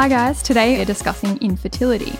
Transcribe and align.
Hi, 0.00 0.08
guys. 0.08 0.40
Today 0.40 0.78
we're 0.78 0.86
discussing 0.86 1.36
infertility. 1.42 2.14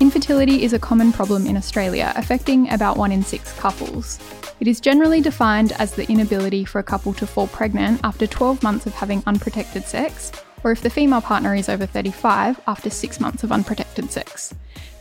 Infertility 0.00 0.62
is 0.62 0.72
a 0.72 0.78
common 0.78 1.12
problem 1.12 1.46
in 1.46 1.58
Australia, 1.58 2.10
affecting 2.16 2.70
about 2.70 2.96
one 2.96 3.12
in 3.12 3.22
six 3.22 3.52
couples. 3.58 4.18
It 4.60 4.66
is 4.66 4.80
generally 4.80 5.20
defined 5.20 5.72
as 5.72 5.92
the 5.92 6.10
inability 6.10 6.64
for 6.64 6.78
a 6.78 6.82
couple 6.82 7.12
to 7.12 7.26
fall 7.26 7.46
pregnant 7.48 8.00
after 8.02 8.26
12 8.26 8.62
months 8.62 8.86
of 8.86 8.94
having 8.94 9.22
unprotected 9.26 9.84
sex, 9.84 10.32
or 10.64 10.70
if 10.70 10.80
the 10.80 10.88
female 10.88 11.20
partner 11.20 11.54
is 11.54 11.68
over 11.68 11.84
35, 11.84 12.62
after 12.66 12.88
six 12.88 13.20
months 13.20 13.44
of 13.44 13.52
unprotected 13.52 14.10
sex. 14.10 14.54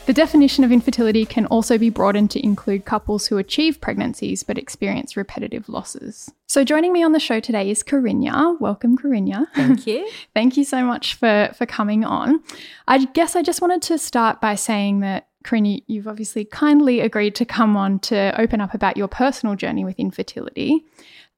The 0.07 0.13
definition 0.13 0.63
of 0.63 0.71
infertility 0.71 1.25
can 1.25 1.45
also 1.47 1.77
be 1.77 1.89
broadened 1.89 2.31
to 2.31 2.41
include 2.41 2.85
couples 2.85 3.27
who 3.27 3.37
achieve 3.37 3.81
pregnancies 3.81 4.41
but 4.41 4.57
experience 4.57 5.17
repetitive 5.17 5.67
losses. 5.67 6.31
So, 6.47 6.63
joining 6.63 6.93
me 6.93 7.03
on 7.03 7.11
the 7.11 7.19
show 7.19 7.41
today 7.41 7.69
is 7.69 7.83
Carinya. 7.83 8.57
Welcome, 8.61 8.97
Carinya. 8.97 9.47
Thank 9.53 9.85
you. 9.85 10.09
Thank 10.33 10.55
you 10.55 10.63
so 10.63 10.85
much 10.85 11.15
for, 11.15 11.51
for 11.57 11.65
coming 11.65 12.05
on. 12.05 12.41
I 12.87 13.03
guess 13.03 13.35
I 13.35 13.41
just 13.41 13.61
wanted 13.61 13.81
to 13.81 13.97
start 13.97 14.39
by 14.39 14.55
saying 14.55 15.01
that, 15.01 15.27
Carinya, 15.43 15.83
you've 15.87 16.07
obviously 16.07 16.45
kindly 16.45 17.01
agreed 17.01 17.35
to 17.35 17.43
come 17.43 17.75
on 17.75 17.99
to 17.99 18.33
open 18.39 18.61
up 18.61 18.73
about 18.73 18.95
your 18.95 19.09
personal 19.09 19.55
journey 19.55 19.83
with 19.83 19.99
infertility. 19.99 20.85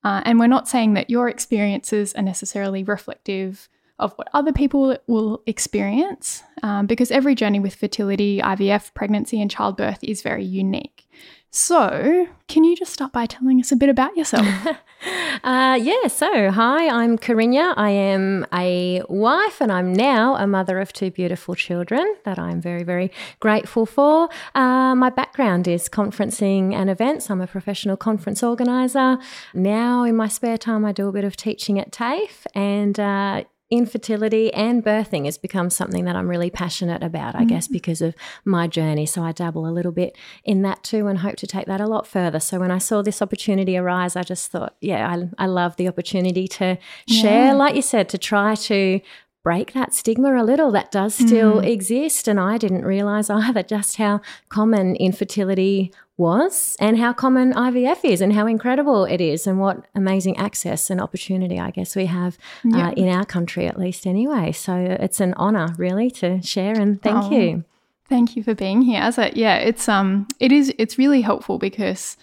Uh, 0.04 0.22
and 0.26 0.38
we're 0.40 0.46
not 0.46 0.68
saying 0.68 0.94
that 0.94 1.10
your 1.10 1.28
experiences 1.28 2.14
are 2.14 2.22
necessarily 2.22 2.84
reflective 2.84 3.68
of 4.00 4.14
what 4.16 4.30
other 4.34 4.54
people 4.54 4.98
will 5.08 5.42
experience 5.46 6.44
um, 6.64 6.88
because 6.88 7.12
every 7.12 7.36
journey 7.36 7.60
with 7.60 7.76
fertility, 7.76 8.40
IVF, 8.40 8.94
pregnancy, 8.94 9.42
and 9.42 9.52
childbirth 9.52 10.00
is 10.04 10.22
very 10.22 10.44
unique. 10.44 11.06
So, 11.52 12.28
can 12.48 12.64
you 12.64 12.76
just 12.76 12.94
start 12.94 13.12
by 13.12 13.26
telling 13.26 13.60
us 13.60 13.72
a 13.72 13.76
bit 13.76 13.90
about 13.90 14.16
yourself? 14.16 14.46
uh, 15.44 15.80
yeah, 15.82 16.08
so 16.08 16.52
hi, 16.52 16.88
I'm 16.88 17.18
Carinya. 17.18 17.74
I 17.76 17.90
am 17.90 18.46
a 18.54 19.02
wife 19.10 19.60
and 19.60 19.72
I'm 19.72 19.92
now 19.92 20.36
a 20.36 20.46
mother 20.46 20.80
of 20.80 20.94
two 20.94 21.10
beautiful 21.10 21.56
children 21.56 22.16
that 22.24 22.38
I'm 22.38 22.62
very, 22.62 22.84
very 22.84 23.12
grateful 23.40 23.88
for. 23.88 24.30
Uh, 24.54 24.94
my 24.94 25.10
background 25.10 25.68
is 25.68 25.90
conferencing 25.90 26.76
and 26.76 26.88
events. 26.88 27.32
I'm 27.32 27.42
a 27.42 27.48
professional 27.48 27.98
conference 27.98 28.44
organizer. 28.44 29.18
Now, 29.56 30.04
in 30.04 30.16
my 30.16 30.28
spare 30.28 30.60
time, 30.60 30.86
I 30.86 30.92
do 30.92 31.08
a 31.08 31.12
bit 31.12 31.24
of 31.24 31.36
teaching 31.36 31.80
at 31.80 31.92
TAFE 31.92 32.46
and 32.54 33.00
uh, 33.00 33.46
infertility 33.72 34.52
and 34.54 34.84
birthing 34.84 35.26
has 35.26 35.38
become 35.38 35.70
something 35.70 36.06
that 36.06 36.16
I'm 36.16 36.28
really 36.28 36.50
passionate 36.50 37.04
about, 37.04 37.36
I 37.36 37.40
mm-hmm. 37.40 37.50
guess, 37.50 37.68
because 37.68 38.02
of 38.02 38.16
my 38.44 38.68
journey. 38.68 39.06
So 39.06 39.24
I 39.24 39.32
dabble 39.32 39.68
a 39.68 39.72
little 39.72 39.92
bit 39.92 40.18
in 40.44 40.64
that 40.64 40.84
too 40.84 41.08
and 41.08 41.20
hope 41.20 41.36
to 41.38 41.48
take 41.48 41.68
that 41.68 41.82
a 41.82 41.88
lot 41.88 42.08
further. 42.08 42.40
So 42.40 42.60
when 42.60 42.72
I 42.72 42.80
saw 42.80 43.02
this 43.02 43.22
opportunity 43.22 43.78
arise, 43.78 44.16
I 44.16 44.24
just 44.24 44.52
thought, 44.52 44.76
yeah, 44.82 45.08
I, 45.08 45.44
I 45.44 45.46
love 45.46 45.76
the 45.76 45.88
opportunity 45.88 46.48
to 46.48 46.78
share, 47.08 47.48
yeah. 47.48 47.54
like 47.54 47.76
you 47.76 47.82
said, 47.82 48.10
to 48.10 48.18
try 48.18 48.56
to 48.56 49.02
break 49.44 49.74
that 49.74 49.94
stigma 49.94 50.36
a 50.36 50.44
little 50.44 50.72
that 50.72 50.92
does 50.92 51.16
still 51.16 51.62
mm. 51.62 51.66
exist. 51.66 52.28
And 52.28 52.40
I 52.40 52.58
didn't 52.58 52.86
realize 52.86 53.30
either 53.30 53.64
just 53.64 53.96
how 53.98 54.22
common 54.50 54.96
infertility 54.96 55.94
was 56.20 56.76
and 56.80 57.00
how 57.00 57.14
common 57.14 57.54
IVF 57.54 58.04
is 58.04 58.22
and 58.22 58.34
how 58.34 58.46
incredible 58.46 59.06
it 59.06 59.22
is 59.22 59.48
and 59.48 59.60
what 59.60 59.86
amazing 59.96 60.38
access 60.38 60.90
and 60.90 61.00
opportunity 61.02 61.60
I 61.60 61.72
guess 61.72 61.96
we 61.96 62.06
have 62.06 62.38
uh, 62.74 62.94
in 62.96 63.08
our 63.10 63.26
country 63.26 63.66
at 63.66 63.80
least 63.80 64.06
anyway. 64.06 64.52
So 64.52 64.76
it's 64.76 65.20
an 65.20 65.34
honor 65.36 65.74
really 65.78 66.12
to 66.12 66.42
share 66.42 66.80
and 66.80 67.02
thank 67.02 67.26
oh, 67.26 67.32
you. 67.32 67.64
Thank 68.08 68.36
you 68.36 68.44
for 68.44 68.54
being 68.54 68.82
here. 68.82 69.02
As 69.02 69.18
a, 69.18 69.32
yeah, 69.34 69.56
it's 69.58 69.88
um 69.88 70.28
it 70.40 70.52
is 70.52 70.74
it's 70.78 70.98
really 70.98 71.22
helpful 71.22 71.58
because 71.58 72.18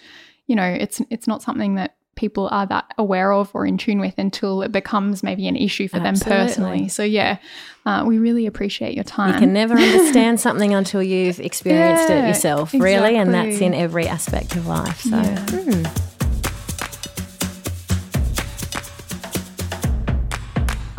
you 0.47 0.55
know, 0.55 0.63
it's 0.79 1.01
it's 1.09 1.27
not 1.27 1.41
something 1.41 1.75
that 1.75 1.96
people 2.17 2.49
are 2.51 2.65
that 2.65 2.91
aware 2.97 3.31
of 3.31 3.49
or 3.53 3.65
in 3.65 3.77
tune 3.77 3.99
with 3.99 4.15
until 4.17 4.61
it 4.61 4.73
becomes 4.73 5.23
maybe 5.23 5.47
an 5.47 5.55
issue 5.55 5.87
for 5.87 5.97
Absolutely. 5.97 6.29
them 6.29 6.47
personally. 6.47 6.87
So, 6.89 7.03
yeah, 7.03 7.37
uh, 7.85 8.03
we 8.05 8.17
really 8.17 8.45
appreciate 8.45 8.95
your 8.95 9.05
time. 9.05 9.35
You 9.35 9.39
can 9.39 9.53
never 9.53 9.75
understand 9.75 10.41
something 10.41 10.73
until 10.73 11.01
you've 11.01 11.39
experienced 11.39 12.09
yeah, 12.09 12.25
it 12.25 12.27
yourself, 12.27 12.73
exactly. 12.73 12.93
really, 12.93 13.15
and 13.15 13.33
that's 13.33 13.61
in 13.61 13.73
every 13.73 14.07
aspect 14.07 14.57
of 14.57 14.67
life. 14.67 14.99
So, 15.01 15.15
yeah. 15.15 15.45
hmm. 15.49 15.83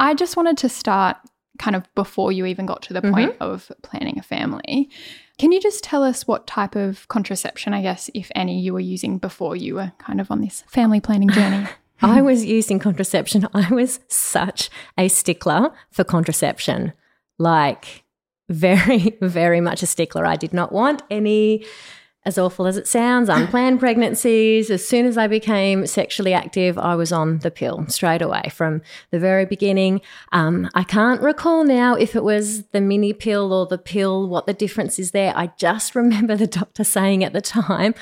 I 0.01 0.15
just 0.15 0.37
wanted 0.37 0.57
to 0.59 0.69
start 0.69 1.17
kind 1.59 1.75
of 1.75 1.83
before 1.95 2.31
you 2.31 2.47
even 2.47 2.67
got 2.67 2.83
to 2.83 2.95
the 2.95 3.03
point 3.03 3.33
mm-hmm. 3.33 3.43
of 3.43 3.71
planning 3.83 4.19
a 4.19 4.23
family. 4.23 4.91
Can 5.39 5.53
you 5.53 5.61
just 5.61 5.85
tell 5.85 6.03
us 6.03 6.27
what 6.27 6.49
type 6.49 6.75
of 6.75 7.07
contraception, 7.07 7.73
I 7.73 7.81
guess, 7.81 8.11
if 8.13 8.31
any, 8.35 8.59
you 8.61 8.73
were 8.73 8.81
using 8.81 9.19
before 9.19 9.55
you 9.55 9.77
were 9.77 9.93
kind 9.99 10.21
of 10.21 10.31
on 10.33 10.41
this 10.41 10.65
family 10.67 11.01
planning 11.01 11.31
journey? 11.31 11.69
I 12.03 12.23
was 12.23 12.45
using 12.45 12.81
contraception. 12.81 13.47
I 13.55 13.73
was 13.73 14.01
such 14.09 14.69
a 14.97 15.07
stickler 15.09 15.73
for 15.93 16.03
contraception. 16.03 16.93
Like, 17.39 18.05
very, 18.49 19.17
very 19.21 19.61
much 19.61 19.83
a 19.83 19.87
stickler. 19.87 20.27
I 20.27 20.35
did 20.35 20.53
not 20.53 20.73
want 20.73 21.03
any 21.09 21.65
as 22.29 22.37
awful 22.37 22.67
as 22.67 22.77
it 22.77 22.87
sounds, 22.87 23.31
unplanned 23.31 23.81
pregnancies. 23.81 24.71
As 24.71 24.87
soon 24.87 25.07
as 25.07 25.17
I 25.17 25.27
became 25.27 25.87
sexually 25.87 26.35
active, 26.35 26.77
I 26.77 26.95
was 26.95 27.11
on 27.11 27.39
the 27.39 27.51
pill 27.51 27.87
straight 27.89 28.21
away 28.21 28.51
from 28.53 28.83
the 29.11 29.19
very 29.19 29.47
beginning. 29.47 30.03
Um, 30.31 30.69
I 30.75 30.85
can't 30.85 31.23
recall 31.23 31.65
now 31.65 31.95
if 31.95 32.15
it 32.15 32.23
was 32.23 32.65
the 32.67 32.83
mini 32.83 33.15
pill 33.15 33.55
or 33.55 33.65
the 33.65 33.79
pill, 33.79 34.29
what 34.29 34.45
the 34.45 34.53
difference 34.53 34.99
is 34.99 35.13
there. 35.13 35.33
I 35.35 35.51
just 35.57 35.95
remember 36.03 36.37
the 36.37 36.47
doctor 36.47 36.85
saying 36.85 37.25
at 37.25 37.33
the 37.33 37.41
time, 37.41 37.95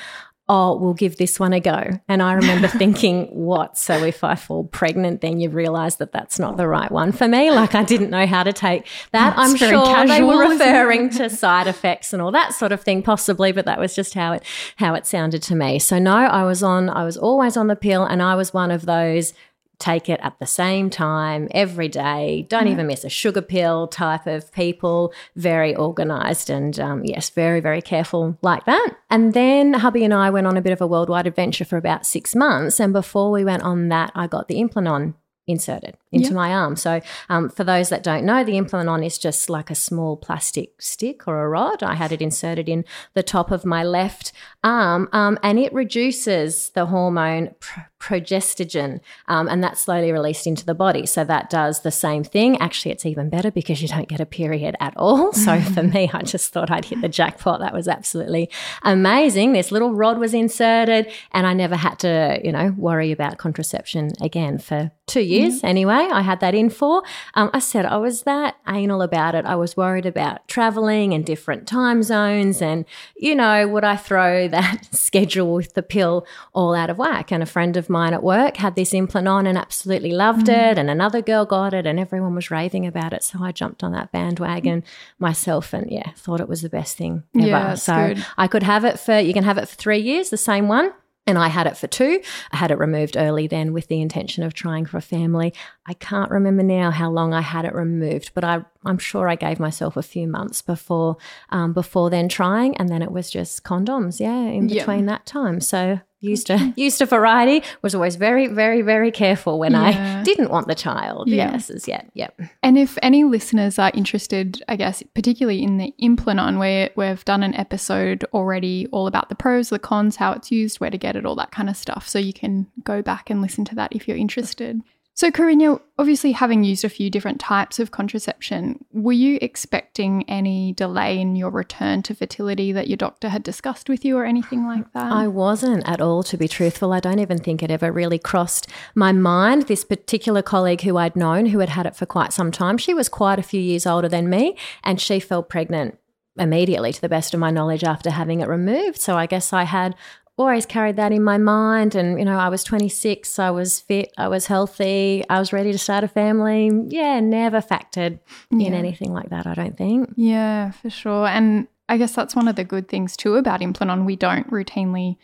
oh, 0.49 0.77
we'll 0.77 0.93
give 0.93 1.17
this 1.17 1.39
one 1.39 1.51
a 1.51 1.59
go. 1.59 1.99
And 2.07 2.23
I 2.23 2.33
remember 2.33 2.67
thinking, 2.83 3.25
what? 3.27 3.77
So 3.77 4.03
if 4.03 4.23
I 4.23 4.35
fall 4.35 4.63
pregnant, 4.65 5.21
then 5.21 5.39
you 5.39 5.49
realize 5.49 5.97
that 5.97 6.11
that's 6.11 6.39
not 6.39 6.57
the 6.57 6.67
right 6.67 6.91
one 6.91 7.11
for 7.11 7.27
me. 7.27 7.51
Like 7.51 7.75
I 7.75 7.83
didn't 7.83 8.09
know 8.09 8.25
how 8.25 8.43
to 8.43 8.53
take 8.53 8.85
that. 9.11 9.35
That's 9.35 9.51
I'm 9.51 9.57
sure 9.57 9.85
casual, 9.85 10.07
they 10.07 10.23
were 10.23 10.49
referring 10.49 11.09
to 11.11 11.29
side 11.29 11.67
effects 11.67 12.13
and 12.13 12.21
all 12.21 12.31
that 12.31 12.53
sort 12.53 12.71
of 12.71 12.81
thing, 12.81 13.03
possibly, 13.03 13.51
but 13.51 13.65
that 13.65 13.79
was 13.79 13.95
just 13.95 14.13
how 14.13 14.33
it 14.33 14.43
how 14.77 14.93
it 14.93 15.05
sounded 15.05 15.43
to 15.43 15.55
me. 15.55 15.79
So 15.79 15.99
no, 15.99 16.15
I 16.15 16.43
was 16.45 16.63
on. 16.63 16.89
I 16.89 17.03
was 17.03 17.17
always 17.17 17.57
on 17.57 17.67
the 17.67 17.75
pill, 17.75 18.03
and 18.03 18.21
I 18.21 18.35
was 18.35 18.53
one 18.53 18.71
of 18.71 18.85
those 18.85 19.33
take 19.79 20.09
it 20.09 20.19
at 20.23 20.39
the 20.39 20.45
same 20.45 20.89
time 20.89 21.47
every 21.51 21.87
day. 21.87 22.45
Don't 22.49 22.67
even 22.67 22.87
miss 22.87 23.03
a 23.03 23.09
sugar 23.09 23.41
pill 23.41 23.87
type 23.87 24.25
of 24.25 24.51
people. 24.51 25.13
Very 25.35 25.75
organized 25.75 26.49
and, 26.49 26.79
um, 26.79 27.03
yes, 27.03 27.29
very, 27.29 27.59
very 27.59 27.81
careful 27.81 28.37
like 28.41 28.65
that. 28.65 28.89
And 29.09 29.33
then 29.33 29.73
hubby 29.73 30.03
and 30.03 30.13
I 30.13 30.29
went 30.29 30.47
on 30.47 30.57
a 30.57 30.61
bit 30.61 30.73
of 30.73 30.81
a 30.81 30.87
worldwide 30.87 31.27
adventure 31.27 31.65
for 31.65 31.77
about 31.77 32.05
six 32.05 32.35
months. 32.35 32.79
And 32.79 32.91
before 32.91 33.31
we 33.31 33.45
went 33.45 33.63
on 33.63 33.89
that, 33.89 34.11
I 34.15 34.27
got 34.27 34.47
the 34.47 34.55
Implanon 34.55 35.13
inserted 35.47 35.95
into 36.11 36.33
my 36.33 36.51
arm. 36.51 36.75
So, 36.75 37.01
um, 37.29 37.49
for 37.49 37.63
those 37.63 37.89
that 37.89 38.03
don't 38.03 38.25
know, 38.25 38.43
the 38.43 38.53
Implanon 38.53 39.05
is 39.05 39.17
just 39.17 39.49
like 39.49 39.69
a 39.69 39.75
small 39.75 40.17
plastic 40.17 40.81
stick 40.81 41.27
or 41.27 41.43
a 41.43 41.49
rod. 41.49 41.81
I 41.81 41.95
had 41.95 42.11
it 42.11 42.21
inserted 42.21 42.67
in 42.67 42.83
the 43.13 43.23
top 43.23 43.49
of 43.49 43.65
my 43.65 43.83
left 43.83 44.33
arm, 44.63 45.07
um, 45.13 45.39
and 45.41 45.57
it 45.57 45.73
reduces 45.73 46.69
the 46.71 46.87
hormone 46.87 47.55
progestogen, 47.99 48.99
um, 49.27 49.47
and 49.47 49.63
that's 49.63 49.81
slowly 49.81 50.11
released 50.11 50.47
into 50.47 50.65
the 50.65 50.75
body. 50.75 51.05
So 51.05 51.23
that 51.23 51.49
does 51.49 51.81
the 51.81 51.91
same 51.91 52.23
thing. 52.23 52.57
Actually, 52.59 52.91
it's 52.91 53.05
even 53.05 53.29
better 53.29 53.51
because 53.51 53.81
you 53.81 53.87
don't 53.87 54.07
get 54.07 54.19
a 54.19 54.25
period 54.25 54.75
at 54.79 54.95
all. 54.97 55.33
So 55.47 55.61
for 55.61 55.83
me, 55.83 56.09
I 56.11 56.23
just 56.23 56.51
thought 56.51 56.69
I'd 56.69 56.83
hit 56.83 56.99
the 56.99 57.07
jackpot. 57.07 57.61
That 57.61 57.73
was 57.73 57.87
absolutely 57.87 58.49
amazing. 58.83 59.53
This 59.53 59.71
little 59.71 59.93
rod 59.93 60.17
was 60.17 60.33
inserted, 60.33 61.09
and 61.31 61.47
I 61.47 61.53
never 61.53 61.77
had 61.77 61.99
to, 61.99 62.41
you 62.43 62.51
know, 62.51 62.73
worry 62.77 63.13
about 63.13 63.37
contraception 63.37 64.11
again 64.19 64.57
for 64.57 64.91
two 65.05 65.21
years 65.21 65.63
anyway. 65.63 66.09
I 66.11 66.21
had 66.21 66.41
that 66.41 66.53
in 66.53 66.69
for. 66.69 67.01
Um, 67.33 67.49
I 67.53 67.59
said 67.59 67.85
I 67.85 67.95
was 67.97 68.23
that 68.23 68.57
anal 68.67 69.01
about 69.01 69.35
it. 69.35 69.45
I 69.45 69.55
was 69.55 69.77
worried 69.77 70.05
about 70.05 70.45
traveling 70.49 71.13
and 71.13 71.25
different 71.25 71.65
time 71.65 72.03
zones, 72.03 72.61
and 72.61 72.83
you 73.15 73.35
know, 73.35 73.67
would 73.67 73.85
I 73.85 73.95
throw 73.95 74.47
that 74.49 74.85
schedule 74.91 75.53
with 75.53 75.73
the 75.73 75.83
pill 75.83 76.25
all 76.53 76.75
out 76.75 76.89
of 76.89 76.97
whack? 76.97 77.31
And 77.31 77.41
a 77.41 77.45
friend 77.45 77.77
of 77.77 77.86
mine 77.89 78.13
at 78.13 78.23
work 78.23 78.57
had 78.57 78.75
this 78.75 78.91
Implanon 78.91 79.47
and 79.47 79.57
absolutely 79.57 80.11
loved 80.11 80.47
mm. 80.47 80.71
it, 80.71 80.77
and 80.77 80.89
another 80.89 81.21
girl 81.21 81.45
got 81.45 81.73
it, 81.73 81.85
and 81.85 81.99
everyone 81.99 82.35
was 82.35 82.51
raving 82.51 82.85
about 82.85 83.13
it. 83.13 83.23
So 83.23 83.39
I 83.41 83.51
jumped 83.51 83.83
on 83.83 83.91
that 83.93 84.11
bandwagon 84.11 84.83
myself, 85.19 85.73
and 85.73 85.91
yeah, 85.91 86.11
thought 86.15 86.41
it 86.41 86.49
was 86.49 86.61
the 86.61 86.69
best 86.69 86.97
thing 86.97 87.23
ever. 87.35 87.47
Yeah, 87.47 87.75
so 87.75 88.13
good. 88.13 88.25
I 88.37 88.47
could 88.47 88.63
have 88.63 88.85
it 88.85 88.99
for 88.99 89.19
you 89.19 89.33
can 89.33 89.43
have 89.43 89.57
it 89.57 89.67
for 89.67 89.75
three 89.75 89.99
years, 89.99 90.29
the 90.29 90.37
same 90.37 90.67
one. 90.67 90.91
And 91.27 91.37
I 91.37 91.49
had 91.49 91.67
it 91.67 91.75
for 91.75 91.87
two. 91.87 92.21
I 92.53 92.57
had 92.57 92.71
it 92.71 92.79
removed 92.79 93.17
early 93.17 93.47
then 93.47 93.73
with 93.73 93.89
the 93.89 94.01
intention 94.01 94.43
of 94.43 94.53
trying 94.53 94.85
for 94.85 94.95
a 94.95 95.01
family. 95.01 95.53
I 95.85 95.93
can't 95.93 96.31
remember 96.31 96.63
now 96.63 96.89
how 96.89 97.11
long 97.11 97.33
I 97.33 97.41
had 97.41 97.65
it 97.65 97.75
removed, 97.75 98.31
but 98.33 98.45
I, 98.45 98.63
am 98.85 98.97
sure 98.97 99.27
I 99.27 99.35
gave 99.35 99.59
myself 99.59 99.97
a 99.97 100.01
few 100.01 100.25
months 100.25 100.61
before 100.61 101.17
um, 101.49 101.73
before 101.73 102.09
then 102.09 102.29
trying, 102.29 102.77
and 102.77 102.87
then 102.87 103.01
it 103.01 103.11
was 103.11 103.29
just 103.29 103.65
condoms, 103.65 104.21
yeah, 104.21 104.47
in 104.47 104.67
between 104.67 104.99
yep. 104.99 105.07
that 105.07 105.25
time. 105.25 105.59
So 105.59 105.99
used 106.19 106.49
a 106.49 106.73
used 106.75 107.01
a 107.01 107.05
variety 107.05 107.63
was 107.81 107.93
always 107.93 108.15
very 108.15 108.47
very 108.47 108.81
very 108.81 109.11
careful 109.11 109.59
when 109.59 109.73
yeah. 109.73 110.19
i 110.19 110.23
didn't 110.23 110.49
want 110.49 110.67
the 110.67 110.75
child. 110.75 111.27
Yeah. 111.27 111.51
yes 111.51 111.69
as 111.69 111.87
yet 111.87 112.09
yep 112.13 112.39
and 112.63 112.77
if 112.77 112.97
any 113.01 113.23
listeners 113.23 113.77
are 113.79 113.91
interested 113.93 114.63
i 114.67 114.75
guess 114.75 115.03
particularly 115.13 115.63
in 115.63 115.77
the 115.77 115.93
implanon 116.01 116.57
where 116.57 116.89
we've 116.95 117.23
done 117.25 117.43
an 117.43 117.53
episode 117.53 118.25
already 118.33 118.87
all 118.91 119.07
about 119.07 119.29
the 119.29 119.35
pros 119.35 119.69
the 119.69 119.79
cons 119.79 120.15
how 120.17 120.31
it's 120.31 120.51
used 120.51 120.79
where 120.79 120.89
to 120.89 120.97
get 120.97 121.15
it 121.15 121.25
all 121.25 121.35
that 121.35 121.51
kind 121.51 121.69
of 121.69 121.77
stuff. 121.77 122.07
So 122.07 122.19
you 122.19 122.33
can 122.33 122.67
go 122.83 123.01
back 123.01 123.29
and 123.29 123.41
listen 123.41 123.65
to 123.65 123.75
that 123.75 123.93
if 123.93 124.07
you're 124.07 124.17
interested 124.17 124.81
So, 125.17 125.31
Carinya, 125.31 125.81
obviously 125.97 126.31
having 126.33 126.63
used 126.63 126.85
a 126.85 126.89
few 126.89 127.09
different 127.09 127.39
types 127.39 127.79
of 127.79 127.89
contraception, 127.89 128.85
were 128.91 129.13
you 129.13 129.39
expecting 129.41 130.23
any 130.29 130.73
delay 130.73 131.19
in 131.19 131.35
your 131.35 131.49
return 131.49 132.03
to 132.03 132.13
fertility 132.13 132.71
that 132.73 132.87
your 132.87 132.97
doctor 132.97 133.29
had 133.29 133.41
discussed 133.41 133.89
with 133.89 134.05
you 134.05 134.15
or 134.15 134.25
anything 134.25 134.67
like 134.67 134.85
that? 134.93 135.11
I 135.11 135.27
wasn't 135.27 135.89
at 135.89 136.01
all, 136.01 136.21
to 136.21 136.37
be 136.37 136.47
truthful. 136.47 136.93
I 136.93 136.99
don't 136.99 137.17
even 137.17 137.39
think 137.39 137.63
it 137.63 137.71
ever 137.71 137.91
really 137.91 138.19
crossed 138.19 138.67
my 138.93 139.11
mind. 139.11 139.63
This 139.63 139.83
particular 139.83 140.43
colleague 140.43 140.81
who 140.81 140.97
I'd 140.97 141.15
known 141.15 141.47
who 141.47 141.57
had 141.57 141.69
had 141.69 141.87
it 141.87 141.95
for 141.95 142.05
quite 142.05 142.31
some 142.31 142.51
time, 142.51 142.77
she 142.77 142.93
was 142.93 143.09
quite 143.09 143.39
a 143.39 143.43
few 143.43 143.59
years 143.59 143.87
older 143.87 144.07
than 144.07 144.29
me 144.29 144.55
and 144.83 145.01
she 145.01 145.19
fell 145.19 145.41
pregnant 145.41 145.97
immediately 146.37 146.93
to 146.93 147.01
the 147.01 147.09
best 147.09 147.33
of 147.33 147.39
my 147.39 147.49
knowledge 147.49 147.83
after 147.83 148.11
having 148.11 148.41
it 148.41 148.47
removed 148.47 149.01
so 149.01 149.17
i 149.17 149.25
guess 149.25 149.51
i 149.51 149.63
had 149.63 149.95
always 150.37 150.65
carried 150.65 150.95
that 150.97 151.11
in 151.11 151.23
my 151.23 151.37
mind. 151.37 151.95
And, 151.95 152.19
you 152.19 152.25
know, 152.25 152.37
I 152.37 152.49
was 152.49 152.63
26, 152.63 153.39
I 153.39 153.49
was 153.51 153.79
fit, 153.79 154.13
I 154.17 154.27
was 154.27 154.45
healthy, 154.45 155.23
I 155.29 155.39
was 155.39 155.51
ready 155.51 155.71
to 155.71 155.77
start 155.77 156.03
a 156.03 156.07
family. 156.07 156.69
Yeah, 156.87 157.19
never 157.19 157.61
factored 157.61 158.19
yeah. 158.51 158.67
in 158.67 158.73
anything 158.73 159.13
like 159.13 159.29
that, 159.29 159.47
I 159.47 159.53
don't 159.53 159.77
think. 159.77 160.11
Yeah, 160.15 160.71
for 160.71 160.89
sure. 160.89 161.27
And 161.27 161.67
I 161.89 161.97
guess 161.97 162.13
that's 162.13 162.35
one 162.35 162.47
of 162.47 162.55
the 162.55 162.63
good 162.63 162.87
things 162.87 163.17
too 163.17 163.35
about 163.35 163.61
Implanon. 163.61 164.05
We 164.05 164.15
don't 164.15 164.49
routinely, 164.51 165.17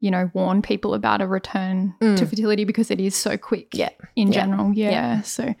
you 0.00 0.10
know, 0.10 0.30
warn 0.34 0.62
people 0.62 0.94
about 0.94 1.20
a 1.20 1.26
return 1.26 1.94
mm. 2.00 2.16
to 2.16 2.26
fertility 2.26 2.64
because 2.64 2.90
it 2.90 3.00
is 3.00 3.16
so 3.16 3.36
quick 3.36 3.74
yeah. 3.74 3.90
in 4.14 4.28
yeah. 4.28 4.40
general. 4.40 4.72
Yeah. 4.72 4.90
yeah. 4.90 5.20
So, 5.22 5.54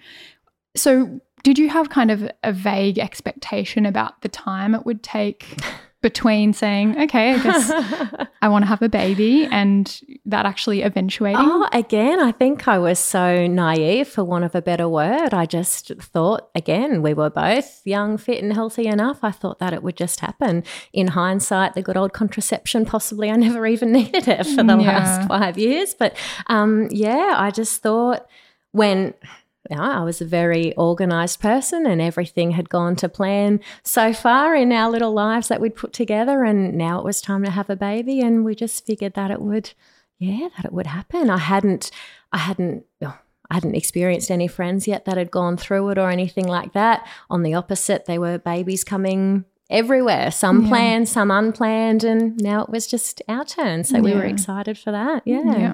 so 0.76 1.20
did 1.42 1.58
you 1.58 1.68
have 1.68 1.90
kind 1.90 2.10
of 2.10 2.30
a 2.44 2.52
vague 2.52 2.98
expectation 2.98 3.86
about 3.86 4.20
the 4.22 4.28
time 4.28 4.74
it 4.74 4.86
would 4.86 5.02
take 5.02 5.56
between 6.02 6.52
saying, 6.52 6.98
okay, 7.02 7.34
I 7.34 7.42
guess 7.42 7.70
I 8.42 8.48
want 8.48 8.62
to 8.62 8.66
have 8.66 8.80
a 8.80 8.88
baby 8.88 9.46
and 9.50 10.00
that 10.24 10.46
actually 10.46 10.82
eventuating? 10.82 11.36
Oh, 11.38 11.68
again, 11.72 12.20
I 12.20 12.32
think 12.32 12.66
I 12.66 12.78
was 12.78 12.98
so 12.98 13.46
naive, 13.46 14.08
for 14.08 14.24
want 14.24 14.44
of 14.44 14.54
a 14.54 14.62
better 14.62 14.88
word. 14.88 15.34
I 15.34 15.44
just 15.44 15.88
thought, 16.00 16.48
again, 16.54 17.02
we 17.02 17.12
were 17.12 17.28
both 17.28 17.82
young, 17.84 18.16
fit, 18.16 18.42
and 18.42 18.52
healthy 18.52 18.86
enough. 18.86 19.18
I 19.22 19.30
thought 19.30 19.58
that 19.58 19.74
it 19.74 19.82
would 19.82 19.96
just 19.96 20.20
happen. 20.20 20.64
In 20.92 21.08
hindsight, 21.08 21.74
the 21.74 21.82
good 21.82 21.96
old 21.96 22.12
contraception, 22.12 22.86
possibly 22.86 23.30
I 23.30 23.36
never 23.36 23.66
even 23.66 23.92
needed 24.00 24.26
it 24.26 24.44
for 24.44 24.62
the 24.62 24.78
yeah. 24.78 24.98
last 24.98 25.28
five 25.28 25.58
years. 25.58 25.92
But 25.92 26.16
um, 26.46 26.88
yeah, 26.90 27.34
I 27.36 27.50
just 27.50 27.82
thought 27.82 28.26
when 28.72 29.14
I 29.78 30.02
was 30.02 30.20
a 30.20 30.24
very 30.24 30.74
organized 30.74 31.40
person 31.40 31.86
and 31.86 32.00
everything 32.00 32.52
had 32.52 32.68
gone 32.68 32.96
to 32.96 33.08
plan 33.08 33.60
so 33.84 34.12
far 34.12 34.54
in 34.54 34.72
our 34.72 34.90
little 34.90 35.12
lives 35.12 35.48
that 35.48 35.60
we'd 35.60 35.76
put 35.76 35.92
together. 35.92 36.42
And 36.44 36.74
now 36.74 36.98
it 36.98 37.04
was 37.04 37.20
time 37.20 37.44
to 37.44 37.50
have 37.50 37.70
a 37.70 37.76
baby. 37.76 38.20
And 38.20 38.44
we 38.44 38.54
just 38.54 38.86
figured 38.86 39.14
that 39.14 39.30
it 39.30 39.40
would, 39.40 39.72
yeah, 40.18 40.48
that 40.56 40.66
it 40.66 40.72
would 40.72 40.88
happen. 40.88 41.30
I 41.30 41.38
hadn't, 41.38 41.90
I 42.32 42.38
hadn't, 42.38 42.84
oh, 43.02 43.18
I 43.50 43.54
hadn't 43.54 43.74
experienced 43.74 44.30
any 44.30 44.48
friends 44.48 44.88
yet 44.88 45.04
that 45.04 45.16
had 45.16 45.30
gone 45.30 45.56
through 45.56 45.90
it 45.90 45.98
or 45.98 46.10
anything 46.10 46.46
like 46.46 46.72
that. 46.72 47.06
On 47.28 47.42
the 47.42 47.54
opposite, 47.54 48.06
there 48.06 48.20
were 48.20 48.38
babies 48.38 48.84
coming 48.84 49.44
everywhere, 49.68 50.30
some 50.30 50.62
yeah. 50.62 50.68
planned, 50.68 51.08
some 51.08 51.30
unplanned. 51.30 52.04
And 52.04 52.36
now 52.38 52.62
it 52.62 52.70
was 52.70 52.86
just 52.86 53.22
our 53.28 53.44
turn. 53.44 53.84
So 53.84 53.96
yeah. 53.96 54.02
we 54.02 54.14
were 54.14 54.24
excited 54.24 54.78
for 54.78 54.90
that. 54.92 55.22
Yeah. 55.24 55.58
yeah. 55.58 55.72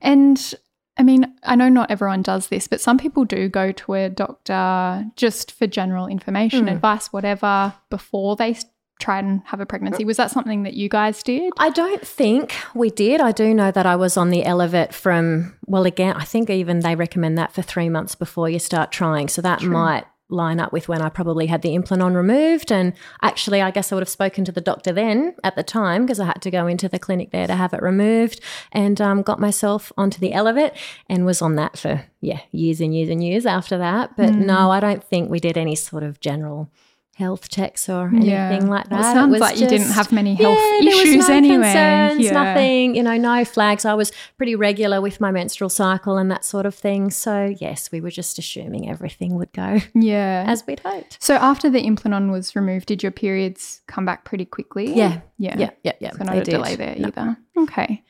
And 0.00 0.54
I 0.98 1.02
mean, 1.02 1.34
I 1.42 1.56
know 1.56 1.68
not 1.68 1.90
everyone 1.90 2.22
does 2.22 2.48
this, 2.48 2.66
but 2.66 2.80
some 2.80 2.98
people 2.98 3.24
do 3.24 3.48
go 3.48 3.72
to 3.72 3.94
a 3.94 4.10
doctor 4.10 5.04
just 5.16 5.52
for 5.52 5.66
general 5.66 6.06
information, 6.06 6.66
mm. 6.66 6.72
advice, 6.72 7.12
whatever, 7.12 7.72
before 7.88 8.36
they 8.36 8.56
try 9.00 9.18
and 9.18 9.42
have 9.46 9.60
a 9.60 9.66
pregnancy. 9.66 10.04
Was 10.04 10.16
that 10.18 10.30
something 10.30 10.62
that 10.62 10.74
you 10.74 10.88
guys 10.88 11.22
did? 11.22 11.52
I 11.58 11.70
don't 11.70 12.06
think 12.06 12.54
we 12.74 12.90
did. 12.90 13.20
I 13.20 13.32
do 13.32 13.52
know 13.54 13.70
that 13.70 13.86
I 13.86 13.96
was 13.96 14.16
on 14.16 14.30
the 14.30 14.42
Elevit 14.42 14.92
from, 14.92 15.58
well, 15.66 15.84
again, 15.86 16.14
I 16.14 16.24
think 16.24 16.50
even 16.50 16.80
they 16.80 16.94
recommend 16.94 17.36
that 17.38 17.52
for 17.52 17.62
three 17.62 17.88
months 17.88 18.14
before 18.14 18.48
you 18.48 18.58
start 18.58 18.92
trying. 18.92 19.28
So 19.28 19.42
that 19.42 19.60
True. 19.60 19.70
might 19.70 20.04
line 20.32 20.60
up 20.60 20.72
with 20.72 20.88
when 20.88 21.02
I 21.02 21.08
probably 21.08 21.46
had 21.46 21.62
the 21.62 21.76
Implanon 21.76 22.14
removed. 22.14 22.72
And 22.72 22.94
actually, 23.22 23.60
I 23.62 23.70
guess 23.70 23.92
I 23.92 23.94
would 23.94 24.02
have 24.02 24.08
spoken 24.08 24.44
to 24.44 24.52
the 24.52 24.60
doctor 24.60 24.92
then 24.92 25.34
at 25.44 25.56
the 25.56 25.62
time 25.62 26.04
because 26.04 26.20
I 26.20 26.26
had 26.26 26.42
to 26.42 26.50
go 26.50 26.66
into 26.66 26.88
the 26.88 26.98
clinic 26.98 27.30
there 27.30 27.46
to 27.46 27.54
have 27.54 27.72
it 27.72 27.82
removed 27.82 28.40
and 28.72 29.00
um, 29.00 29.22
got 29.22 29.38
myself 29.38 29.92
onto 29.96 30.18
the 30.18 30.32
Elevit 30.32 30.76
and 31.08 31.24
was 31.24 31.42
on 31.42 31.56
that 31.56 31.78
for, 31.78 32.04
yeah, 32.20 32.40
years 32.50 32.80
and 32.80 32.94
years 32.94 33.08
and 33.08 33.22
years 33.22 33.46
after 33.46 33.78
that. 33.78 34.16
But 34.16 34.30
mm. 34.30 34.46
no, 34.46 34.70
I 34.70 34.80
don't 34.80 35.04
think 35.04 35.30
we 35.30 35.40
did 35.40 35.56
any 35.56 35.74
sort 35.74 36.02
of 36.02 36.20
general 36.20 36.70
health 37.16 37.50
checks 37.50 37.88
or 37.88 38.08
anything 38.08 38.28
yeah. 38.28 38.58
like 38.58 38.88
that. 38.88 39.00
Well, 39.00 39.10
it 39.10 39.14
sounds 39.14 39.38
like 39.38 39.50
just, 39.56 39.62
you 39.62 39.68
didn't 39.68 39.92
have 39.92 40.12
many 40.12 40.34
health 40.34 40.58
yeah, 40.80 40.90
issues 40.90 41.28
no 41.28 41.34
anyway. 41.34 41.64
Concerns, 41.64 42.24
yeah. 42.24 42.32
Nothing, 42.32 42.94
you 42.94 43.02
know, 43.02 43.16
no 43.16 43.44
flags. 43.44 43.84
I 43.84 43.94
was 43.94 44.12
pretty 44.38 44.54
regular 44.54 45.00
with 45.00 45.20
my 45.20 45.30
menstrual 45.30 45.68
cycle 45.68 46.16
and 46.16 46.30
that 46.30 46.44
sort 46.44 46.64
of 46.64 46.74
thing. 46.74 47.10
So 47.10 47.54
yes, 47.60 47.92
we 47.92 48.00
were 48.00 48.10
just 48.10 48.38
assuming 48.38 48.88
everything 48.88 49.34
would 49.34 49.52
go 49.52 49.80
yeah 49.94 50.44
as 50.46 50.66
we'd 50.66 50.80
hoped. 50.80 51.22
So 51.22 51.34
after 51.34 51.68
the 51.68 51.82
Implanon 51.82 52.30
was 52.30 52.56
removed, 52.56 52.86
did 52.86 53.02
your 53.02 53.12
periods 53.12 53.82
come 53.86 54.06
back 54.06 54.24
pretty 54.24 54.46
quickly? 54.46 54.94
Yeah, 54.94 55.20
yeah, 55.38 55.58
yeah, 55.58 55.70
yeah. 55.82 55.92
yeah. 56.00 56.12
So 56.12 56.24
not 56.24 56.38
a 56.38 56.44
delay 56.44 56.76
there 56.76 56.96
no. 56.96 57.08
either. 57.08 57.36
Okay. 57.58 58.02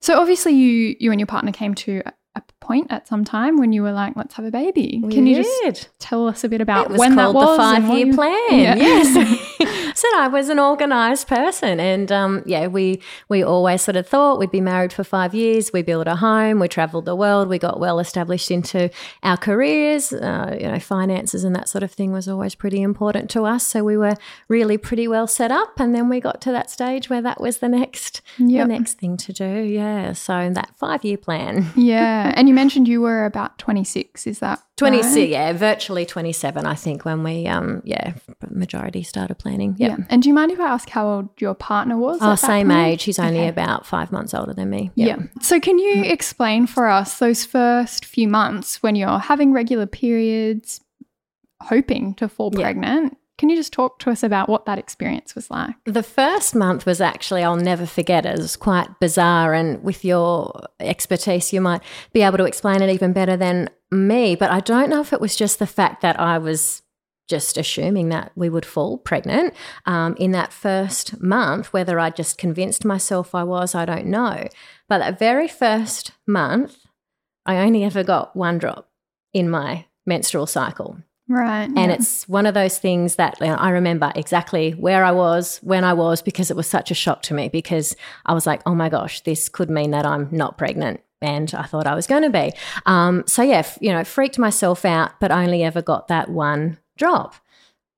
So 0.00 0.20
obviously 0.20 0.52
you 0.52 0.96
you 0.98 1.12
and 1.12 1.20
your 1.20 1.28
partner 1.28 1.52
came 1.52 1.74
to 1.76 2.02
a 2.34 2.42
point 2.60 2.86
at 2.90 3.06
some 3.06 3.24
time 3.24 3.58
when 3.58 3.72
you 3.72 3.82
were 3.82 3.92
like, 3.92 4.16
let's 4.16 4.34
have 4.34 4.46
a 4.46 4.50
baby. 4.50 5.00
We 5.02 5.12
Can 5.12 5.24
did. 5.24 5.36
you 5.36 5.42
just 5.70 5.90
tell 5.98 6.26
us 6.26 6.44
a 6.44 6.48
bit 6.48 6.62
about 6.62 6.90
when 6.90 7.16
that 7.16 7.34
was? 7.34 7.56
the 7.56 7.62
five 7.62 7.84
year 7.84 8.06
you, 8.06 8.14
plan. 8.14 8.50
Yeah. 8.50 8.74
Yes. 8.76 9.94
so 9.94 10.08
I 10.16 10.28
was 10.28 10.48
an 10.48 10.58
organized 10.58 11.28
person. 11.28 11.78
And 11.78 12.10
um, 12.10 12.42
yeah, 12.46 12.68
we, 12.68 13.02
we 13.28 13.42
always 13.42 13.82
sort 13.82 13.96
of 13.96 14.08
thought 14.08 14.38
we'd 14.38 14.50
be 14.50 14.62
married 14.62 14.92
for 14.94 15.04
five 15.04 15.34
years. 15.34 15.72
We 15.74 15.82
built 15.82 16.06
a 16.06 16.16
home. 16.16 16.58
We 16.58 16.68
traveled 16.68 17.04
the 17.04 17.16
world. 17.16 17.48
We 17.48 17.58
got 17.58 17.78
well 17.78 17.98
established 17.98 18.50
into 18.50 18.90
our 19.22 19.36
careers. 19.36 20.12
Uh, 20.12 20.56
you 20.58 20.68
know, 20.68 20.78
finances 20.78 21.44
and 21.44 21.54
that 21.54 21.68
sort 21.68 21.82
of 21.82 21.92
thing 21.92 22.12
was 22.12 22.28
always 22.28 22.54
pretty 22.54 22.80
important 22.80 23.28
to 23.30 23.44
us. 23.44 23.66
So 23.66 23.84
we 23.84 23.98
were 23.98 24.14
really 24.48 24.78
pretty 24.78 25.06
well 25.06 25.26
set 25.26 25.50
up. 25.50 25.78
And 25.78 25.94
then 25.94 26.08
we 26.08 26.20
got 26.20 26.40
to 26.42 26.52
that 26.52 26.70
stage 26.70 27.10
where 27.10 27.20
that 27.20 27.42
was 27.42 27.58
the 27.58 27.68
next, 27.68 28.22
yep. 28.38 28.68
the 28.68 28.78
next 28.78 28.94
thing 28.94 29.18
to 29.18 29.32
do. 29.34 29.44
Yeah. 29.44 30.14
So 30.14 30.50
that 30.50 30.70
five 30.78 31.04
year 31.04 31.18
plan. 31.18 31.66
Yeah. 31.76 32.21
And 32.34 32.48
you 32.48 32.54
mentioned 32.54 32.88
you 32.88 33.00
were 33.00 33.24
about 33.24 33.58
26, 33.58 34.26
is 34.26 34.38
that 34.40 34.62
26, 34.76 35.16
right? 35.16 35.28
yeah, 35.28 35.52
virtually 35.52 36.04
27, 36.06 36.66
I 36.66 36.74
think, 36.74 37.04
when 37.04 37.22
we, 37.22 37.46
um, 37.46 37.82
yeah, 37.84 38.14
majority 38.50 39.02
started 39.02 39.38
planning. 39.38 39.76
Yep. 39.78 39.98
Yeah. 39.98 40.04
And 40.08 40.22
do 40.22 40.28
you 40.28 40.34
mind 40.34 40.52
if 40.52 40.60
I 40.60 40.68
ask 40.68 40.88
how 40.88 41.06
old 41.06 41.28
your 41.40 41.54
partner 41.54 41.96
was? 41.96 42.18
Oh, 42.20 42.34
same 42.34 42.70
age. 42.70 43.04
He's 43.04 43.18
only 43.18 43.40
okay. 43.40 43.48
about 43.48 43.86
five 43.86 44.12
months 44.12 44.34
older 44.34 44.54
than 44.54 44.70
me. 44.70 44.90
Yep. 44.94 45.18
Yeah. 45.18 45.26
So 45.40 45.60
can 45.60 45.78
you 45.78 46.02
explain 46.02 46.66
for 46.66 46.88
us 46.88 47.18
those 47.18 47.44
first 47.44 48.04
few 48.04 48.28
months 48.28 48.82
when 48.82 48.96
you're 48.96 49.18
having 49.18 49.52
regular 49.52 49.86
periods, 49.86 50.80
hoping 51.60 52.14
to 52.14 52.28
fall 52.28 52.50
pregnant? 52.50 53.16
Can 53.38 53.48
you 53.48 53.56
just 53.56 53.72
talk 53.72 53.98
to 54.00 54.10
us 54.10 54.22
about 54.22 54.48
what 54.48 54.66
that 54.66 54.78
experience 54.78 55.34
was 55.34 55.50
like? 55.50 55.74
The 55.84 56.02
first 56.02 56.54
month 56.54 56.86
was 56.86 57.00
actually, 57.00 57.42
I'll 57.42 57.56
never 57.56 57.86
forget 57.86 58.26
it. 58.26 58.38
It 58.38 58.42
was 58.42 58.56
quite 58.56 59.00
bizarre. 59.00 59.54
And 59.54 59.82
with 59.82 60.04
your 60.04 60.68
expertise, 60.78 61.52
you 61.52 61.60
might 61.60 61.82
be 62.12 62.22
able 62.22 62.38
to 62.38 62.44
explain 62.44 62.82
it 62.82 62.90
even 62.90 63.12
better 63.12 63.36
than 63.36 63.70
me. 63.90 64.36
But 64.36 64.50
I 64.50 64.60
don't 64.60 64.90
know 64.90 65.00
if 65.00 65.12
it 65.12 65.20
was 65.20 65.34
just 65.34 65.58
the 65.58 65.66
fact 65.66 66.02
that 66.02 66.20
I 66.20 66.38
was 66.38 66.82
just 67.28 67.56
assuming 67.56 68.10
that 68.10 68.30
we 68.34 68.50
would 68.50 68.66
fall 68.66 68.98
pregnant 68.98 69.54
um, 69.86 70.14
in 70.18 70.32
that 70.32 70.52
first 70.52 71.20
month. 71.20 71.72
Whether 71.72 71.98
I 71.98 72.10
just 72.10 72.36
convinced 72.38 72.84
myself 72.84 73.34
I 73.34 73.42
was, 73.42 73.74
I 73.74 73.84
don't 73.84 74.06
know. 74.06 74.46
But 74.88 74.98
that 74.98 75.18
very 75.18 75.48
first 75.48 76.12
month, 76.26 76.76
I 77.46 77.56
only 77.56 77.84
ever 77.84 78.04
got 78.04 78.36
one 78.36 78.58
drop 78.58 78.90
in 79.32 79.48
my 79.48 79.86
menstrual 80.06 80.46
cycle. 80.46 80.98
Right. 81.32 81.64
And 81.64 81.78
yeah. 81.78 81.92
it's 81.92 82.28
one 82.28 82.44
of 82.44 82.52
those 82.52 82.78
things 82.78 83.16
that 83.16 83.40
you 83.40 83.46
know, 83.46 83.54
I 83.54 83.70
remember 83.70 84.12
exactly 84.14 84.72
where 84.72 85.02
I 85.02 85.12
was, 85.12 85.58
when 85.62 85.82
I 85.82 85.94
was, 85.94 86.20
because 86.20 86.50
it 86.50 86.56
was 86.58 86.66
such 86.66 86.90
a 86.90 86.94
shock 86.94 87.22
to 87.22 87.34
me 87.34 87.48
because 87.48 87.96
I 88.26 88.34
was 88.34 88.46
like, 88.46 88.60
oh 88.66 88.74
my 88.74 88.90
gosh, 88.90 89.22
this 89.22 89.48
could 89.48 89.70
mean 89.70 89.92
that 89.92 90.04
I'm 90.04 90.28
not 90.30 90.58
pregnant. 90.58 91.00
And 91.22 91.54
I 91.54 91.62
thought 91.62 91.86
I 91.86 91.94
was 91.94 92.06
going 92.06 92.24
to 92.24 92.30
be. 92.30 92.52
Um, 92.84 93.24
so, 93.26 93.42
yeah, 93.42 93.58
f- 93.58 93.78
you 93.80 93.92
know, 93.92 94.04
freaked 94.04 94.38
myself 94.38 94.84
out, 94.84 95.18
but 95.20 95.30
only 95.30 95.62
ever 95.62 95.80
got 95.80 96.08
that 96.08 96.28
one 96.28 96.78
drop. 96.98 97.36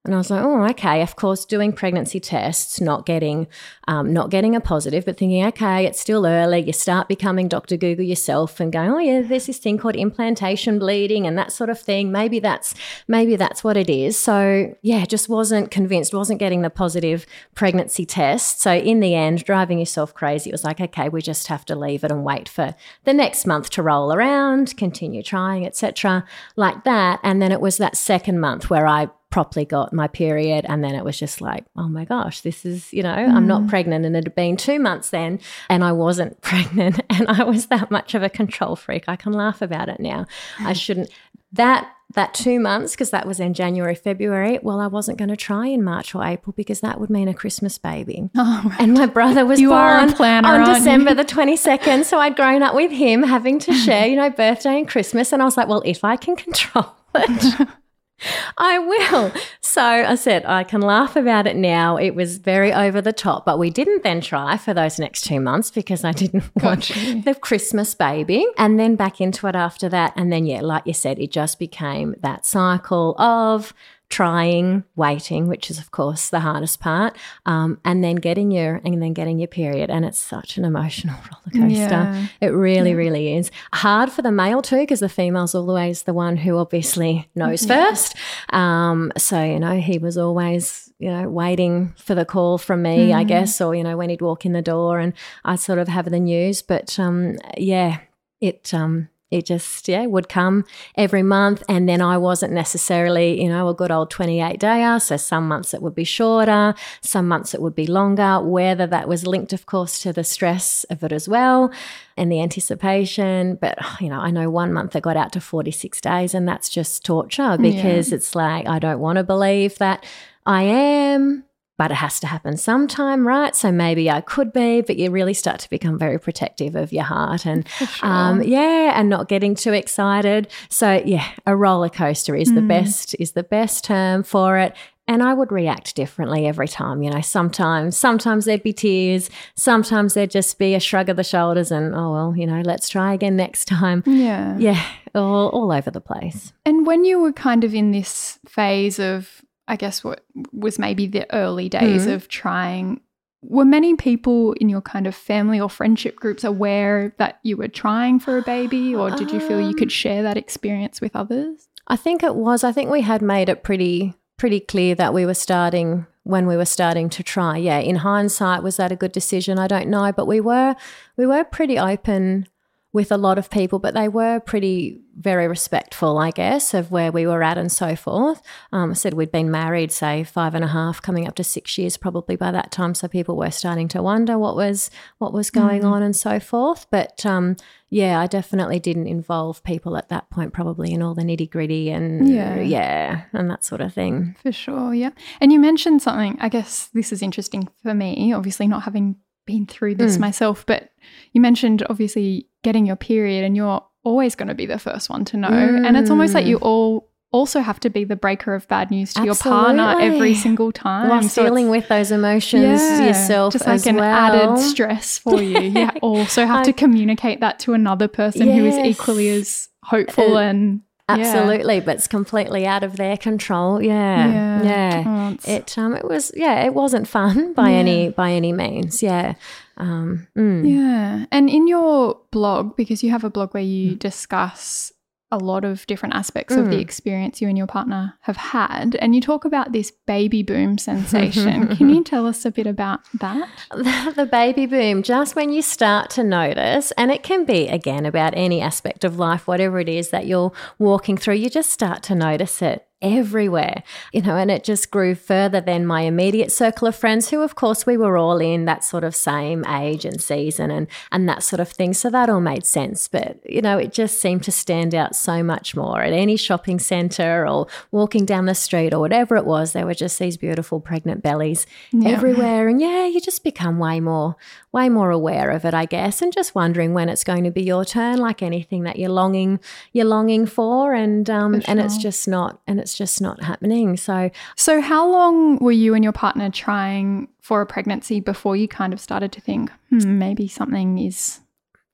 And 0.06 0.14
I 0.14 0.18
was 0.18 0.28
like, 0.28 0.44
oh, 0.44 0.62
okay. 0.64 1.00
Of 1.00 1.16
course, 1.16 1.46
doing 1.46 1.72
pregnancy 1.72 2.20
tests, 2.20 2.78
not 2.78 3.06
getting, 3.06 3.46
um, 3.88 4.12
not 4.12 4.28
getting 4.28 4.54
a 4.54 4.60
positive, 4.60 5.06
but 5.06 5.16
thinking, 5.16 5.46
okay, 5.46 5.86
it's 5.86 5.98
still 5.98 6.26
early. 6.26 6.60
You 6.60 6.74
start 6.74 7.08
becoming 7.08 7.48
Dr. 7.48 7.78
Google 7.78 8.04
yourself 8.04 8.60
and 8.60 8.70
going, 8.70 8.90
oh 8.90 8.98
yeah, 8.98 9.22
there's 9.22 9.46
this 9.46 9.56
thing 9.56 9.78
called 9.78 9.96
implantation 9.96 10.78
bleeding 10.78 11.26
and 11.26 11.38
that 11.38 11.52
sort 11.52 11.70
of 11.70 11.80
thing. 11.80 12.12
Maybe 12.12 12.38
that's, 12.38 12.74
maybe 13.08 13.36
that's 13.36 13.64
what 13.64 13.78
it 13.78 13.88
is. 13.88 14.18
So 14.18 14.76
yeah, 14.82 15.06
just 15.06 15.30
wasn't 15.30 15.70
convinced, 15.70 16.12
wasn't 16.12 16.38
getting 16.38 16.60
the 16.60 16.68
positive 16.68 17.24
pregnancy 17.54 18.04
test. 18.04 18.60
So 18.60 18.74
in 18.74 19.00
the 19.00 19.14
end, 19.14 19.44
driving 19.44 19.78
yourself 19.78 20.12
crazy, 20.12 20.50
it 20.50 20.52
was 20.52 20.64
like, 20.64 20.82
okay, 20.82 21.08
we 21.08 21.22
just 21.22 21.46
have 21.46 21.64
to 21.64 21.74
leave 21.74 22.04
it 22.04 22.10
and 22.10 22.26
wait 22.26 22.46
for 22.46 22.74
the 23.04 23.14
next 23.14 23.46
month 23.46 23.70
to 23.70 23.82
roll 23.82 24.12
around, 24.12 24.76
continue 24.76 25.22
trying, 25.22 25.64
etc., 25.64 26.26
like 26.56 26.84
that. 26.84 27.20
And 27.22 27.40
then 27.40 27.52
it 27.52 27.60
was 27.62 27.78
that 27.78 27.96
second 27.96 28.38
month 28.38 28.68
where 28.68 28.86
I 28.86 29.08
properly 29.34 29.64
got 29.64 29.92
my 29.92 30.06
period. 30.06 30.64
And 30.68 30.84
then 30.84 30.94
it 30.94 31.04
was 31.04 31.18
just 31.18 31.40
like, 31.40 31.64
oh 31.74 31.88
my 31.88 32.04
gosh, 32.04 32.42
this 32.42 32.64
is, 32.64 32.92
you 32.92 33.02
know, 33.02 33.10
I'm 33.10 33.48
not 33.48 33.62
mm. 33.62 33.68
pregnant. 33.68 34.06
And 34.06 34.14
it 34.14 34.22
had 34.22 34.34
been 34.36 34.56
two 34.56 34.78
months 34.78 35.10
then, 35.10 35.40
and 35.68 35.82
I 35.82 35.90
wasn't 35.90 36.40
pregnant. 36.40 37.00
And 37.10 37.26
I 37.28 37.42
was 37.42 37.66
that 37.66 37.90
much 37.90 38.14
of 38.14 38.22
a 38.22 38.28
control 38.28 38.76
freak. 38.76 39.08
I 39.08 39.16
can 39.16 39.32
laugh 39.32 39.60
about 39.60 39.88
it 39.88 39.98
now. 39.98 40.26
I 40.60 40.72
shouldn't. 40.84 41.10
That 41.52 41.90
that 42.12 42.32
two 42.32 42.60
months, 42.60 42.92
because 42.92 43.10
that 43.10 43.26
was 43.26 43.40
in 43.40 43.54
January, 43.54 43.96
February, 43.96 44.60
well, 44.62 44.78
I 44.78 44.86
wasn't 44.86 45.18
going 45.18 45.30
to 45.30 45.36
try 45.36 45.66
in 45.66 45.82
March 45.82 46.14
or 46.14 46.24
April 46.24 46.54
because 46.56 46.78
that 46.80 47.00
would 47.00 47.10
mean 47.10 47.26
a 47.26 47.34
Christmas 47.34 47.76
baby. 47.76 48.30
Oh, 48.36 48.62
right. 48.66 48.80
And 48.80 48.94
my 48.94 49.06
brother 49.06 49.44
was 49.44 49.60
You 49.64 49.70
born 49.70 50.12
planner, 50.12 50.46
on 50.46 50.60
aren't 50.60 50.68
you? 50.68 50.74
December 50.74 51.14
the 51.14 51.24
22nd. 51.24 52.04
So 52.04 52.20
I'd 52.20 52.36
grown 52.36 52.62
up 52.62 52.76
with 52.76 52.92
him 52.92 53.24
having 53.24 53.58
to 53.60 53.72
share, 53.72 54.06
you 54.06 54.14
know, 54.14 54.30
birthday 54.30 54.78
and 54.78 54.88
Christmas. 54.88 55.32
And 55.32 55.42
I 55.42 55.44
was 55.44 55.56
like, 55.56 55.66
well, 55.66 55.82
if 55.84 56.04
I 56.04 56.14
can 56.14 56.36
control 56.36 56.94
it, 57.16 57.68
I 58.58 58.78
will. 58.78 59.32
So 59.60 59.82
I 59.82 60.14
said, 60.14 60.44
I 60.46 60.64
can 60.64 60.80
laugh 60.80 61.16
about 61.16 61.46
it 61.46 61.56
now. 61.56 61.96
It 61.96 62.14
was 62.14 62.38
very 62.38 62.72
over 62.72 63.00
the 63.00 63.12
top, 63.12 63.44
but 63.44 63.58
we 63.58 63.70
didn't 63.70 64.02
then 64.02 64.20
try 64.20 64.56
for 64.56 64.72
those 64.72 64.98
next 64.98 65.24
two 65.24 65.40
months 65.40 65.70
because 65.70 66.04
I 66.04 66.12
didn't 66.12 66.44
want 66.62 66.88
Gotcha. 66.88 67.22
the 67.24 67.34
Christmas 67.34 67.94
baby. 67.94 68.46
And 68.56 68.78
then 68.78 68.96
back 68.96 69.20
into 69.20 69.46
it 69.46 69.56
after 69.56 69.88
that. 69.88 70.12
And 70.16 70.32
then, 70.32 70.46
yeah, 70.46 70.60
like 70.60 70.86
you 70.86 70.94
said, 70.94 71.18
it 71.18 71.32
just 71.32 71.58
became 71.58 72.14
that 72.20 72.46
cycle 72.46 73.14
of 73.20 73.74
trying, 74.08 74.84
waiting, 74.96 75.48
which 75.48 75.70
is 75.70 75.78
of 75.78 75.90
course 75.90 76.30
the 76.30 76.40
hardest 76.40 76.80
part, 76.80 77.16
um, 77.46 77.80
and 77.84 78.04
then 78.04 78.16
getting 78.16 78.50
your 78.50 78.80
and 78.84 79.02
then 79.02 79.12
getting 79.12 79.38
your 79.38 79.48
period. 79.48 79.90
And 79.90 80.04
it's 80.04 80.18
such 80.18 80.56
an 80.56 80.64
emotional 80.64 81.16
roller 81.56 81.68
coaster. 81.68 81.88
Yeah. 81.88 82.26
It 82.40 82.48
really, 82.48 82.94
really 82.94 83.36
is 83.36 83.50
hard 83.72 84.10
for 84.10 84.22
the 84.22 84.32
male 84.32 84.62
too, 84.62 84.78
because 84.78 85.00
the 85.00 85.08
female's 85.08 85.54
always 85.54 86.02
the 86.02 86.14
one 86.14 86.36
who 86.36 86.58
obviously 86.58 87.28
knows 87.34 87.66
first. 87.66 88.16
Um, 88.50 89.12
so 89.16 89.42
you 89.42 89.58
know, 89.58 89.78
he 89.80 89.98
was 89.98 90.16
always 90.16 90.92
you 90.98 91.10
know 91.10 91.28
waiting 91.28 91.94
for 91.96 92.14
the 92.14 92.24
call 92.24 92.58
from 92.58 92.82
me, 92.82 93.12
I 93.12 93.24
guess, 93.24 93.60
or 93.60 93.74
you 93.74 93.82
know 93.82 93.96
when 93.96 94.10
he'd 94.10 94.22
walk 94.22 94.46
in 94.46 94.52
the 94.52 94.62
door 94.62 94.98
and 94.98 95.12
I'd 95.44 95.60
sort 95.60 95.78
of 95.78 95.88
have 95.88 96.10
the 96.10 96.20
news. 96.20 96.62
But 96.62 96.98
um, 96.98 97.36
yeah, 97.56 98.00
it 98.40 98.72
um, 98.74 99.08
it 99.34 99.46
just 99.46 99.88
yeah 99.88 100.06
would 100.06 100.28
come 100.28 100.64
every 100.96 101.22
month. 101.22 101.62
And 101.68 101.88
then 101.88 102.00
i 102.00 102.16
wasn't 102.16 102.52
necessarily 102.52 103.40
you 103.42 103.48
know 103.48 103.68
a 103.68 103.74
good 103.74 103.90
old 103.90 104.10
28 104.10 104.60
dayer 104.60 105.00
so 105.00 105.16
some 105.16 105.48
months 105.48 105.74
it 105.74 105.82
would 105.82 105.94
be 105.94 106.04
shorter 106.04 106.74
some 107.00 107.26
months 107.28 107.54
it 107.54 107.60
would 107.60 107.74
be 107.74 107.86
longer. 107.86 108.40
Whether 108.40 108.86
that 108.86 109.08
was 109.08 109.26
linked 109.26 109.52
of 109.52 109.66
course 109.66 110.00
to 110.02 110.12
the 110.12 110.24
stress 110.24 110.84
of 110.90 111.02
it 111.02 111.12
as 111.12 111.28
well 111.28 111.72
and 112.16 112.30
the 112.30 112.40
anticipation. 112.40 113.56
But 113.60 113.78
you 114.00 114.08
know 114.08 114.20
i 114.20 114.30
know 114.30 114.48
one 114.50 114.72
month 114.72 114.94
i 114.96 115.00
got 115.00 115.16
out 115.16 115.32
to 115.32 115.40
46 115.40 116.00
days 116.00 116.34
and 116.34 116.48
that's 116.48 116.68
just 116.68 117.04
torture 117.04 117.56
because 117.60 118.12
it's 118.12 118.34
like 118.34 118.66
i 118.68 118.78
don't 118.78 119.00
want 119.00 119.16
to 119.16 119.24
believe 119.24 119.78
that 119.78 120.04
i 120.46 120.62
am 120.62 121.44
but 121.76 121.90
it 121.90 121.94
has 121.94 122.20
to 122.20 122.26
happen 122.26 122.56
sometime, 122.56 123.26
right? 123.26 123.54
So 123.56 123.72
maybe 123.72 124.10
I 124.10 124.20
could 124.20 124.52
be, 124.52 124.80
but 124.80 124.96
you 124.96 125.10
really 125.10 125.34
start 125.34 125.58
to 125.60 125.70
become 125.70 125.98
very 125.98 126.18
protective 126.20 126.76
of 126.76 126.92
your 126.92 127.04
heart 127.04 127.46
and, 127.46 127.66
um, 128.02 128.42
yeah, 128.42 128.98
and 128.98 129.08
not 129.08 129.28
getting 129.28 129.54
too 129.54 129.72
excited. 129.72 130.48
So 130.68 131.02
yeah, 131.04 131.26
a 131.46 131.56
roller 131.56 131.88
coaster 131.88 132.36
is 132.36 132.54
the 132.54 132.62
best 132.62 133.16
is 133.18 133.32
the 133.32 133.42
best 133.42 133.84
term 133.84 134.22
for 134.22 134.58
it. 134.58 134.74
And 135.06 135.22
I 135.22 135.34
would 135.34 135.52
react 135.52 135.94
differently 135.96 136.46
every 136.46 136.68
time. 136.68 137.02
You 137.02 137.10
know, 137.10 137.20
sometimes 137.20 137.96
sometimes 137.98 138.46
there'd 138.46 138.62
be 138.62 138.72
tears, 138.72 139.28
sometimes 139.54 140.14
there'd 140.14 140.30
just 140.30 140.58
be 140.58 140.74
a 140.74 140.80
shrug 140.80 141.10
of 141.10 141.16
the 141.16 141.24
shoulders, 141.24 141.70
and 141.70 141.94
oh 141.94 142.12
well, 142.12 142.34
you 142.36 142.46
know, 142.46 142.62
let's 142.64 142.88
try 142.88 143.12
again 143.12 143.36
next 143.36 143.66
time. 143.66 144.02
Yeah. 144.06 144.56
Yeah, 144.56 144.82
all, 145.14 145.48
all 145.50 145.72
over 145.72 145.90
the 145.90 146.00
place. 146.00 146.52
And 146.64 146.86
when 146.86 147.04
you 147.04 147.20
were 147.20 147.32
kind 147.32 147.64
of 147.64 147.74
in 147.74 147.90
this 147.90 148.38
phase 148.46 148.98
of, 148.98 149.43
I 149.68 149.76
guess, 149.76 150.04
what 150.04 150.24
was 150.52 150.78
maybe 150.78 151.06
the 151.06 151.32
early 151.34 151.68
days 151.68 152.06
Mhm. 152.06 152.14
of 152.14 152.28
trying, 152.28 153.00
were 153.42 153.64
many 153.64 153.94
people 153.96 154.52
in 154.54 154.68
your 154.68 154.80
kind 154.80 155.06
of 155.06 155.14
family 155.14 155.60
or 155.60 155.68
friendship 155.70 156.16
groups 156.16 156.44
aware 156.44 157.14
that 157.18 157.38
you 157.42 157.56
were 157.56 157.68
trying 157.68 158.18
for 158.18 158.36
a 158.38 158.42
baby, 158.42 158.94
or 158.94 159.10
did 159.10 159.32
you 159.32 159.40
feel 159.40 159.60
you 159.60 159.68
Um, 159.68 159.74
could 159.74 159.92
share 159.92 160.22
that 160.22 160.36
experience 160.36 161.00
with 161.00 161.14
others? 161.16 161.68
I 161.86 161.96
think 161.96 162.22
it 162.22 162.34
was. 162.34 162.64
I 162.64 162.72
think 162.72 162.90
we 162.90 163.02
had 163.02 163.20
made 163.22 163.48
it 163.48 163.62
pretty 163.62 164.14
pretty 164.36 164.58
clear 164.58 164.94
that 164.96 165.14
we 165.14 165.24
were 165.24 165.32
starting 165.34 166.06
when 166.24 166.44
we 166.46 166.56
were 166.56 166.64
starting 166.64 167.08
to 167.08 167.22
try. 167.22 167.56
Yeah, 167.56 167.78
in 167.78 167.96
hindsight, 167.96 168.62
was 168.64 168.76
that 168.78 168.90
a 168.90 168.96
good 168.96 169.12
decision? 169.12 169.58
I 169.60 169.68
don't 169.68 169.88
know, 169.88 170.10
but 170.12 170.26
we 170.26 170.40
were 170.40 170.74
we 171.16 171.24
were 171.26 171.44
pretty 171.44 171.78
open 171.78 172.48
with 172.94 173.10
a 173.10 173.16
lot 173.16 173.38
of 173.38 173.50
people, 173.50 173.80
but 173.80 173.92
they 173.92 174.08
were 174.08 174.38
pretty 174.38 175.00
very 175.16 175.48
respectful, 175.48 176.16
I 176.16 176.30
guess, 176.30 176.74
of 176.74 176.92
where 176.92 177.10
we 177.10 177.26
were 177.26 177.42
at 177.42 177.58
and 177.58 177.70
so 177.70 177.96
forth. 177.96 178.40
Um, 178.72 178.92
I 178.92 178.94
said 178.94 179.14
we'd 179.14 179.32
been 179.32 179.50
married, 179.50 179.90
say 179.90 180.22
five 180.22 180.54
and 180.54 180.64
a 180.64 180.68
half, 180.68 181.02
coming 181.02 181.26
up 181.26 181.34
to 181.36 181.44
six 181.44 181.76
years 181.76 181.96
probably 181.96 182.36
by 182.36 182.52
that 182.52 182.70
time, 182.70 182.94
so 182.94 183.08
people 183.08 183.36
were 183.36 183.50
starting 183.50 183.88
to 183.88 184.02
wonder 184.02 184.38
what 184.38 184.54
was 184.54 184.90
what 185.18 185.32
was 185.32 185.50
going 185.50 185.84
on 185.84 186.04
and 186.04 186.14
so 186.14 186.38
forth. 186.38 186.86
But 186.88 187.26
um, 187.26 187.56
yeah, 187.90 188.20
I 188.20 188.28
definitely 188.28 188.78
didn't 188.78 189.08
involve 189.08 189.62
people 189.64 189.96
at 189.96 190.08
that 190.10 190.30
point, 190.30 190.52
probably 190.52 190.92
in 190.92 191.02
all 191.02 191.14
the 191.14 191.22
nitty 191.22 191.50
gritty 191.50 191.90
and 191.90 192.28
Yeah. 192.28 192.60
yeah, 192.60 193.24
and 193.32 193.50
that 193.50 193.64
sort 193.64 193.80
of 193.80 193.92
thing. 193.92 194.36
For 194.40 194.52
sure, 194.52 194.94
yeah. 194.94 195.10
And 195.40 195.52
you 195.52 195.58
mentioned 195.58 196.00
something, 196.00 196.36
I 196.40 196.48
guess 196.48 196.90
this 196.94 197.12
is 197.12 197.22
interesting 197.22 197.68
for 197.82 197.92
me, 197.92 198.32
obviously 198.32 198.68
not 198.68 198.84
having 198.84 199.16
been 199.46 199.66
through 199.66 199.94
this 199.96 200.16
Mm. 200.16 200.20
myself, 200.20 200.64
but 200.66 200.90
you 201.32 201.40
mentioned 201.40 201.84
obviously 201.90 202.48
getting 202.62 202.86
your 202.86 202.96
period 202.96 203.44
and 203.44 203.56
you're 203.56 203.82
always 204.04 204.34
going 204.34 204.48
to 204.48 204.54
be 204.54 204.66
the 204.66 204.78
first 204.78 205.08
one 205.10 205.24
to 205.26 205.36
know. 205.36 205.48
And 205.48 205.96
it's 205.96 206.10
almost 206.10 206.34
like 206.34 206.44
Mm. 206.44 206.48
you 206.48 206.56
all 206.58 207.08
also 207.32 207.60
have 207.60 207.80
to 207.80 207.90
be 207.90 208.04
the 208.04 208.14
breaker 208.14 208.54
of 208.54 208.68
bad 208.68 208.92
news 208.92 209.12
to 209.12 209.24
your 209.24 209.34
partner 209.34 209.96
every 209.98 210.34
single 210.34 210.70
time. 210.70 211.08
While 211.08 211.22
So 211.22 211.42
dealing 211.44 211.68
with 211.68 211.88
those 211.88 212.12
emotions 212.12 212.80
yeah, 212.80 213.06
yourself 213.08 213.52
just 213.54 213.66
like 213.66 213.74
as 213.74 213.86
an 213.88 213.96
well. 213.96 214.04
added 214.04 214.58
stress 214.62 215.18
for 215.18 215.42
you. 215.42 215.70
You 215.74 215.88
also 216.00 216.46
have 216.46 216.64
to 216.66 216.72
communicate 216.72 217.40
that 217.40 217.58
to 217.60 217.72
another 217.74 218.06
person 218.06 218.50
who 218.52 218.64
is 218.64 218.76
equally 218.78 219.28
as 219.30 219.68
hopeful 219.82 220.36
Uh, 220.36 220.74
and 221.08 221.20
yeah. 221.20 221.26
Absolutely, 221.26 221.80
but 221.80 221.96
it's 221.96 222.06
completely 222.08 222.66
out 222.66 222.82
of 222.82 222.96
their 222.96 223.16
control. 223.16 223.82
Yeah, 223.82 224.26
Yeah. 224.32 224.62
yeah. 224.62 225.34
It 225.44 225.76
um, 225.78 225.94
it 225.94 226.04
was 226.08 226.32
yeah, 226.34 226.64
it 226.64 226.72
wasn't 226.74 227.06
fun 227.08 227.52
by 227.60 227.70
Yeah. 227.70 227.76
any 227.76 228.08
by 228.10 228.32
any 228.32 228.52
means. 228.52 229.02
Yeah, 229.02 229.34
um, 229.76 230.26
mm. 230.36 230.64
Yeah. 230.66 231.26
And 231.30 231.50
in 231.50 231.68
your 231.68 232.18
blog, 232.30 232.74
because 232.76 233.02
you 233.02 233.10
have 233.10 233.24
a 233.24 233.30
blog 233.30 233.52
where 233.52 233.62
Mm. 233.62 233.68
you 233.68 233.94
discuss 233.96 234.92
a 235.34 235.38
lot 235.38 235.64
of 235.64 235.86
different 235.86 236.14
aspects 236.14 236.54
of 236.54 236.70
the 236.70 236.76
Mm. 236.76 236.80
experience 236.80 237.42
you 237.42 237.48
and 237.48 237.58
your 237.58 237.66
partner 237.66 238.14
have 238.22 238.36
had, 238.36 238.94
and 238.96 239.14
you 239.14 239.20
talk 239.20 239.44
about 239.44 239.72
this 239.72 239.90
baby 240.06 240.42
boom 240.42 240.78
sensation. 240.88 241.76
Can 241.76 241.90
you 241.90 242.02
tell 242.04 242.26
us 242.26 242.44
a 242.44 242.50
bit 242.50 242.66
about 242.66 243.00
that? 243.20 243.48
the 244.16 244.26
baby 244.30 244.66
boom, 244.66 245.02
just 245.02 245.34
when 245.36 245.52
you 245.52 245.60
start 245.62 246.10
to 246.10 246.22
notice, 246.24 246.92
and 246.92 247.10
it 247.10 247.22
can 247.22 247.44
be 247.44 247.68
again 247.68 248.06
about 248.06 248.32
any 248.36 248.60
aspect 248.60 249.04
of 249.04 249.18
life, 249.18 249.46
whatever 249.46 249.78
it 249.80 249.88
is 249.88 250.10
that 250.10 250.26
you're 250.26 250.52
walking 250.78 251.16
through, 251.16 251.34
you 251.34 251.50
just 251.50 251.70
start 251.70 252.02
to 252.04 252.14
notice 252.14 252.62
it 252.62 252.86
everywhere, 253.02 253.82
you 254.12 254.22
know, 254.22 254.36
and 254.36 254.50
it 254.50 254.64
just 254.64 254.90
grew 254.90 255.14
further 255.14 255.60
than 255.60 255.84
my 255.86 256.02
immediate 256.02 256.50
circle 256.50 256.88
of 256.88 256.96
friends, 256.96 257.28
who, 257.30 257.42
of 257.42 257.54
course, 257.54 257.84
we 257.84 257.96
were 257.96 258.16
all 258.16 258.40
in 258.40 258.64
that 258.64 258.82
sort 258.82 259.04
of 259.04 259.14
same 259.14 259.64
age 259.66 260.04
and 260.04 260.22
season 260.22 260.70
and, 260.70 260.86
and 261.12 261.28
that 261.28 261.42
sort 261.42 261.60
of 261.60 261.68
thing. 261.68 261.92
So 261.92 262.08
that 262.10 262.30
all 262.30 262.40
made 262.40 262.64
sense. 262.64 263.06
But, 263.08 263.38
you 263.48 263.60
know, 263.60 263.76
it 263.76 263.92
just 263.92 264.20
seemed 264.20 264.42
to 264.44 264.52
stand 264.52 264.94
out 264.94 265.14
so 265.14 265.42
much 265.42 265.76
more 265.76 266.00
at 266.00 266.12
any 266.12 266.36
shopping 266.36 266.78
centre 266.78 267.46
or 267.46 267.66
walking 267.90 268.24
down 268.24 268.46
the 268.46 268.54
street 268.54 268.94
or 268.94 269.00
whatever 269.00 269.36
it 269.36 269.44
was. 269.44 269.72
There 269.72 269.86
were 269.86 269.94
just 269.94 270.18
these 270.18 270.36
beautiful 270.36 270.80
pregnant 270.80 271.22
bellies 271.22 271.66
Yeah. 271.92 272.10
everywhere. 272.10 272.68
And 272.68 272.80
yeah, 272.80 273.06
you 273.06 273.20
just 273.20 273.44
become 273.44 273.78
way 273.78 274.00
more, 274.00 274.36
way 274.74 274.88
more 274.88 275.10
aware 275.10 275.50
of 275.50 275.64
it, 275.64 275.72
I 275.72 275.86
guess, 275.86 276.20
and 276.20 276.32
just 276.32 276.54
wondering 276.54 276.92
when 276.92 277.08
it's 277.08 277.22
going 277.24 277.44
to 277.44 277.50
be 277.50 277.62
your 277.62 277.84
turn, 277.84 278.18
like 278.18 278.42
anything 278.42 278.82
that 278.82 278.98
you're 278.98 279.08
longing, 279.08 279.60
you're 279.92 280.04
longing 280.04 280.44
for. 280.46 280.92
And 280.92 281.30
um, 281.30 281.60
For 281.60 281.70
and 281.70 281.80
it's 281.80 281.96
just 281.96 282.26
not, 282.26 282.60
and 282.66 282.80
it's 282.80 282.98
just 282.98 283.22
not 283.22 283.42
happening. 283.42 283.96
So 283.96 284.30
So, 284.56 284.80
how 284.80 285.08
long 285.08 285.58
were 285.58 285.72
you 285.72 285.94
and 285.94 286.02
your 286.02 286.12
partner 286.12 286.50
trying 286.50 287.28
for 287.40 287.60
a 287.60 287.66
pregnancy 287.66 288.20
before 288.20 288.56
you 288.56 288.66
kind 288.66 288.92
of 288.92 289.00
started 289.00 289.30
to 289.32 289.40
think, 289.40 289.70
hmm, 289.90 290.18
maybe 290.18 290.48
something 290.48 290.98
is, 290.98 291.40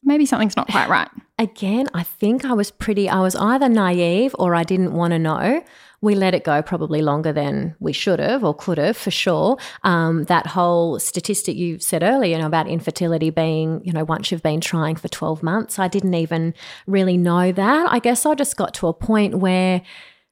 maybe 0.02 0.26
something's 0.26 0.56
not 0.56 0.68
quite 0.68 0.88
right? 0.88 1.08
again, 1.40 1.88
I 1.94 2.02
think 2.02 2.44
I 2.44 2.52
was 2.52 2.70
pretty, 2.70 3.08
I 3.08 3.20
was 3.20 3.34
either 3.34 3.68
naive 3.68 4.36
or 4.38 4.54
I 4.54 4.62
didn't 4.62 4.92
want 4.92 5.12
to 5.12 5.18
know. 5.18 5.64
We 6.02 6.14
let 6.14 6.34
it 6.34 6.44
go 6.44 6.62
probably 6.62 7.02
longer 7.02 7.32
than 7.32 7.74
we 7.80 7.92
should 7.92 8.20
have 8.20 8.44
or 8.44 8.54
could 8.54 8.78
have 8.78 8.96
for 8.96 9.10
sure. 9.10 9.56
Um, 9.82 10.24
that 10.24 10.46
whole 10.46 10.98
statistic 10.98 11.56
you 11.56 11.78
said 11.78 12.02
earlier 12.02 12.36
you 12.36 12.38
know, 12.38 12.46
about 12.46 12.68
infertility 12.68 13.30
being, 13.30 13.82
you 13.84 13.92
know, 13.92 14.04
once 14.04 14.30
you've 14.30 14.42
been 14.42 14.60
trying 14.60 14.96
for 14.96 15.08
12 15.08 15.42
months, 15.42 15.78
I 15.78 15.88
didn't 15.88 16.14
even 16.14 16.54
really 16.86 17.16
know 17.16 17.52
that. 17.52 17.90
I 17.90 17.98
guess 17.98 18.24
I 18.24 18.34
just 18.34 18.56
got 18.56 18.74
to 18.74 18.88
a 18.88 18.94
point 18.94 19.36
where 19.36 19.82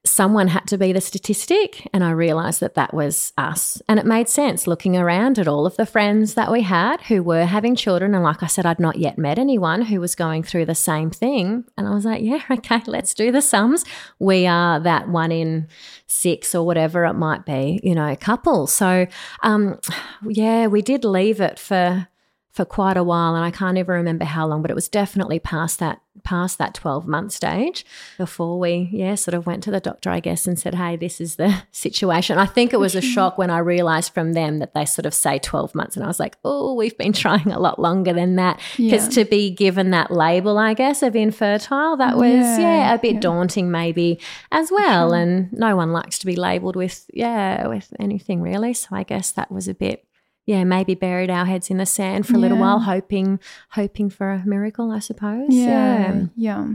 someone 0.05 0.47
had 0.47 0.65
to 0.67 0.77
be 0.77 0.93
the 0.93 1.01
statistic. 1.01 1.87
And 1.93 2.03
I 2.03 2.11
realized 2.11 2.61
that 2.61 2.75
that 2.75 2.93
was 2.93 3.33
us. 3.37 3.81
And 3.89 3.99
it 3.99 4.05
made 4.05 4.29
sense 4.29 4.65
looking 4.65 4.95
around 4.95 5.37
at 5.37 5.47
all 5.47 5.65
of 5.65 5.75
the 5.75 5.85
friends 5.85 6.35
that 6.35 6.51
we 6.51 6.61
had 6.61 7.01
who 7.01 7.21
were 7.21 7.45
having 7.45 7.75
children. 7.75 8.15
And 8.15 8.23
like 8.23 8.41
I 8.41 8.47
said, 8.47 8.65
I'd 8.65 8.79
not 8.79 8.97
yet 8.97 9.17
met 9.17 9.37
anyone 9.37 9.81
who 9.81 9.99
was 9.99 10.15
going 10.15 10.43
through 10.43 10.65
the 10.65 10.75
same 10.75 11.11
thing. 11.11 11.65
And 11.77 11.87
I 11.87 11.93
was 11.93 12.05
like, 12.05 12.21
yeah, 12.23 12.43
okay, 12.51 12.81
let's 12.87 13.13
do 13.13 13.31
the 13.31 13.41
sums. 13.41 13.83
We 14.19 14.47
are 14.47 14.79
that 14.79 15.09
one 15.09 15.31
in 15.33 15.67
six 16.07 16.55
or 16.55 16.65
whatever 16.65 17.05
it 17.05 17.13
might 17.13 17.45
be, 17.45 17.81
you 17.83 17.93
know, 17.93 18.15
couple. 18.15 18.67
So, 18.67 19.05
um, 19.43 19.79
yeah, 20.27 20.67
we 20.67 20.81
did 20.81 21.03
leave 21.03 21.41
it 21.41 21.59
for 21.59 22.07
for 22.51 22.65
quite 22.65 22.97
a 22.97 23.03
while 23.03 23.35
and 23.35 23.45
I 23.45 23.51
can't 23.51 23.77
even 23.77 23.93
remember 23.93 24.25
how 24.25 24.47
long 24.47 24.61
but 24.61 24.71
it 24.71 24.75
was 24.75 24.89
definitely 24.89 25.39
past 25.39 25.79
that 25.79 26.01
past 26.23 26.57
that 26.57 26.73
12 26.73 27.07
month 27.07 27.31
stage 27.31 27.85
before 28.17 28.59
we 28.59 28.89
yeah 28.91 29.15
sort 29.15 29.35
of 29.35 29.45
went 29.45 29.63
to 29.63 29.71
the 29.71 29.79
doctor 29.79 30.09
I 30.09 30.19
guess 30.19 30.47
and 30.47 30.57
said 30.57 30.75
hey 30.75 30.95
this 30.95 31.21
is 31.21 31.35
the 31.35 31.63
situation 31.71 32.37
I 32.37 32.47
think 32.47 32.73
it 32.73 32.79
was 32.79 32.95
a 32.95 33.01
shock 33.01 33.37
when 33.37 33.49
I 33.49 33.59
realized 33.59 34.13
from 34.13 34.33
them 34.33 34.59
that 34.59 34.73
they 34.73 34.85
sort 34.85 35.05
of 35.05 35.13
say 35.13 35.39
12 35.39 35.75
months 35.75 35.95
and 35.95 36.03
I 36.03 36.07
was 36.07 36.19
like 36.19 36.37
oh 36.43 36.73
we've 36.73 36.97
been 36.97 37.13
trying 37.23 37.51
a 37.51 37.59
lot 37.59 37.79
longer 37.79 38.13
than 38.13 38.35
that 38.37 38.59
because 38.77 39.07
to 39.09 39.25
be 39.25 39.51
given 39.51 39.91
that 39.91 40.11
label 40.11 40.57
I 40.57 40.73
guess 40.73 41.03
of 41.03 41.15
infertile 41.15 41.97
that 41.97 42.17
was 42.17 42.29
yeah, 42.29 42.59
yeah 42.59 42.93
a 42.95 42.99
bit 42.99 43.15
yeah. 43.15 43.19
daunting 43.19 43.69
maybe 43.69 44.19
as 44.51 44.71
well 44.71 45.11
sure. 45.11 45.19
and 45.19 45.53
no 45.53 45.75
one 45.75 45.93
likes 45.93 46.17
to 46.19 46.25
be 46.25 46.35
labeled 46.35 46.75
with 46.75 47.09
yeah 47.13 47.67
with 47.67 47.93
anything 47.99 48.41
really 48.41 48.73
so 48.73 48.87
I 48.91 49.03
guess 49.03 49.31
that 49.31 49.51
was 49.51 49.67
a 49.67 49.73
bit 49.73 50.05
yeah, 50.49 50.63
maybe 50.63 50.95
buried 50.95 51.29
our 51.29 51.45
heads 51.45 51.69
in 51.69 51.77
the 51.77 51.85
sand 51.85 52.25
for 52.25 52.33
a 52.33 52.37
yeah. 52.37 52.41
little 52.41 52.57
while, 52.57 52.79
hoping 52.79 53.39
hoping 53.69 54.09
for 54.09 54.31
a 54.31 54.43
miracle, 54.47 54.89
I 54.89 54.97
suppose. 54.97 55.49
Yeah, 55.49 56.11
yeah. 56.11 56.25
yeah. 56.35 56.67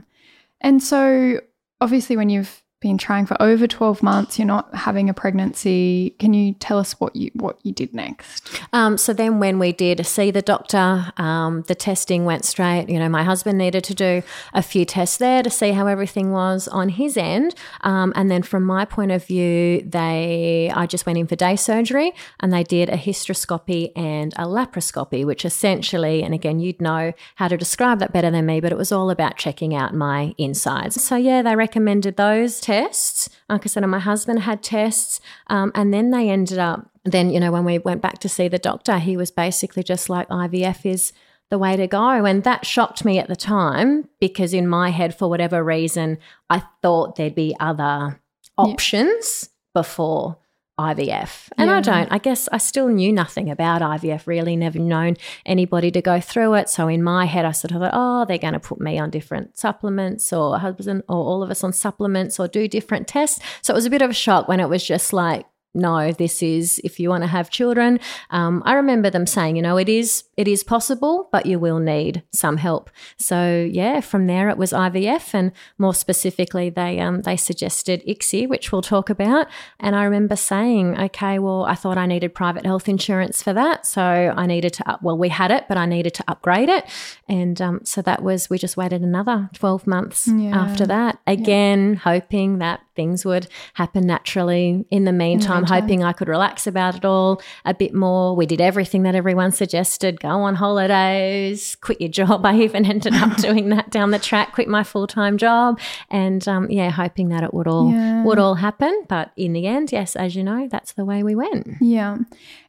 And 0.61 0.81
so 0.81 1.41
obviously 1.81 2.17
when 2.17 2.29
you've 2.29 2.63
been 2.85 2.99
trying 2.99 3.25
for 3.25 3.41
over 3.41 3.67
12 3.67 4.03
months 4.03 4.39
you're 4.39 4.47
not 4.47 4.73
having 4.75 5.09
a 5.09 5.15
pregnancy 5.15 6.15
can 6.19 6.35
you 6.35 6.53
tell 6.53 6.79
us 6.79 6.93
what 7.01 7.17
you 7.17 7.31
what 7.33 7.59
you 7.63 7.73
did 7.73 7.95
next? 7.95 8.61
Um, 8.75 8.99
so 8.99 9.15
then 9.15 9.39
when 9.39 9.59
we 9.59 9.73
did 9.73 10.05
see 10.07 10.31
the 10.31 10.43
doctor 10.43 11.11
um, 11.17 11.63
the 11.63 11.75
testing 11.75 12.27
went 12.27 12.45
straight 12.45 12.91
you 12.91 12.99
know 12.99 13.09
my 13.09 13.23
husband 13.23 13.57
needed 13.57 13.85
to 13.85 13.95
do 13.95 14.23
a 14.53 14.61
few 14.61 14.85
tests 14.85 15.17
there 15.17 15.43
to 15.43 15.49
see 15.49 15.73
how 15.73 15.87
everything 15.87 16.31
was 16.31 16.69
on 16.69 16.91
his 16.91 17.17
end. 17.17 17.55
Um, 17.81 18.13
and 18.15 18.31
then 18.31 18.43
from 18.43 18.65
my 18.65 18.85
point 18.85 19.13
of 19.13 19.25
view 19.25 19.81
they 19.81 20.71
i 20.75 20.85
just 20.85 21.07
went 21.07 21.19
in 21.19 21.27
for 21.27 21.37
day 21.37 21.57
surgery 21.57 22.13
and 22.41 22.53
they 22.53 22.65
did 22.65 22.91
a 22.91 22.99
hysteroscopy 22.99 23.93
and 23.97 24.35
a 24.35 24.45
laparoscopy 24.45 25.25
which 25.25 25.47
essentially 25.47 26.23
and 26.23 26.35
again 26.35 26.61
you'd 26.61 26.83
know 26.83 27.15
how 27.37 27.49
to 27.49 27.57
describe 27.57 27.99
that 27.99 28.13
better 28.13 28.31
than 28.31 28.45
me 28.45 28.61
but 28.61 28.73
it 28.73 28.77
was 28.77 28.93
all 28.93 29.09
about 29.09 29.39
checking 29.39 29.75
out 29.75 29.95
my 29.95 30.35
insides. 30.37 31.03
So 31.03 31.17
yeah 31.17 31.41
they 31.41 31.57
recommended 31.57 32.19
those 32.19 32.61
tests 32.61 32.74
tests. 32.75 33.29
Like 33.49 33.65
I 33.65 33.69
said, 33.69 33.83
and 33.83 33.91
my 33.91 33.99
husband 33.99 34.41
had 34.41 34.63
tests. 34.63 35.21
Um, 35.49 35.73
and 35.75 35.93
then 35.93 36.11
they 36.11 36.29
ended 36.31 36.59
up, 36.59 36.91
then, 37.05 37.31
you 37.31 37.41
know, 37.41 37.53
when 37.53 37.65
we 37.65 37.79
went 37.79 38.03
back 38.03 38.19
to 38.21 38.29
see 38.29 38.49
the 38.49 38.59
doctor, 38.59 38.99
he 38.99 39.17
was 39.17 39.31
basically 39.31 39.83
just 39.83 40.09
like, 40.09 40.29
IVF 40.29 40.85
is 40.85 41.13
the 41.51 41.59
way 41.59 41.77
to 41.77 41.87
go. 41.87 42.25
And 42.25 42.43
that 42.45 42.67
shocked 42.67 43.05
me 43.05 43.19
at 43.19 43.29
the 43.29 43.37
time 43.37 44.09
because 44.21 44.55
in 44.55 44.67
my 44.69 44.91
head, 44.91 45.17
for 45.17 45.29
whatever 45.29 45.63
reason, 45.63 46.19
I 46.51 46.63
thought 46.83 47.17
there'd 47.17 47.35
be 47.35 47.55
other 47.61 48.21
options 48.57 49.49
yeah. 49.51 49.81
before 49.81 50.39
IVF. 50.79 51.51
And 51.57 51.71
yeah. 51.71 51.77
I 51.77 51.81
don't. 51.81 52.13
I 52.13 52.19
guess 52.19 52.49
I 52.51 52.59
still 52.59 52.89
knew 52.89 53.13
nothing 53.13 53.51
about 53.51 53.81
IVF, 53.81 54.27
really, 54.27 54.57
never 54.57 54.79
known 54.79 55.17
anybody 55.47 55.91
to 55.93 56.03
go 56.03 56.21
through 56.21 56.55
it. 56.55 56.69
So 56.69 56.89
in 56.89 57.03
my 57.03 57.27
head, 57.27 57.45
I 57.45 57.53
sort 57.53 57.73
of 57.73 57.81
thought, 57.81 57.93
oh, 57.95 58.25
they're 58.27 58.39
going 58.39 58.55
to 58.55 58.61
put 58.61 58.81
me 58.81 58.99
on 58.99 59.11
different 59.11 59.57
supplements 59.57 60.33
or 60.33 60.59
husband 60.59 61.05
or 61.09 61.17
all 61.17 61.43
of 61.43 61.51
us 61.51 61.63
on 61.63 61.73
supplements 61.73 62.41
or 62.41 62.49
do 62.49 62.67
different 62.67 63.07
tests. 63.07 63.41
So 63.63 63.73
it 63.73 63.77
was 63.77 63.87
a 63.87 63.91
bit 63.91 64.03
of 64.03 64.11
a 64.11 64.15
shock 64.15 64.49
when 64.49 64.61
it 64.61 64.69
was 64.69 64.85
just 64.85 65.13
like, 65.13 65.47
no, 65.75 66.13
this 66.13 66.43
is 66.43 66.81
if 66.85 67.01
you 67.01 67.09
want 67.09 67.25
to 67.25 67.29
have 67.29 67.51
children. 67.51 67.99
Um, 68.31 68.63
I 68.65 68.75
remember 68.75 69.11
them 69.11 69.27
saying, 69.27 69.57
you 69.57 69.63
know, 69.63 69.77
it 69.77 69.89
is 69.89 70.25
it 70.37 70.47
is 70.47 70.63
possible, 70.63 71.29
but 71.33 71.47
you 71.47 71.59
will 71.59 71.81
need 71.81 72.23
some 72.33 72.59
help. 72.59 72.91
So 73.17 73.69
yeah, 73.71 74.01
from 74.01 74.29
there 74.29 74.49
it 74.49 74.57
was 74.57 74.73
IVF, 74.73 75.35
and 75.35 75.51
more 75.77 75.93
specifically, 75.93 76.71
they 76.71 77.01
um, 77.01 77.23
they 77.23 77.37
suggested 77.37 78.05
ICSI, 78.07 78.49
which 78.49 78.71
we'll 78.71 78.83
talk 78.83 79.11
about. 79.11 79.49
And 79.81 79.97
I 79.97 80.05
remember 80.05 80.37
saying, 80.37 80.99
okay, 81.01 81.41
well, 81.41 81.65
I 81.65 81.75
thought 81.75 81.99
I 81.99 82.07
needed 82.07 82.35
private 82.35 82.65
health 82.65 82.89
insurance 82.89 83.43
for 83.43 83.53
that, 83.53 83.85
so 83.85 84.03
I 84.03 84.47
needed 84.47 84.73
to 84.75 84.89
up. 84.89 85.03
Well, 85.03 85.19
we 85.19 85.29
had 85.29 85.51
it, 85.51 85.65
but 85.69 85.77
I 85.77 85.87
needed 85.87 86.15
to 86.15 86.25
upgrade 86.29 86.69
it, 86.69 86.85
and 87.29 87.61
um, 87.61 87.81
so 87.85 88.01
that 88.03 88.23
was 88.23 88.49
we 88.49 88.59
just 88.59 88.77
waited 88.77 89.03
another 89.03 89.51
twelve 89.55 89.89
months 89.89 90.29
yeah. 90.29 90.57
after 90.57 90.87
that. 90.87 91.19
Again, 91.27 91.95
yeah. 91.95 91.99
hoping 91.99 92.59
that 92.59 92.84
things 92.95 93.25
would 93.25 93.49
happen 93.75 94.07
naturally. 94.07 94.85
In 94.91 95.05
the 95.05 95.13
meantime, 95.13 95.65
in 95.65 95.65
the 95.65 95.75
hoping 95.75 96.05
I 96.05 96.13
could 96.13 96.29
relax 96.29 96.67
about 96.67 96.97
it 96.97 97.05
all 97.05 97.41
a 97.65 97.75
bit 97.75 97.95
more. 97.95 98.35
We 98.37 98.47
did 98.47 98.61
everything 98.61 99.03
that 99.03 99.15
everyone 99.15 99.53
suggested 99.53 100.21
go 100.21 100.29
on 100.29 100.55
holidays, 100.55 101.77
quit 101.77 102.01
your 102.01 102.11
job. 102.21 102.45
I 102.47 102.61
even 102.61 102.85
ended 102.85 103.15
up 103.15 103.37
doing 103.39 103.71
that 103.71 103.91
down 103.91 104.11
the 104.11 104.19
track, 104.19 104.53
quit 104.53 104.69
my 104.69 104.83
full 104.83 105.07
time 105.07 105.39
job. 105.39 105.79
And 106.11 106.47
um, 106.49 106.71
yeah, 106.71 106.91
hoping 106.91 107.29
that 107.29 107.43
it 107.43 107.53
would 107.55 107.67
all 107.67 107.91
yeah. 107.91 108.25
would 108.25 108.39
all 108.39 108.55
happen. 108.55 109.05
But 109.09 109.33
in 109.37 109.53
the 109.53 109.67
end, 109.67 109.93
yes, 109.93 110.17
as 110.17 110.35
you 110.37 110.43
know, 110.43 110.69
that's 110.71 110.93
the 110.93 111.05
way 111.05 111.23
we 111.23 111.35
went. 111.35 111.69
Yeah. 111.81 112.19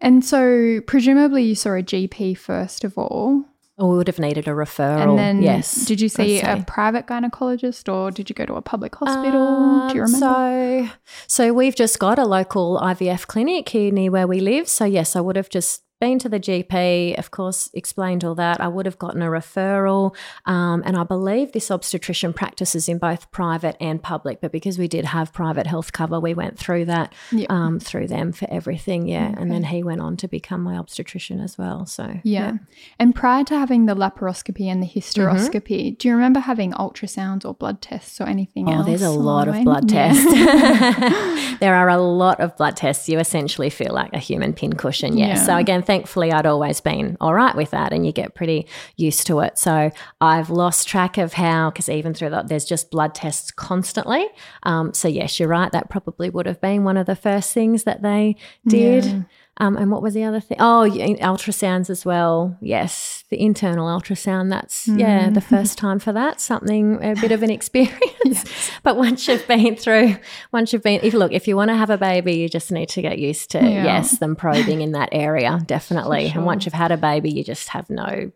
And 0.01 0.23
so 0.23 0.81
presumably 0.87 1.43
you 1.43 1.55
saw 1.55 1.71
a 1.75 1.83
GP 1.83 2.37
first 2.37 2.83
of 2.83 2.97
all. 2.97 3.45
Or 3.77 3.89
we 3.91 3.97
would 3.97 4.07
have 4.07 4.19
needed 4.19 4.47
a 4.47 4.51
referral. 4.51 5.09
And 5.09 5.19
then, 5.19 5.41
yes. 5.41 5.85
Did 5.85 5.99
you 5.99 6.07
see 6.07 6.39
a 6.39 6.63
private 6.65 7.07
gynecologist, 7.07 7.91
or 7.93 8.09
did 8.09 8.29
you 8.29 8.33
go 8.33 8.45
to 8.45 8.53
a 8.53 8.61
public 8.61 8.95
hospital? 8.95 9.41
Um, 9.41 9.89
Do 9.89 9.95
you 9.95 10.01
remember? 10.03 10.87
So, 10.87 10.95
so 11.27 11.53
we've 11.53 11.75
just 11.75 11.99
got 11.99 12.17
a 12.17 12.25
local 12.25 12.79
IVF 12.81 13.27
clinic 13.27 13.67
here 13.69 13.91
near 13.91 14.11
where 14.11 14.27
we 14.27 14.39
live. 14.39 14.69
So 14.69 14.85
yes, 14.85 15.15
I 15.17 15.21
would 15.21 15.35
have 15.35 15.49
just 15.49 15.81
been 16.05 16.19
to 16.19 16.29
the 16.29 16.39
GP, 16.39 17.17
of 17.17 17.31
course, 17.31 17.71
explained 17.73 18.23
all 18.23 18.35
that. 18.35 18.61
I 18.61 18.67
would 18.67 18.85
have 18.85 18.99
gotten 18.99 19.23
a 19.23 19.25
referral. 19.25 20.15
Um, 20.45 20.83
and 20.85 20.95
I 20.95 21.03
believe 21.03 21.51
this 21.51 21.71
obstetrician 21.71 22.31
practices 22.31 22.87
in 22.87 22.99
both 22.99 23.31
private 23.31 23.75
and 23.79 23.99
public. 23.99 24.39
But 24.39 24.51
because 24.51 24.77
we 24.77 24.87
did 24.87 25.05
have 25.05 25.33
private 25.33 25.65
health 25.65 25.93
cover, 25.93 26.19
we 26.19 26.35
went 26.35 26.59
through 26.59 26.85
that 26.85 27.11
yep. 27.31 27.49
um, 27.49 27.79
through 27.79 28.07
them 28.07 28.33
for 28.33 28.47
everything. 28.51 29.07
Yeah. 29.07 29.29
Okay. 29.29 29.41
And 29.41 29.51
then 29.51 29.63
he 29.63 29.81
went 29.81 29.99
on 29.99 30.15
to 30.17 30.27
become 30.27 30.61
my 30.61 30.77
obstetrician 30.77 31.39
as 31.39 31.57
well. 31.57 31.87
So, 31.87 32.03
yeah. 32.03 32.21
yeah. 32.23 32.53
And 32.99 33.15
prior 33.15 33.43
to 33.45 33.57
having 33.57 33.87
the 33.87 33.95
laparoscopy 33.95 34.67
and 34.67 34.83
the 34.83 34.87
hysteroscopy, 34.87 35.87
mm-hmm. 35.87 35.95
do 35.95 36.07
you 36.07 36.13
remember 36.13 36.39
having 36.39 36.71
ultrasounds 36.73 37.45
or 37.45 37.55
blood 37.55 37.81
tests 37.81 38.21
or 38.21 38.25
anything 38.25 38.69
oh, 38.69 38.73
else? 38.73 38.85
there's 38.85 39.01
a 39.01 39.09
lot 39.09 39.47
of 39.47 39.55
blood 39.63 39.91
yeah. 39.91 40.13
tests. 40.13 41.57
there 41.59 41.73
are 41.73 41.89
a 41.89 41.97
lot 41.97 42.39
of 42.39 42.55
blood 42.57 42.77
tests. 42.77 43.09
You 43.09 43.17
essentially 43.17 43.71
feel 43.71 43.91
like 43.91 44.13
a 44.13 44.19
human 44.19 44.53
pincushion. 44.53 45.17
Yes. 45.17 45.39
Yeah. 45.39 45.43
So, 45.45 45.57
again, 45.57 45.81
thankfully, 45.95 46.29
I'd 46.29 46.45
always 46.45 46.81
been 46.81 47.15
all 47.21 47.33
right 47.33 47.55
with 47.55 47.71
that, 47.71 47.93
and 47.93 48.05
you 48.05 48.11
get 48.11 48.35
pretty 48.35 48.67
used 48.97 49.27
to 49.27 49.39
it. 49.39 49.57
So 49.57 49.91
I've 50.19 50.49
lost 50.49 50.89
track 50.89 51.17
of 51.17 51.31
how, 51.31 51.69
because 51.69 51.87
even 51.87 52.13
through 52.13 52.31
that, 52.31 52.49
there's 52.49 52.65
just 52.65 52.91
blood 52.91 53.15
tests 53.15 53.49
constantly. 53.49 54.27
Um, 54.63 54.93
so 54.93 55.07
yes, 55.07 55.39
you're 55.39 55.47
right. 55.47 55.71
That 55.71 55.89
probably 55.89 56.29
would 56.29 56.47
have 56.47 56.59
been 56.59 56.83
one 56.83 56.97
of 56.97 57.05
the 57.05 57.15
first 57.15 57.53
things 57.53 57.85
that 57.85 58.01
they 58.01 58.35
did. 58.67 59.05
Yeah. 59.05 59.21
Um, 59.57 59.77
and 59.77 59.89
what 59.89 60.01
was 60.01 60.13
the 60.13 60.25
other 60.25 60.41
thing? 60.41 60.57
Oh, 60.59 60.89
ultrasounds 60.89 61.89
as 61.89 62.05
well. 62.05 62.57
Yes, 62.59 63.23
the 63.29 63.39
internal 63.39 63.87
ultrasound. 63.87 64.49
That's 64.49 64.87
mm. 64.87 64.99
yeah, 64.99 65.29
the 65.29 65.39
first 65.39 65.77
time 65.77 65.99
for 65.99 66.11
that. 66.11 66.41
Something 66.41 67.01
a 67.01 67.15
bit 67.15 67.31
of 67.31 67.41
an 67.41 67.49
experience. 67.49 68.01
yes. 68.25 68.71
But 68.83 68.97
once 68.97 69.27
you've 69.27 69.47
been 69.47 69.75
through, 69.77 70.17
once 70.51 70.73
you've 70.73 70.83
been, 70.83 70.99
if 71.03 71.13
look, 71.13 71.31
if 71.31 71.47
you 71.47 71.55
want 71.55 71.69
to 71.69 71.75
have 71.75 71.89
a 71.89 71.97
baby, 71.97 72.35
you 72.35 72.49
just 72.49 72.71
need 72.71 72.89
to 72.89 73.01
get 73.01 73.17
used 73.17 73.49
to 73.51 73.59
yeah. 73.59 73.83
yes, 73.83 74.19
them 74.19 74.35
probing 74.35 74.81
in 74.81 74.91
that 74.91 75.09
area 75.11 75.61
definitely. 75.65 76.27
Sure. 76.27 76.37
And 76.37 76.45
once 76.45 76.65
you've 76.65 76.73
had 76.73 76.91
a 76.91 76.97
baby, 76.97 77.31
you 77.31 77.43
just 77.43 77.69
have 77.69 77.89
no 77.89 78.31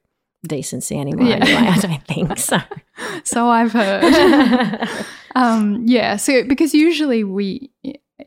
decency 0.48 0.98
anymore. 0.98 1.28
Yeah. 1.28 1.36
Anyway, 1.36 1.68
I 1.68 1.78
don't 1.78 2.08
think 2.08 2.38
so. 2.38 2.60
so 3.26 3.50
I've 3.50 3.74
heard. 3.74 4.90
um, 5.36 5.84
yeah. 5.86 6.16
So 6.16 6.46
because 6.46 6.74
usually 6.74 7.26
we 7.26 7.72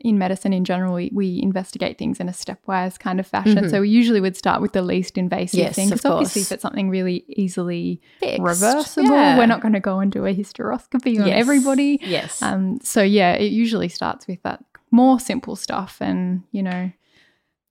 in 0.01 0.17
medicine 0.17 0.53
in 0.53 0.65
general, 0.65 0.95
we, 0.95 1.09
we 1.13 1.41
investigate 1.41 1.97
things 1.97 2.19
in 2.19 2.27
a 2.27 2.31
stepwise 2.31 2.99
kind 2.99 3.19
of 3.19 3.27
fashion. 3.27 3.55
Mm-hmm. 3.55 3.69
So 3.69 3.81
we 3.81 3.89
usually 3.89 4.21
would 4.21 4.35
start 4.35 4.61
with 4.61 4.73
the 4.73 4.81
least 4.81 5.17
invasive 5.17 5.59
yes, 5.59 5.75
thing. 5.75 5.89
Because 5.89 6.05
obviously, 6.05 6.41
if 6.41 6.51
it's 6.51 6.61
something 6.61 6.89
really 6.89 7.23
easily 7.27 8.01
Fixed. 8.19 8.41
reversible, 8.41 9.11
yeah. 9.11 9.37
we're 9.37 9.45
not 9.45 9.61
going 9.61 9.73
to 9.73 9.79
go 9.79 9.99
and 9.99 10.11
do 10.11 10.25
a 10.25 10.33
hysteroscopy 10.33 11.19
on 11.19 11.27
yes. 11.27 11.39
everybody. 11.39 11.99
Yes. 12.01 12.41
Um, 12.41 12.79
so 12.81 13.01
yeah, 13.01 13.33
it 13.33 13.51
usually 13.51 13.89
starts 13.89 14.27
with 14.27 14.41
that 14.43 14.63
more 14.91 15.19
simple 15.19 15.55
stuff, 15.55 15.97
and 15.99 16.43
you 16.51 16.63
know, 16.63 16.91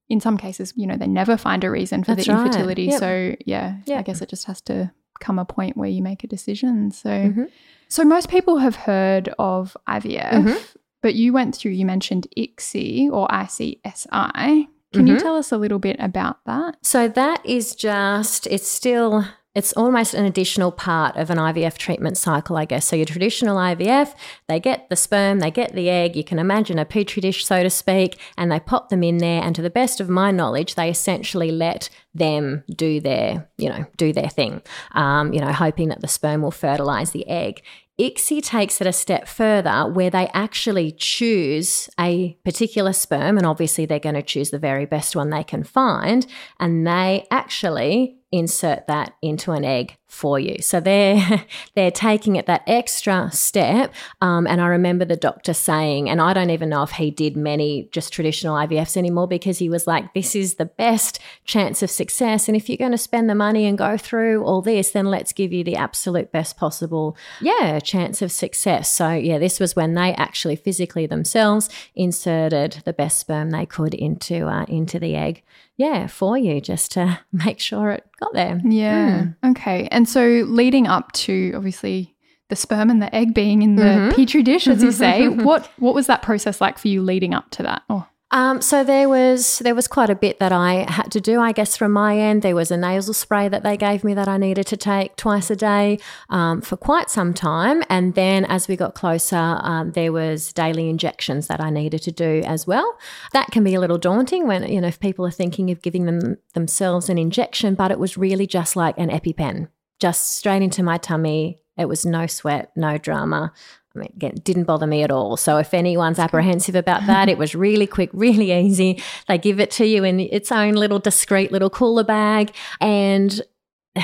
in 0.08 0.20
some 0.20 0.36
cases, 0.36 0.72
you 0.76 0.86
know, 0.86 0.96
they 0.96 1.06
never 1.06 1.36
find 1.36 1.64
a 1.64 1.70
reason 1.70 2.04
for 2.04 2.14
That's 2.14 2.26
the 2.26 2.34
right. 2.34 2.46
infertility. 2.46 2.84
Yep. 2.84 3.00
So 3.00 3.36
yeah, 3.46 3.76
yep. 3.86 3.98
I 3.98 4.02
guess 4.02 4.20
it 4.22 4.28
just 4.28 4.46
has 4.46 4.60
to 4.62 4.92
come 5.20 5.38
a 5.38 5.44
point 5.44 5.76
where 5.76 5.88
you 5.88 6.02
make 6.02 6.24
a 6.24 6.26
decision. 6.26 6.90
So. 6.90 7.10
Mm-hmm. 7.10 7.44
So 7.88 8.04
most 8.04 8.30
people 8.30 8.56
have 8.56 8.74
heard 8.74 9.34
of 9.38 9.76
IVF. 9.86 10.30
Mm-hmm. 10.30 10.78
But 11.02 11.14
you 11.14 11.32
went 11.32 11.56
through, 11.56 11.72
you 11.72 11.84
mentioned 11.84 12.28
ICSI 12.36 13.10
or 13.10 13.28
ICSI. 13.28 13.82
Can 13.82 14.68
mm-hmm. 14.92 15.06
you 15.06 15.18
tell 15.18 15.36
us 15.36 15.52
a 15.52 15.58
little 15.58 15.78
bit 15.78 15.96
about 15.98 16.44
that? 16.46 16.76
So 16.82 17.08
that 17.08 17.44
is 17.44 17.74
just, 17.74 18.46
it's 18.46 18.68
still 18.68 19.26
it's 19.54 19.72
almost 19.74 20.14
an 20.14 20.24
additional 20.24 20.72
part 20.72 21.16
of 21.16 21.28
an 21.28 21.36
IVF 21.36 21.76
treatment 21.76 22.16
cycle, 22.16 22.56
I 22.56 22.64
guess. 22.64 22.86
So 22.86 22.96
your 22.96 23.04
traditional 23.04 23.56
IVF, 23.56 24.14
they 24.48 24.58
get 24.58 24.88
the 24.88 24.96
sperm, 24.96 25.40
they 25.40 25.50
get 25.50 25.74
the 25.74 25.90
egg. 25.90 26.16
You 26.16 26.24
can 26.24 26.38
imagine 26.38 26.78
a 26.78 26.86
petri 26.86 27.20
dish, 27.20 27.44
so 27.44 27.62
to 27.62 27.68
speak, 27.68 28.18
and 28.38 28.50
they 28.50 28.60
pop 28.60 28.88
them 28.88 29.02
in 29.02 29.18
there. 29.18 29.42
And 29.42 29.54
to 29.54 29.62
the 29.62 29.68
best 29.68 30.00
of 30.00 30.08
my 30.08 30.30
knowledge, 30.30 30.74
they 30.74 30.88
essentially 30.88 31.50
let 31.50 31.90
them 32.14 32.64
do 32.74 33.00
their, 33.00 33.48
you 33.58 33.68
know, 33.68 33.84
do 33.98 34.12
their 34.12 34.30
thing. 34.30 34.62
Um, 34.92 35.34
you 35.34 35.40
know, 35.40 35.52
hoping 35.52 35.88
that 35.88 36.00
the 36.00 36.08
sperm 36.08 36.42
will 36.42 36.50
fertilize 36.50 37.10
the 37.10 37.28
egg. 37.28 37.62
ICSI 38.00 38.42
takes 38.42 38.80
it 38.80 38.86
a 38.86 38.92
step 38.92 39.28
further 39.28 39.86
where 39.86 40.08
they 40.08 40.28
actually 40.28 40.92
choose 40.92 41.90
a 42.00 42.38
particular 42.42 42.94
sperm, 42.94 43.36
and 43.36 43.46
obviously 43.46 43.84
they're 43.84 43.98
going 43.98 44.14
to 44.14 44.22
choose 44.22 44.50
the 44.50 44.58
very 44.58 44.86
best 44.86 45.14
one 45.14 45.28
they 45.28 45.44
can 45.44 45.62
find, 45.62 46.26
and 46.58 46.86
they 46.86 47.26
actually 47.30 48.16
insert 48.32 48.86
that 48.88 49.12
into 49.22 49.52
an 49.52 49.64
egg 49.64 49.96
for 50.12 50.38
you. 50.38 50.56
So 50.60 50.78
they're 50.78 51.44
they're 51.74 51.90
taking 51.90 52.36
it 52.36 52.46
that 52.46 52.62
extra 52.66 53.30
step. 53.32 53.94
Um, 54.20 54.46
and 54.46 54.60
I 54.60 54.66
remember 54.66 55.04
the 55.06 55.16
doctor 55.16 55.54
saying, 55.54 56.10
and 56.10 56.20
I 56.20 56.34
don't 56.34 56.50
even 56.50 56.68
know 56.68 56.82
if 56.82 56.90
he 56.90 57.10
did 57.10 57.36
many 57.36 57.88
just 57.92 58.12
traditional 58.12 58.54
IVFs 58.56 58.96
anymore 58.96 59.26
because 59.26 59.58
he 59.58 59.70
was 59.70 59.86
like, 59.86 60.12
"This 60.12 60.36
is 60.36 60.56
the 60.56 60.66
best 60.66 61.18
chance 61.44 61.82
of 61.82 61.90
success, 61.90 62.46
and 62.46 62.56
if 62.56 62.68
you're 62.68 62.76
going 62.76 62.92
to 62.92 62.98
spend 62.98 63.30
the 63.30 63.34
money 63.34 63.64
and 63.64 63.78
go 63.78 63.96
through 63.96 64.44
all 64.44 64.60
this, 64.60 64.90
then 64.90 65.06
let's 65.06 65.32
give 65.32 65.52
you 65.52 65.64
the 65.64 65.76
absolute 65.76 66.30
best 66.30 66.58
possible, 66.58 67.16
yeah, 67.40 67.80
chance 67.80 68.20
of 68.20 68.30
success." 68.30 68.92
So 68.92 69.12
yeah, 69.12 69.38
this 69.38 69.58
was 69.58 69.74
when 69.74 69.94
they 69.94 70.12
actually 70.14 70.56
physically 70.56 71.06
themselves 71.06 71.70
inserted 71.94 72.82
the 72.84 72.92
best 72.92 73.18
sperm 73.18 73.50
they 73.50 73.64
could 73.64 73.94
into 73.94 74.46
uh, 74.46 74.66
into 74.68 74.98
the 74.98 75.16
egg 75.16 75.42
yeah, 75.76 76.06
for 76.06 76.36
you 76.36 76.60
just 76.60 76.92
to 76.92 77.20
make 77.32 77.58
sure 77.58 77.90
it 77.90 78.06
got 78.20 78.32
there. 78.34 78.60
Yeah. 78.64 79.26
Mm. 79.42 79.50
Okay. 79.50 79.88
And 79.90 80.01
so 80.08 80.44
leading 80.46 80.86
up 80.86 81.12
to 81.12 81.52
obviously 81.54 82.14
the 82.48 82.56
sperm 82.56 82.90
and 82.90 83.00
the 83.00 83.14
egg 83.14 83.32
being 83.32 83.62
in 83.62 83.76
the 83.76 83.82
mm-hmm. 83.82 84.16
petri 84.16 84.42
dish, 84.42 84.66
as 84.66 84.82
you 84.82 84.92
say, 85.04 85.28
what 85.28 85.70
what 85.78 85.94
was 85.94 86.06
that 86.06 86.22
process 86.22 86.60
like 86.60 86.78
for 86.78 86.88
you 86.88 87.02
leading 87.02 87.34
up 87.34 87.50
to 87.52 87.62
that? 87.62 87.82
Oh. 87.88 88.06
Um, 88.32 88.62
so 88.62 88.82
there 88.82 89.10
was 89.10 89.58
there 89.58 89.74
was 89.74 89.86
quite 89.86 90.08
a 90.08 90.14
bit 90.14 90.38
that 90.38 90.52
I 90.52 90.90
had 90.90 91.12
to 91.12 91.20
do, 91.20 91.38
I 91.38 91.52
guess, 91.52 91.76
from 91.76 91.92
my 91.92 92.18
end. 92.18 92.40
There 92.40 92.54
was 92.54 92.70
a 92.70 92.78
nasal 92.78 93.12
spray 93.12 93.48
that 93.48 93.62
they 93.62 93.76
gave 93.76 94.04
me 94.04 94.14
that 94.14 94.26
I 94.26 94.38
needed 94.38 94.66
to 94.68 94.76
take 94.76 95.16
twice 95.16 95.50
a 95.50 95.56
day 95.56 95.98
um, 96.30 96.62
for 96.62 96.78
quite 96.78 97.10
some 97.10 97.34
time, 97.34 97.82
and 97.90 98.14
then 98.14 98.46
as 98.46 98.68
we 98.68 98.76
got 98.76 98.94
closer, 98.94 99.36
um, 99.36 99.92
there 99.92 100.12
was 100.12 100.52
daily 100.54 100.88
injections 100.88 101.46
that 101.48 101.60
I 101.60 101.68
needed 101.68 102.00
to 102.02 102.12
do 102.12 102.42
as 102.46 102.66
well. 102.66 102.98
That 103.34 103.50
can 103.50 103.64
be 103.64 103.74
a 103.74 103.80
little 103.80 103.98
daunting 103.98 104.46
when 104.46 104.66
you 104.66 104.80
know 104.80 104.88
if 104.88 104.98
people 104.98 105.26
are 105.26 105.30
thinking 105.30 105.70
of 105.70 105.82
giving 105.82 106.06
them 106.06 106.38
themselves 106.54 107.10
an 107.10 107.18
injection, 107.18 107.74
but 107.74 107.90
it 107.90 107.98
was 107.98 108.16
really 108.16 108.46
just 108.46 108.76
like 108.76 108.96
an 108.96 109.10
EpiPen, 109.10 109.68
just 110.02 110.34
straight 110.34 110.62
into 110.62 110.82
my 110.82 110.98
tummy. 110.98 111.60
It 111.78 111.84
was 111.84 112.04
no 112.04 112.26
sweat, 112.26 112.72
no 112.74 112.98
drama. 112.98 113.52
I 113.94 113.98
mean, 114.00 114.12
again, 114.16 114.34
didn't 114.42 114.64
bother 114.64 114.86
me 114.86 115.04
at 115.04 115.12
all. 115.12 115.36
So 115.36 115.58
if 115.58 115.72
anyone's 115.72 116.18
apprehensive 116.18 116.74
about 116.74 117.06
that, 117.06 117.28
it 117.28 117.38
was 117.38 117.54
really 117.54 117.86
quick, 117.86 118.10
really 118.12 118.52
easy. 118.52 119.00
They 119.28 119.38
give 119.38 119.60
it 119.60 119.70
to 119.72 119.86
you 119.86 120.02
in 120.02 120.18
its 120.18 120.50
own 120.50 120.72
little 120.72 120.98
discreet 120.98 121.52
little 121.52 121.70
cooler 121.70 122.02
bag. 122.02 122.52
And 122.80 123.40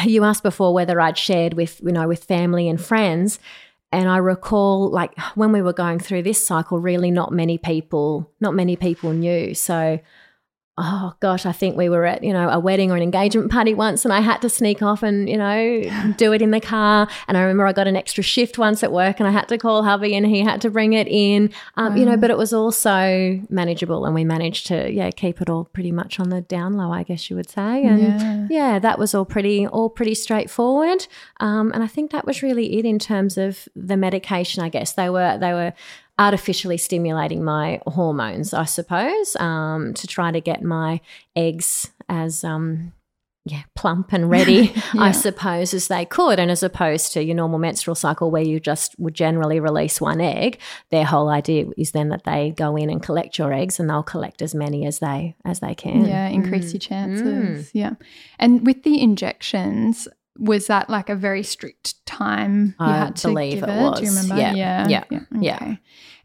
you 0.04 0.22
asked 0.22 0.44
before 0.44 0.72
whether 0.72 1.00
I'd 1.00 1.18
shared 1.18 1.54
with, 1.54 1.80
you 1.80 1.90
know, 1.90 2.06
with 2.06 2.22
family 2.22 2.68
and 2.68 2.80
friends. 2.80 3.40
And 3.90 4.08
I 4.08 4.18
recall 4.18 4.88
like 4.90 5.18
when 5.34 5.50
we 5.50 5.62
were 5.62 5.72
going 5.72 5.98
through 5.98 6.22
this 6.22 6.46
cycle, 6.46 6.78
really 6.78 7.10
not 7.10 7.32
many 7.32 7.58
people, 7.58 8.30
not 8.38 8.54
many 8.54 8.76
people 8.76 9.12
knew. 9.12 9.52
So 9.52 9.98
oh 10.80 11.12
gosh, 11.20 11.44
I 11.44 11.52
think 11.52 11.76
we 11.76 11.88
were 11.88 12.06
at, 12.06 12.22
you 12.22 12.32
know, 12.32 12.48
a 12.48 12.58
wedding 12.58 12.92
or 12.92 12.96
an 12.96 13.02
engagement 13.02 13.50
party 13.50 13.74
once 13.74 14.04
and 14.04 14.14
I 14.14 14.20
had 14.20 14.40
to 14.42 14.48
sneak 14.48 14.80
off 14.80 15.02
and, 15.02 15.28
you 15.28 15.36
know, 15.36 16.14
do 16.16 16.32
it 16.32 16.40
in 16.40 16.52
the 16.52 16.60
car. 16.60 17.08
And 17.26 17.36
I 17.36 17.40
remember 17.40 17.66
I 17.66 17.72
got 17.72 17.88
an 17.88 17.96
extra 17.96 18.22
shift 18.22 18.58
once 18.58 18.82
at 18.84 18.92
work 18.92 19.18
and 19.18 19.28
I 19.28 19.32
had 19.32 19.48
to 19.48 19.58
call 19.58 19.82
hubby 19.82 20.14
and 20.14 20.24
he 20.26 20.40
had 20.40 20.60
to 20.62 20.70
bring 20.70 20.92
it 20.92 21.08
in, 21.08 21.50
um, 21.76 21.94
wow. 21.94 21.98
you 21.98 22.06
know, 22.06 22.16
but 22.16 22.30
it 22.30 22.38
was 22.38 22.52
also 22.52 23.40
manageable 23.48 24.06
and 24.06 24.14
we 24.14 24.24
managed 24.24 24.66
to, 24.68 24.90
yeah, 24.90 25.10
keep 25.10 25.40
it 25.40 25.50
all 25.50 25.64
pretty 25.64 25.90
much 25.90 26.20
on 26.20 26.30
the 26.30 26.42
down 26.42 26.74
low, 26.74 26.92
I 26.92 27.02
guess 27.02 27.28
you 27.28 27.36
would 27.36 27.50
say. 27.50 27.84
And 27.84 28.00
yeah, 28.00 28.46
yeah 28.48 28.78
that 28.78 28.98
was 28.98 29.14
all 29.14 29.24
pretty, 29.24 29.66
all 29.66 29.90
pretty 29.90 30.14
straightforward. 30.14 31.06
Um, 31.40 31.72
and 31.72 31.82
I 31.82 31.88
think 31.88 32.12
that 32.12 32.24
was 32.24 32.42
really 32.42 32.78
it 32.78 32.84
in 32.84 33.00
terms 33.00 33.36
of 33.36 33.68
the 33.74 33.96
medication, 33.96 34.62
I 34.62 34.68
guess. 34.68 34.92
They 34.92 35.10
were, 35.10 35.36
they 35.38 35.52
were, 35.52 35.72
artificially 36.18 36.76
stimulating 36.76 37.44
my 37.44 37.80
hormones, 37.86 38.52
I 38.52 38.64
suppose, 38.64 39.36
um, 39.36 39.94
to 39.94 40.06
try 40.06 40.30
to 40.30 40.40
get 40.40 40.62
my 40.62 41.00
eggs 41.36 41.92
as 42.08 42.42
um, 42.42 42.92
yeah, 43.44 43.62
plump 43.74 44.12
and 44.12 44.28
ready, 44.28 44.72
yeah. 44.94 45.00
I 45.00 45.12
suppose, 45.12 45.72
as 45.72 45.88
they 45.88 46.04
could. 46.04 46.38
And 46.38 46.50
as 46.50 46.62
opposed 46.62 47.12
to 47.12 47.22
your 47.22 47.36
normal 47.36 47.58
menstrual 47.58 47.94
cycle 47.94 48.30
where 48.30 48.42
you 48.42 48.60
just 48.60 48.98
would 48.98 49.14
generally 49.14 49.60
release 49.60 50.00
one 50.00 50.20
egg, 50.20 50.58
their 50.90 51.04
whole 51.04 51.28
idea 51.28 51.66
is 51.76 51.92
then 51.92 52.08
that 52.10 52.24
they 52.24 52.52
go 52.56 52.76
in 52.76 52.90
and 52.90 53.02
collect 53.02 53.38
your 53.38 53.52
eggs 53.52 53.80
and 53.80 53.88
they'll 53.88 54.02
collect 54.02 54.42
as 54.42 54.54
many 54.54 54.86
as 54.86 54.98
they 54.98 55.36
as 55.44 55.60
they 55.60 55.74
can. 55.74 56.04
Yeah, 56.04 56.28
increase 56.28 56.70
mm. 56.70 56.74
your 56.74 56.80
chances. 56.80 57.68
Mm. 57.68 57.70
Yeah. 57.72 57.92
And 58.38 58.66
with 58.66 58.82
the 58.82 59.00
injections, 59.00 60.08
was 60.38 60.68
that 60.68 60.88
like 60.88 61.08
a 61.10 61.16
very 61.16 61.42
strict 61.42 62.04
time 62.06 62.74
you 62.80 62.86
I 62.86 62.96
had 62.96 63.16
to 63.16 63.28
believe 63.28 63.54
give 63.60 63.64
it? 63.64 63.70
it? 63.70 63.82
Was. 63.82 63.98
Do 63.98 64.04
you 64.06 64.10
remember? 64.12 64.36
Yeah. 64.36 64.54
Yeah. 64.54 64.86
Yeah. 64.88 65.04
yeah. 65.10 65.18
Okay. 65.18 65.44
yeah. 65.44 65.76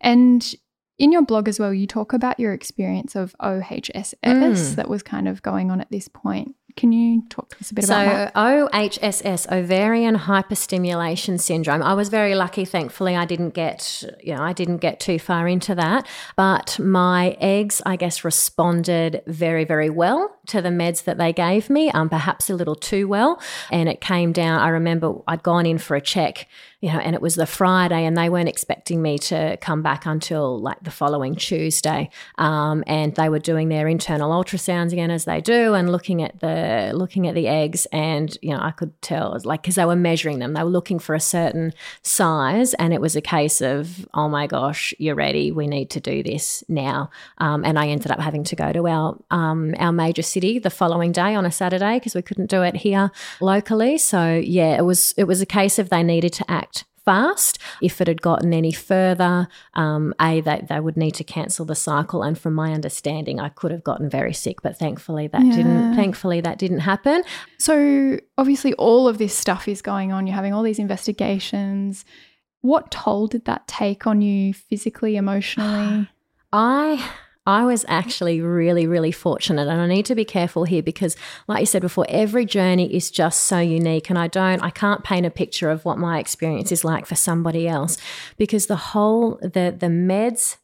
And 0.02 0.56
in 1.00 1.12
your 1.12 1.24
blog 1.24 1.48
as 1.48 1.60
well, 1.60 1.74
you 1.74 1.88
talk 1.88 2.14
about 2.14 2.40
your 2.40 2.54
experience 2.54 3.16
of 3.16 3.36
OHSS 3.42 4.14
mm. 4.24 4.76
that 4.76 4.88
was 4.88 5.02
kind 5.02 5.28
of 5.28 5.42
going 5.42 5.72
on 5.72 5.82
at 5.82 5.90
this 5.92 6.08
point. 6.08 6.56
Can 6.76 6.92
you 6.92 7.24
talk 7.30 7.50
to 7.50 7.60
us 7.60 7.72
a 7.72 7.74
bit 7.74 7.86
so, 7.86 7.94
about 7.94 8.34
that? 8.34 8.34
So, 8.34 8.70
OHSS, 8.72 9.52
ovarian 9.52 10.18
hyperstimulation 10.18 11.40
syndrome. 11.40 11.84
I 11.84 11.94
was 11.94 12.10
very 12.10 12.34
lucky. 12.36 12.66
Thankfully, 12.66 13.16
I 13.16 13.26
didn't 13.26 13.52
get, 13.52 14.04
you 14.24 14.36
know, 14.36 14.42
I 14.42 14.54
didn't 14.54 14.78
get 14.78 15.00
too 15.00 15.20
far 15.20 15.48
into 15.48 15.76
that. 15.76 16.08
But 16.36 16.80
my 16.80 17.38
eggs, 17.40 17.82
I 17.86 17.96
guess, 17.96 18.24
responded 18.24 19.22
very, 19.28 19.66
very 19.66 19.90
well 19.90 20.36
to 20.48 20.62
the 20.62 20.70
meds 20.70 21.04
that 21.04 21.18
they 21.18 21.32
gave 21.32 21.70
me. 21.70 21.92
Um, 21.92 22.10
perhaps 22.10 22.50
a 22.50 22.56
little 22.56 22.76
too 22.76 23.08
well, 23.08 23.42
and 23.72 23.88
it 23.88 24.02
came 24.02 24.32
down. 24.32 24.60
I 24.60 24.70
remember 24.70 25.16
I'd 25.28 25.44
gone 25.44 25.66
in 25.66 25.78
for 25.78 25.96
a 25.96 26.02
check 26.02 26.48
you 26.84 26.92
know, 26.92 27.00
and 27.00 27.16
it 27.16 27.22
was 27.22 27.36
the 27.36 27.46
Friday, 27.46 28.04
and 28.04 28.18
they 28.18 28.28
weren't 28.28 28.50
expecting 28.50 29.02
me 29.02 29.18
to 29.18 29.56
come 29.62 29.82
back 29.82 30.06
until 30.06 30.60
like 30.60 30.84
the 30.84 30.92
following 30.92 31.34
Tuesday. 31.34 32.10
Um, 32.38 32.84
and 32.88 33.16
they 33.16 33.30
were 33.30 33.40
doing 33.40 33.70
their 33.70 33.88
internal 33.88 34.32
ultrasounds 34.32 34.92
again, 34.92 35.10
as 35.10 35.24
they 35.24 35.40
do, 35.40 35.76
and 35.76 35.90
looking 35.90 36.22
at 36.22 36.42
the 36.42 36.92
looking 36.94 37.26
at 37.26 37.36
the 37.36 37.48
eggs, 37.48 37.86
and 37.94 38.38
you 38.42 38.50
know, 38.50 38.60
I 38.62 38.72
could 38.72 39.02
tell 39.02 39.40
like 39.46 39.62
because 39.62 39.76
they 39.76 39.86
were 39.86 39.96
measuring 39.96 40.40
them, 40.40 40.52
they 40.52 40.62
were 40.62 40.70
looking 40.70 41.00
for 41.00 41.16
a 41.16 41.22
certain 41.22 41.72
size, 42.02 42.74
and 42.74 42.94
it 42.94 43.00
was 43.00 43.16
a 43.16 43.22
case 43.22 43.62
of, 43.62 44.06
oh 44.14 44.28
my 44.28 44.46
gosh, 44.46 44.94
you're 45.00 45.16
ready, 45.16 45.54
we 45.54 45.68
need 45.68 45.90
to 45.92 46.02
do 46.02 46.22
this 46.22 46.66
now. 46.68 47.10
Um, 47.38 47.64
and 47.64 47.80
I 47.80 47.88
ended 47.88 48.12
up 48.12 48.20
having 48.20 48.44
to 48.44 48.58
go 48.58 48.74
to 48.74 48.90
our 48.90 49.18
um, 49.32 49.74
our 49.80 49.94
major 49.94 50.22
city 50.22 50.60
the 50.60 50.70
following 50.70 51.14
day 51.14 51.34
on 51.34 51.46
a 51.46 51.52
Saturday 51.52 51.96
because 51.96 52.14
we 52.14 52.22
couldn't 52.22 52.50
do 52.50 52.62
it 52.62 52.76
here 52.76 53.10
locally. 53.40 53.98
So 53.98 54.36
yeah, 54.36 54.76
it 54.78 54.84
was 54.84 55.14
it 55.16 55.24
was 55.24 55.40
a 55.40 55.46
case 55.46 55.80
of 55.80 55.90
they 55.90 56.04
needed 56.04 56.34
to 56.34 56.52
act 56.52 56.73
fast. 57.06 57.60
If 57.82 58.02
it 58.02 58.08
had 58.08 58.22
gotten 58.22 58.54
any 58.54 58.72
further, 58.72 59.48
um, 59.74 60.14
A, 60.20 60.42
they, 60.42 60.66
they 60.68 60.80
would 60.80 60.98
need 60.98 61.16
to 61.16 61.24
cancel 61.24 61.66
the 61.66 61.76
cycle. 61.76 62.24
And 62.24 62.38
from 62.38 62.54
my 62.54 62.74
understanding, 62.74 63.40
I 63.40 63.50
could 63.50 63.72
have 63.72 63.84
gotten 63.84 64.10
very 64.10 64.34
sick, 64.34 64.62
but 64.62 64.78
thankfully 64.78 65.28
that 65.28 65.46
yeah. 65.46 65.56
didn't 65.56 65.96
thankfully 65.96 66.42
that 66.42 66.58
didn't 66.58 66.80
happen. 66.80 67.24
So 67.58 68.20
obviously 68.38 68.74
all 68.74 69.08
of 69.08 69.18
this 69.18 69.36
stuff 69.36 69.68
is 69.68 69.82
going 69.82 70.12
on. 70.12 70.28
You're 70.28 70.36
having 70.36 70.54
all 70.54 70.64
these 70.64 70.80
investigations. 70.80 72.06
What 72.62 72.92
toll 72.92 73.28
did 73.28 73.46
that 73.46 73.68
take 73.68 74.08
on 74.08 74.22
you 74.22 74.54
physically, 74.54 75.16
emotionally? 75.16 76.10
I 76.54 77.10
I 77.46 77.66
was 77.66 77.84
actually 77.90 78.40
really, 78.40 78.88
really 78.88 79.12
fortunate. 79.12 79.68
And 79.68 79.82
I 79.82 79.88
need 79.88 80.06
to 80.06 80.16
be 80.16 80.24
careful 80.24 80.64
here 80.64 80.82
because, 80.82 81.18
like 81.48 81.60
you 81.62 81.66
said 81.66 81.82
before, 81.82 82.06
every 82.08 82.46
journey 82.46 82.94
is 82.94 83.12
just 83.12 83.42
so 83.42 83.60
unique. 83.60 84.10
And 84.10 84.18
I 84.18 84.28
don't, 84.28 84.62
I 84.62 84.70
can't 84.70 85.04
paint 85.04 85.26
a 85.26 85.30
picture 85.30 85.70
of 85.70 85.84
what 85.84 85.98
my 85.98 86.20
experience 86.20 86.72
is 86.72 86.86
like 86.86 87.06
for 87.06 87.16
somebody 87.16 87.68
else 87.68 87.98
because 88.38 88.68
the 88.68 88.78
whole, 88.78 89.40
the, 89.42 89.76
the 89.78 89.88
meds 89.88 90.58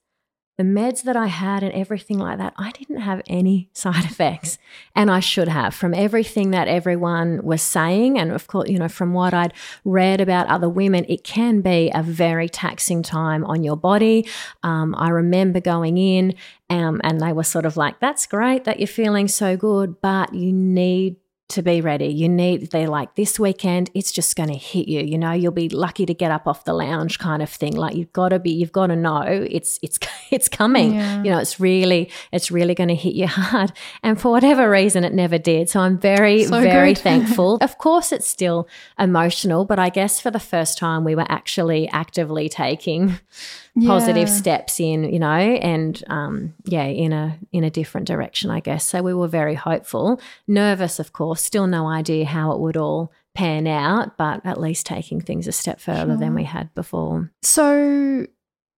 the 0.60 0.65
meds 0.65 1.04
that 1.04 1.15
I 1.15 1.28
had 1.28 1.63
and 1.63 1.72
everything 1.72 2.19
like 2.19 2.38
that, 2.38 2.54
I 2.58 2.72
didn't 2.72 3.00
have 3.00 3.22
any 3.28 3.69
side 3.72 4.04
effects. 4.12 4.58
And 4.93 5.10
I 5.10 5.22
should 5.22 5.48
have 5.48 5.74
from 5.74 5.93
everything 5.93 6.52
that 6.52 6.67
everyone 6.67 7.41
was 7.45 7.62
saying. 7.62 8.19
And 8.19 8.34
of 8.34 8.48
course, 8.48 8.69
you 8.69 8.78
know, 8.78 8.89
from 8.89 9.13
what 9.13 9.34
I'd 9.34 9.54
read 9.86 10.19
about 10.19 10.48
other 10.48 10.67
women, 10.67 11.06
it 11.08 11.24
can 11.24 11.62
be 11.62 11.89
a 11.95 12.04
very 12.04 12.50
taxing 12.50 13.02
time 13.02 13.45
on 13.45 13.63
your 13.63 13.78
body. 13.78 14.28
Um, 14.62 14.95
I 14.98 15.12
remember 15.12 15.62
going 15.62 15.98
in 15.98 16.36
um, 16.69 17.00
and 17.06 17.22
they 17.22 17.32
were 17.32 17.45
sort 17.45 17.65
of 17.65 17.78
like, 17.78 18.02
that's 18.02 18.28
great 18.28 18.65
that 18.65 18.82
you're 18.82 18.88
feeling 18.88 19.30
so 19.30 19.56
good, 19.56 20.02
but 20.02 20.34
you 20.34 20.52
need 20.52 21.15
to 21.50 21.62
be 21.64 21.82
ready. 21.82 22.08
You 22.08 22.30
need, 22.30 22.72
they're 22.72 22.88
like, 22.88 23.16
this 23.16 23.40
weekend, 23.40 23.90
it's 23.94 24.12
just 24.12 24.36
going 24.36 24.50
to 24.50 24.56
hit 24.58 24.88
you. 24.88 25.02
You 25.02 25.18
know, 25.18 25.32
you'll 25.32 25.52
be 25.52 25.68
lucky 25.70 26.06
to 26.06 26.14
get 26.14 26.32
up 26.32 26.48
off 26.48 26.64
the 26.64 26.74
lounge 26.74 27.18
kind 27.20 27.42
of 27.42 27.50
thing. 27.50 27.76
Like 27.76 27.96
you've 27.96 28.14
got 28.14 28.30
to 28.30 28.40
be, 28.40 28.52
you've 28.52 28.72
got 28.72 28.88
to 28.88 28.96
know 28.96 29.22
it's, 29.22 29.80
it's, 29.82 29.98
it's 30.32 30.48
coming. 30.48 30.94
Yeah. 30.94 31.24
You 31.24 31.32
know, 31.32 31.40
it's 31.40 31.60
really, 31.60 32.10
it's 32.32 32.52
really 32.52 32.76
going 32.76 32.90
to 32.90 32.96
hit 32.96 33.16
you 33.16 33.28
hard. 33.28 33.72
And 34.04 34.20
for 34.22 34.32
whatever 34.32 34.70
reason, 34.70 35.04
it 35.04 35.14
never 35.14 35.38
did. 35.38 35.70
So 35.70 35.80
I'm 35.80 35.98
very, 35.98 36.44
So 36.46 36.62
very 36.62 36.96
thankful. 37.10 37.58
Of 37.62 37.78
course, 37.78 38.12
it's 38.12 38.28
still 38.28 38.68
emotional, 38.98 39.66
but 39.66 39.80
I 39.80 39.90
guess 39.90 40.20
for 40.22 40.32
the 40.32 40.40
first 40.40 40.78
time, 40.78 41.04
we 41.04 41.16
were 41.16 41.26
actually 41.30 41.90
actively 41.90 42.48
taking 42.50 43.20
positive 43.86 44.28
Yeah. 44.28 44.34
steps 44.34 44.80
in 44.82 45.06
you 45.06 45.20
know 45.20 45.28
and 45.28 46.04
um 46.10 46.54
yeah 46.66 46.84
in 46.84 47.14
a 47.14 47.38
in 47.54 47.64
a 47.64 47.70
different 47.70 48.08
direction 48.08 48.50
i 48.52 48.60
guess 48.60 48.84
so 48.86 49.02
we 49.02 49.14
were 49.14 49.28
very 49.28 49.56
hopeful 49.56 50.20
nervous 50.48 51.00
of 51.00 51.14
course 51.14 51.38
still 51.39 51.67
no 51.67 51.88
idea 51.88 52.25
how 52.25 52.52
it 52.52 52.60
would 52.60 52.78
all 52.78 53.12
pan 53.36 53.67
out 53.67 54.17
but 54.17 54.45
at 54.45 54.60
least 54.60 54.86
taking 54.86 55.21
things 55.21 55.47
a 55.47 55.52
step 55.52 55.80
further 55.80 56.17
than 56.17 56.34
we 56.34 56.43
had 56.43 56.73
before. 56.75 57.32
So, 57.41 58.25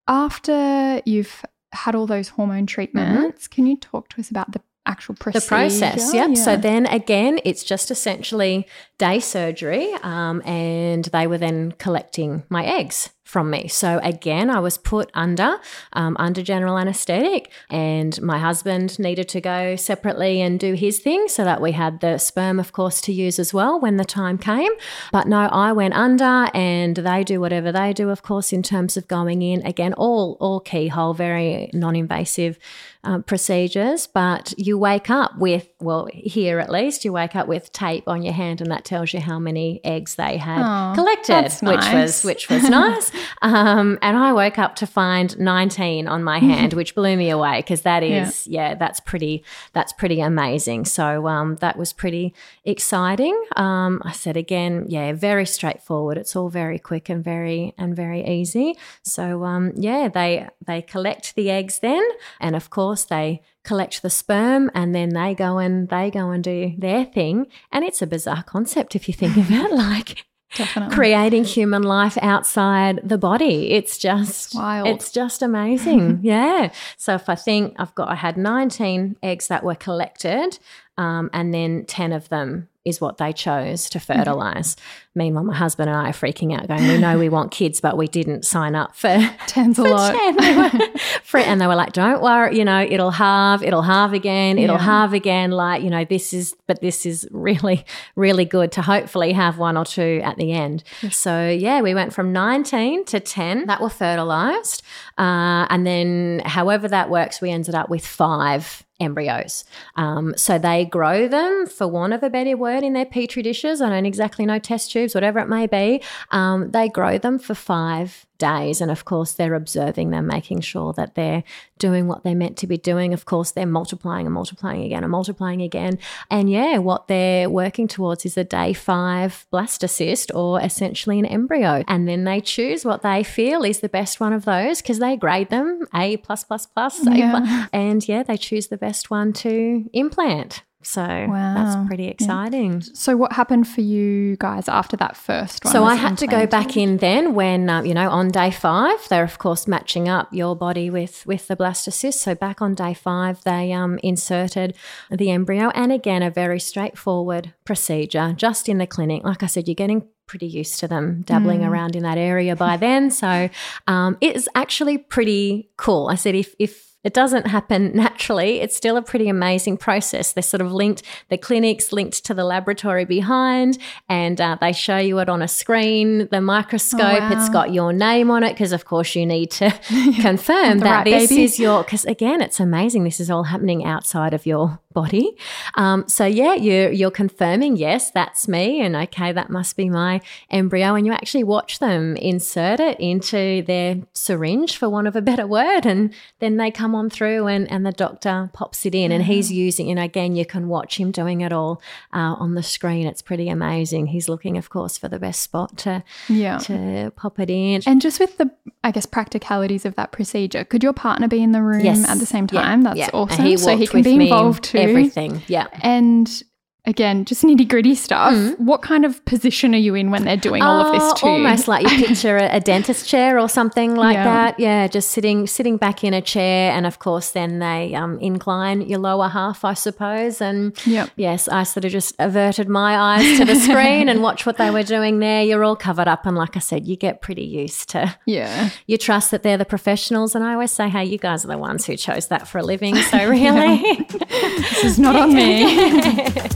after 0.08 1.02
you've 1.06 1.44
had 1.74 1.96
all 1.96 2.06
those 2.06 2.30
hormone 2.30 2.66
treatments, 2.66 3.48
can 3.48 3.66
you 3.66 3.78
talk 3.78 4.10
to 4.10 4.20
us 4.20 4.30
about 4.30 4.52
the 4.52 4.62
actual 4.86 5.16
procedure? 5.16 5.46
the 5.46 5.48
process 5.48 6.14
yep. 6.14 6.36
So 6.36 6.58
then 6.58 6.86
again 6.88 7.40
it's 7.46 7.64
just 7.64 7.92
essentially 7.92 8.68
day 8.98 9.20
surgery 9.20 9.94
um, 10.02 10.42
and 10.46 11.06
they 11.06 11.28
were 11.28 11.38
then 11.38 11.72
collecting 11.74 12.44
my 12.50 12.66
eggs 12.66 13.10
from 13.32 13.50
me. 13.50 13.68
So 13.70 14.00
again 14.04 14.50
i 14.50 14.60
was 14.60 14.78
put 14.78 15.10
under 15.14 15.52
um, 15.94 16.18
under 16.20 16.42
general 16.42 16.78
anesthetic 16.78 17.50
and 17.70 18.22
my 18.22 18.38
husband 18.48 19.00
needed 19.00 19.28
to 19.30 19.40
go 19.40 19.78
separately 19.78 20.42
and 20.42 20.60
do 20.60 20.74
his 20.74 21.00
thing 21.00 21.28
so 21.28 21.46
that 21.46 21.62
we 21.62 21.72
had 21.72 22.02
the 22.02 22.18
sperm 22.18 22.60
of 22.60 22.74
course 22.74 23.00
to 23.02 23.14
use 23.14 23.40
as 23.40 23.54
well 23.54 23.80
when 23.80 23.96
the 23.96 24.04
time 24.06 24.38
came. 24.38 24.74
But 25.14 25.28
no 25.28 25.42
i 25.68 25.72
went 25.72 25.94
under 25.94 26.50
and 26.54 26.96
they 26.98 27.24
do 27.24 27.40
whatever 27.40 27.72
they 27.72 27.94
do 27.94 28.10
of 28.10 28.22
course 28.22 28.52
in 28.52 28.64
terms 28.64 28.98
of 28.98 29.08
going 29.08 29.42
in. 29.42 29.66
Again 29.66 29.94
all 29.94 30.38
all 30.42 30.60
keyhole 30.60 31.14
very 31.14 31.70
non-invasive 31.74 32.60
um, 33.04 33.24
procedures, 33.24 34.08
but 34.08 34.54
you 34.58 34.78
wake 34.78 35.10
up 35.10 35.38
with, 35.38 35.68
well, 35.82 36.08
here 36.14 36.60
at 36.60 36.70
least, 36.70 37.04
you 37.06 37.12
wake 37.14 37.36
up 37.36 37.48
with 37.48 37.72
tape 37.72 38.08
on 38.08 38.24
your 38.24 38.34
hand, 38.34 38.62
and 38.62 38.72
that 38.72 38.86
tells 38.86 39.14
you 39.14 39.20
how 39.20 39.40
many 39.40 39.82
eggs 39.84 40.16
they 40.16 40.38
had 40.38 40.62
Aw, 40.62 40.94
collected, 40.96 41.34
that's 41.34 41.62
which 41.62 41.94
was 41.94 42.24
which 42.24 42.50
was 42.50 42.64
nice. 42.70 43.12
Um, 43.42 43.98
and 44.02 44.18
I 44.18 44.34
woke 44.34 44.58
up 44.60 44.76
to 44.78 44.88
find 44.88 45.38
19 45.40 46.08
on 46.08 46.24
my 46.24 46.40
hand, 46.40 46.74
which 46.74 46.96
blew 46.96 47.16
me 47.18 47.30
away 47.30 47.60
because 47.60 47.82
that 47.82 48.04
is, 48.04 48.48
Yeah. 48.48 48.70
yeah. 48.70 48.76
that's 48.76 49.00
pretty, 49.00 49.44
that's 49.74 49.94
pretty 49.94 50.22
amazing. 50.22 50.86
So 50.86 51.28
um, 51.28 51.56
that 51.58 51.78
was 51.78 51.94
pretty 51.94 52.34
exciting. 52.64 53.36
Um, 53.56 54.02
I 54.06 54.12
said 54.12 54.38
again, 54.38 54.86
yeah, 54.88 55.14
very 55.14 55.46
straightforward. 55.46 56.18
It's 56.18 56.36
all 56.36 56.50
very 56.50 56.80
quick 56.80 57.10
and 57.10 57.24
very 57.24 57.74
and 57.78 57.96
very 57.96 58.26
easy. 58.26 58.78
So 59.04 59.44
um, 59.44 59.74
yeah, 59.76 60.08
they 60.08 60.48
they 60.66 60.82
collect 60.82 61.36
the 61.36 61.50
eggs 61.50 61.80
then, 61.80 62.04
and 62.40 62.56
of 62.56 62.70
course 62.70 63.04
they 63.04 63.42
collect 63.64 64.02
the 64.02 64.10
sperm, 64.10 64.72
and 64.74 64.94
then 64.96 65.10
they 65.10 65.36
go 65.36 65.58
and 65.58 65.90
they 65.90 66.12
go 66.12 66.32
and 66.32 66.44
do 66.44 66.74
their 66.78 67.06
thing. 67.06 67.48
And 67.72 67.84
it's 67.86 68.02
a 68.02 68.08
bizarre 68.08 68.44
concept 68.44 68.96
if 68.96 69.08
you 69.08 69.14
think 69.14 69.38
about 69.38 69.72
it, 69.72 69.74
like 69.76 70.26
Definitely. 70.56 70.96
creating 70.96 71.44
human 71.46 71.84
life 71.84 72.18
outside 72.22 73.00
the 73.04 73.18
body. 73.18 73.72
It's 73.72 73.98
just 73.98 74.56
wild. 74.56 74.88
It's 74.88 75.12
just 75.12 75.42
amazing. 75.42 76.20
yeah. 76.24 76.72
So 76.98 77.16
if 77.16 77.30
I 77.30 77.36
think 77.36 77.76
I've 77.78 77.96
got, 77.96 78.10
I 78.10 78.16
had 78.16 78.38
19 78.38 79.18
eggs 79.24 79.48
that 79.48 79.64
were 79.64 79.76
collected, 79.76 80.60
um, 80.98 81.30
and 81.34 81.54
then 81.54 81.86
10 81.86 82.12
of 82.12 82.30
them 82.30 82.68
is 82.84 83.00
what 83.00 83.18
they 83.18 83.32
chose 83.32 83.90
to 83.92 84.00
fertilize. 84.00 84.76
Meanwhile, 85.14 85.44
my 85.44 85.56
husband 85.56 85.90
and 85.90 85.98
I 85.98 86.10
are 86.10 86.14
freaking 86.14 86.58
out, 86.58 86.68
going, 86.68 86.88
"We 86.88 86.98
know 86.98 87.20
we 87.20 87.30
want 87.30 87.52
kids, 87.52 87.80
but 87.82 87.98
we 87.98 88.08
didn't 88.08 88.44
sign 88.46 88.76
up 88.76 88.96
for." 88.96 89.10
Ten's 89.48 89.78
a 89.78 89.84
for 89.84 89.90
lot. 89.90 90.16
10." 90.16 90.38
They 90.38 90.56
were 90.58 90.70
free- 91.24 91.44
and 91.44 91.60
they 91.62 91.68
were 91.68 91.76
like, 91.76 91.94
"Don't 91.94 92.22
worry, 92.22 92.58
you 92.58 92.66
know, 92.66 92.82
it'll 92.82 93.12
halve, 93.12 93.62
it'll 93.62 93.82
halve 93.84 94.14
again, 94.14 94.58
it'll 94.58 94.78
Yeah. 94.78 94.82
halve 94.84 95.14
again." 95.14 95.52
Like, 95.52 95.84
you 95.84 95.90
know, 95.90 96.06
this 96.06 96.34
is, 96.34 96.56
but 96.66 96.82
this 96.82 97.06
is 97.06 97.28
really, 97.32 97.86
really 98.16 98.46
good 98.46 98.72
to 98.74 98.82
hopefully 98.82 99.34
have 99.34 99.58
one 99.60 99.78
or 99.78 99.86
two 99.86 100.22
at 100.24 100.38
the 100.38 100.52
end. 100.54 100.84
So 101.12 101.50
yeah, 101.50 101.82
we 101.82 101.94
went 101.94 102.14
from 102.14 102.32
19 102.34 103.06
to 103.06 103.20
10 103.20 103.68
that 103.68 103.82
were 103.82 103.90
fertilized, 103.90 104.82
uh, 105.18 105.68
and 105.70 105.86
then 105.86 106.42
however 106.46 106.88
that 106.88 107.10
works, 107.10 107.42
we 107.42 107.52
ended 107.52 107.76
up 107.76 107.90
with 107.90 108.06
five 108.06 108.84
embryos. 109.02 109.66
Um, 109.96 110.34
so 110.38 110.58
they 110.58 110.86
grow 110.86 111.28
them, 111.28 111.68
for 111.68 111.88
want 111.88 112.14
of 112.14 112.24
a 112.24 112.30
better 112.30 112.56
word, 112.56 112.84
in 112.84 112.94
their 112.94 113.06
petri 113.06 113.42
dishes. 113.42 113.82
I 113.82 113.90
don't 113.90 114.06
exactly 114.06 114.46
know 114.46 114.60
test 114.60 114.92
tubes, 114.92 115.16
whatever 115.16 115.40
it 115.40 115.50
may 115.50 115.68
be. 115.68 116.02
Um, 116.30 116.72
they 116.72 116.88
grow 116.90 117.18
them 117.18 117.40
for 117.40 117.56
five 117.56 118.26
days, 118.50 118.82
and 118.82 118.90
of 118.92 119.06
course 119.06 119.32
they're 119.34 119.54
observing 119.64 120.10
them, 120.12 120.26
making 120.28 120.62
sure 120.62 120.92
that 120.94 121.16
they're 121.16 121.44
doing 121.78 122.08
what 122.08 122.24
they're 122.24 122.36
meant 122.44 122.58
to 122.58 122.68
be 122.68 122.78
doing. 122.78 123.14
Of 123.14 123.24
course, 123.26 123.52
they're 123.52 123.66
multiplying 123.80 124.26
and 124.28 124.34
multiplying 124.34 124.84
again 124.84 125.04
and 125.04 125.12
multiplying 125.12 125.62
again. 125.62 125.98
And 126.30 126.50
yeah, 126.50 126.78
what 126.80 127.08
they're 127.08 127.50
working 127.50 127.88
towards 127.88 128.26
is 128.26 128.38
a 128.38 128.44
day 128.44 128.74
five 128.74 129.46
blastocyst 129.54 130.34
or 130.36 130.60
essentially 130.62 131.18
an 131.20 131.26
embryo. 131.26 131.84
And 131.88 132.08
then 132.08 132.24
they 132.24 132.42
choose 132.42 132.84
what 132.84 133.02
they 133.02 133.24
feel 133.24 133.64
is 133.64 133.80
the 133.80 133.90
best 133.90 134.20
one 134.20 134.34
of 134.34 134.46
those 134.46 134.82
because 134.82 135.00
they 135.00 135.16
grade 135.18 135.50
them 135.50 135.88
A 135.94 136.18
plus 136.18 136.44
plus 136.44 136.66
plus, 136.66 137.00
Yeah. 137.06 137.32
plus, 137.40 137.70
and 137.74 138.08
yeah, 138.08 138.24
they 138.24 138.38
choose 138.38 138.68
the 138.68 138.78
best 138.78 139.10
one 139.12 139.34
to 139.34 139.90
implant. 139.94 140.64
So 140.84 141.02
Wow. 141.04 141.54
that's 141.56 141.88
pretty 141.88 142.08
exciting. 142.08 142.82
So, 142.82 143.16
what 143.16 143.34
happened 143.34 143.68
for 143.68 143.82
you 143.82 144.36
guys 144.38 144.68
after 144.68 144.98
that 144.98 145.16
first 145.16 145.64
one? 145.64 145.72
So 145.72 145.84
I 145.84 145.96
had 145.96 146.18
to 146.20 146.28
go 146.28 146.46
back 146.48 146.76
in 146.78 146.98
then 146.98 147.34
when 147.34 147.70
um, 147.70 147.86
you 147.86 147.94
know 147.94 148.10
on 148.10 148.30
day 148.30 148.52
five 148.52 149.00
they're 149.10 149.24
of 149.24 149.38
course 149.40 149.68
matching 149.68 150.10
up 150.10 150.28
your 150.34 150.56
body 150.56 150.90
with 150.90 151.26
with 151.26 151.48
the 151.48 151.56
blastocyst. 151.56 152.16
So 152.16 152.36
back 152.36 152.62
on 152.62 152.76
day 152.76 152.94
five 152.94 153.44
they 153.44 153.72
um, 153.72 154.00
inserted 154.04 154.76
the 155.10 155.32
embryo, 155.32 155.70
and 155.76 155.92
again 155.92 156.24
a 156.24 156.30
very 156.30 156.60
straightforward 156.60 157.54
procedure, 157.66 158.34
just 158.36 158.68
in 158.68 158.78
the 158.78 158.88
clinic. 158.88 159.24
Like 159.24 159.44
I 159.44 159.48
said, 159.48 159.68
you're 159.68 159.76
getting 159.76 160.08
pretty 160.28 160.48
used 160.48 160.80
to 160.80 160.88
them 160.88 161.24
dabbling 161.24 161.62
around 161.62 161.94
in 161.96 162.04
that 162.04 162.18
area 162.18 162.56
by 162.56 162.78
then. 162.78 163.12
So 163.12 163.50
um, 163.88 164.18
it's 164.22 164.48
actually 164.56 164.98
pretty 164.98 165.70
cool. 165.76 166.08
I 166.08 166.16
said 166.16 166.36
if 166.36 166.56
if 166.58 166.91
it 167.04 167.14
doesn't 167.14 167.48
happen 167.48 167.92
naturally. 167.96 168.62
It's 168.62 168.76
still 168.76 168.98
a 168.98 169.02
pretty 169.02 169.30
amazing 169.30 169.78
process. 169.78 170.34
They're 170.34 170.44
sort 170.44 170.62
of 170.62 170.72
linked, 170.72 171.04
the 171.30 171.38
clinic's 171.38 171.92
linked 171.92 172.24
to 172.26 172.34
the 172.34 172.44
laboratory 172.44 173.06
behind, 173.06 173.78
and 174.10 174.40
uh, 174.40 174.58
they 174.60 174.74
show 174.74 174.98
you 174.98 175.20
it 175.20 175.30
on 175.30 175.42
a 175.42 175.48
screen, 175.48 176.28
the 176.30 176.42
microscope. 176.42 177.32
It's 177.32 177.48
wow. 177.48 177.54
got 177.54 177.74
your 177.74 177.94
name 177.94 178.30
on 178.30 178.44
it 178.44 178.54
because, 178.54 178.74
of 178.74 178.86
course, 178.86 179.16
you 179.16 179.26
need 179.26 179.52
to 179.52 179.72
confirm 180.22 180.80
that 180.80 180.98
right 180.98 181.06
this 181.06 181.30
baby. 181.30 181.44
is 181.44 181.60
your, 181.60 181.84
because 181.84 182.06
again, 182.06 182.42
it's 182.42 182.60
amazing. 182.60 183.04
This 183.04 183.20
is 183.20 183.32
all 183.32 183.44
happening 183.44 183.86
outside 183.86 184.34
of 184.34 184.46
your 184.46 184.80
body. 184.94 185.36
Um, 185.76 186.08
so, 186.08 186.26
yeah, 186.26 186.54
you're, 186.56 186.92
you're 186.92 187.12
confirming, 187.12 187.78
yes, 187.78 188.12
that's 188.12 188.48
me, 188.48 188.82
and 188.82 188.96
okay, 188.96 189.32
that 189.32 189.50
must 189.50 189.76
be 189.76 189.90
my 189.90 190.22
embryo. 190.50 190.96
And 190.96 191.06
you 191.06 191.14
actually 191.14 191.44
watch 191.44 191.80
them 191.80 192.16
insert 192.18 192.80
it 192.80 193.00
into 193.00 193.62
their 193.64 193.98
syringe, 194.14 194.78
for 194.78 194.90
want 194.90 195.08
of 195.08 195.16
a 195.16 195.22
better 195.22 195.48
word, 195.48 195.86
and 195.86 196.14
then 196.40 196.58
they 196.58 196.72
come 196.72 196.96
on 196.96 197.10
through 197.10 197.48
and, 197.48 197.72
and 197.72 197.86
the 197.86 197.92
doctor 197.92 198.50
pops 198.54 198.86
it 198.86 198.96
in 198.96 199.12
and 199.12 199.24
he's 199.24 199.52
using 199.52 199.90
and 199.90 200.00
again 200.00 200.36
you 200.36 200.46
can 200.46 200.68
watch 200.68 200.98
him 201.00 201.12
doing 201.12 201.42
it 201.42 201.54
all 201.54 201.82
uh, 202.14 202.36
on 202.40 202.56
the 202.56 202.64
screen 202.64 203.06
it's 203.08 203.22
pretty 203.22 203.48
amazing 203.50 204.08
he's 204.08 204.28
looking 204.28 204.58
of 204.58 204.70
course 204.70 204.98
for 204.98 205.08
the 205.08 205.20
best 205.20 205.42
spot 205.42 205.78
to 205.78 206.04
Yeah. 206.28 206.58
to 206.60 207.12
pop 207.16 207.40
it 207.40 207.50
in 207.50 207.82
And 207.86 208.02
just 208.02 208.20
with 208.20 208.38
the, 208.38 208.50
I 208.84 208.92
guess, 208.92 209.06
practicalities 209.06 209.86
of 209.86 209.96
that 209.96 210.12
procedure, 210.12 210.64
could 210.64 210.84
your 210.84 210.94
partner 210.94 211.28
be 211.28 211.42
in 211.42 211.52
the 211.52 211.62
room 211.62 211.82
Yes. 211.86 212.08
at 212.08 212.20
the 212.20 212.26
same 212.26 212.48
Yeah, 212.52 212.62
time? 212.62 212.82
That's 212.84 212.98
yeah. 212.98 213.10
Awesome. 213.14 213.46
he 213.46 213.58
so 213.58 213.78
he 213.78 213.88
can 213.88 214.02
be 214.04 214.16
involved 214.16 214.64
too. 214.66 214.78
Everything. 214.90 215.42
Yeah. 215.48 215.68
And 215.82 216.44
again, 216.86 217.26
just 217.26 217.44
nitty 217.44 217.68
gritty 217.68 217.96
stuff. 217.96 218.34
Mm-hmm. 218.34 218.66
What 218.66 218.82
kind 218.82 219.06
of 219.06 219.24
position 219.26 219.74
are 219.76 219.78
you 219.78 219.94
in 219.96 220.10
when 220.12 220.24
they're 220.26 220.36
doing 220.38 220.62
all 220.64 220.80
of 220.86 220.92
this 220.92 221.04
Oh, 221.04 221.14
too? 221.16 221.28
Almost 221.28 221.68
like 221.68 221.90
you 221.90 222.06
picture 222.08 222.38
a, 222.38 222.56
a 222.56 222.60
dentist 222.72 223.08
chair 223.08 223.40
or 223.40 223.48
something 223.48 223.96
like 223.96 224.16
Yeah. 224.16 224.24
that. 224.24 224.60
Yeah, 224.60 224.88
just 224.88 225.12
sitting 225.12 225.46
sitting 225.48 225.78
back 225.78 226.04
in 226.04 226.14
a 226.14 226.22
chair, 226.22 226.72
and 226.72 226.86
of 226.86 227.00
course, 227.00 227.32
then 227.32 227.60
they 227.60 227.94
um, 227.94 228.18
incline 228.20 228.82
your 228.82 229.00
lower 229.00 229.28
half, 229.28 229.64
I 229.64 229.74
suppose. 229.76 230.42
And 230.42 230.76
Yep. 230.88 231.10
yes, 231.16 231.48
I 231.48 231.64
sort 231.64 231.86
of 231.86 231.92
just 231.92 232.16
averted 232.20 232.68
my 232.68 232.98
eyes 232.98 233.38
to 233.38 233.46
the 233.46 233.56
screen 233.56 234.10
and 234.10 234.22
watch 234.24 234.46
what 234.46 234.58
they 234.58 234.72
were 234.72 234.84
doing 234.84 235.20
there. 235.20 235.44
You're 235.44 235.64
all 235.64 235.76
covered 235.76 236.08
up, 236.08 236.26
and 236.26 236.36
like 236.36 236.56
I 236.58 236.60
said, 236.60 236.88
you 236.88 236.96
get 236.96 237.22
pretty 237.22 237.44
used 237.46 237.90
to. 237.90 238.16
Yeah. 238.26 238.70
You 238.88 238.98
trust 238.98 239.32
that 239.32 239.44
they're 239.44 239.58
the 239.58 239.66
professionals, 239.66 240.36
and 240.36 240.44
I 240.44 240.54
always 240.54 240.72
say, 240.72 240.88
"Hey, 240.90 241.06
you 241.06 241.18
guys 241.18 241.44
are 241.44 241.48
the 241.50 241.58
ones 241.58 241.86
who 241.86 241.96
chose 241.98 242.28
that 242.28 242.48
for 242.48 242.60
a 242.60 242.64
living." 242.64 242.96
So 242.96 243.18
really, 243.30 243.78
This 244.20 244.84
is 244.84 245.00
not 245.00 245.16
on 245.16 245.34
me. 245.34 246.48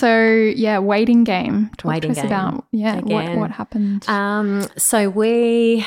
So 0.00 0.52
yeah, 0.56 0.78
waiting 0.78 1.24
game. 1.24 1.70
Talk 1.76 1.90
Waiting 1.90 2.14
to 2.14 2.20
us 2.20 2.22
game. 2.22 2.32
about 2.32 2.64
yeah 2.72 3.00
what 3.00 3.36
what 3.36 3.50
happened. 3.50 4.08
Um, 4.08 4.66
so 4.76 5.10
we 5.10 5.84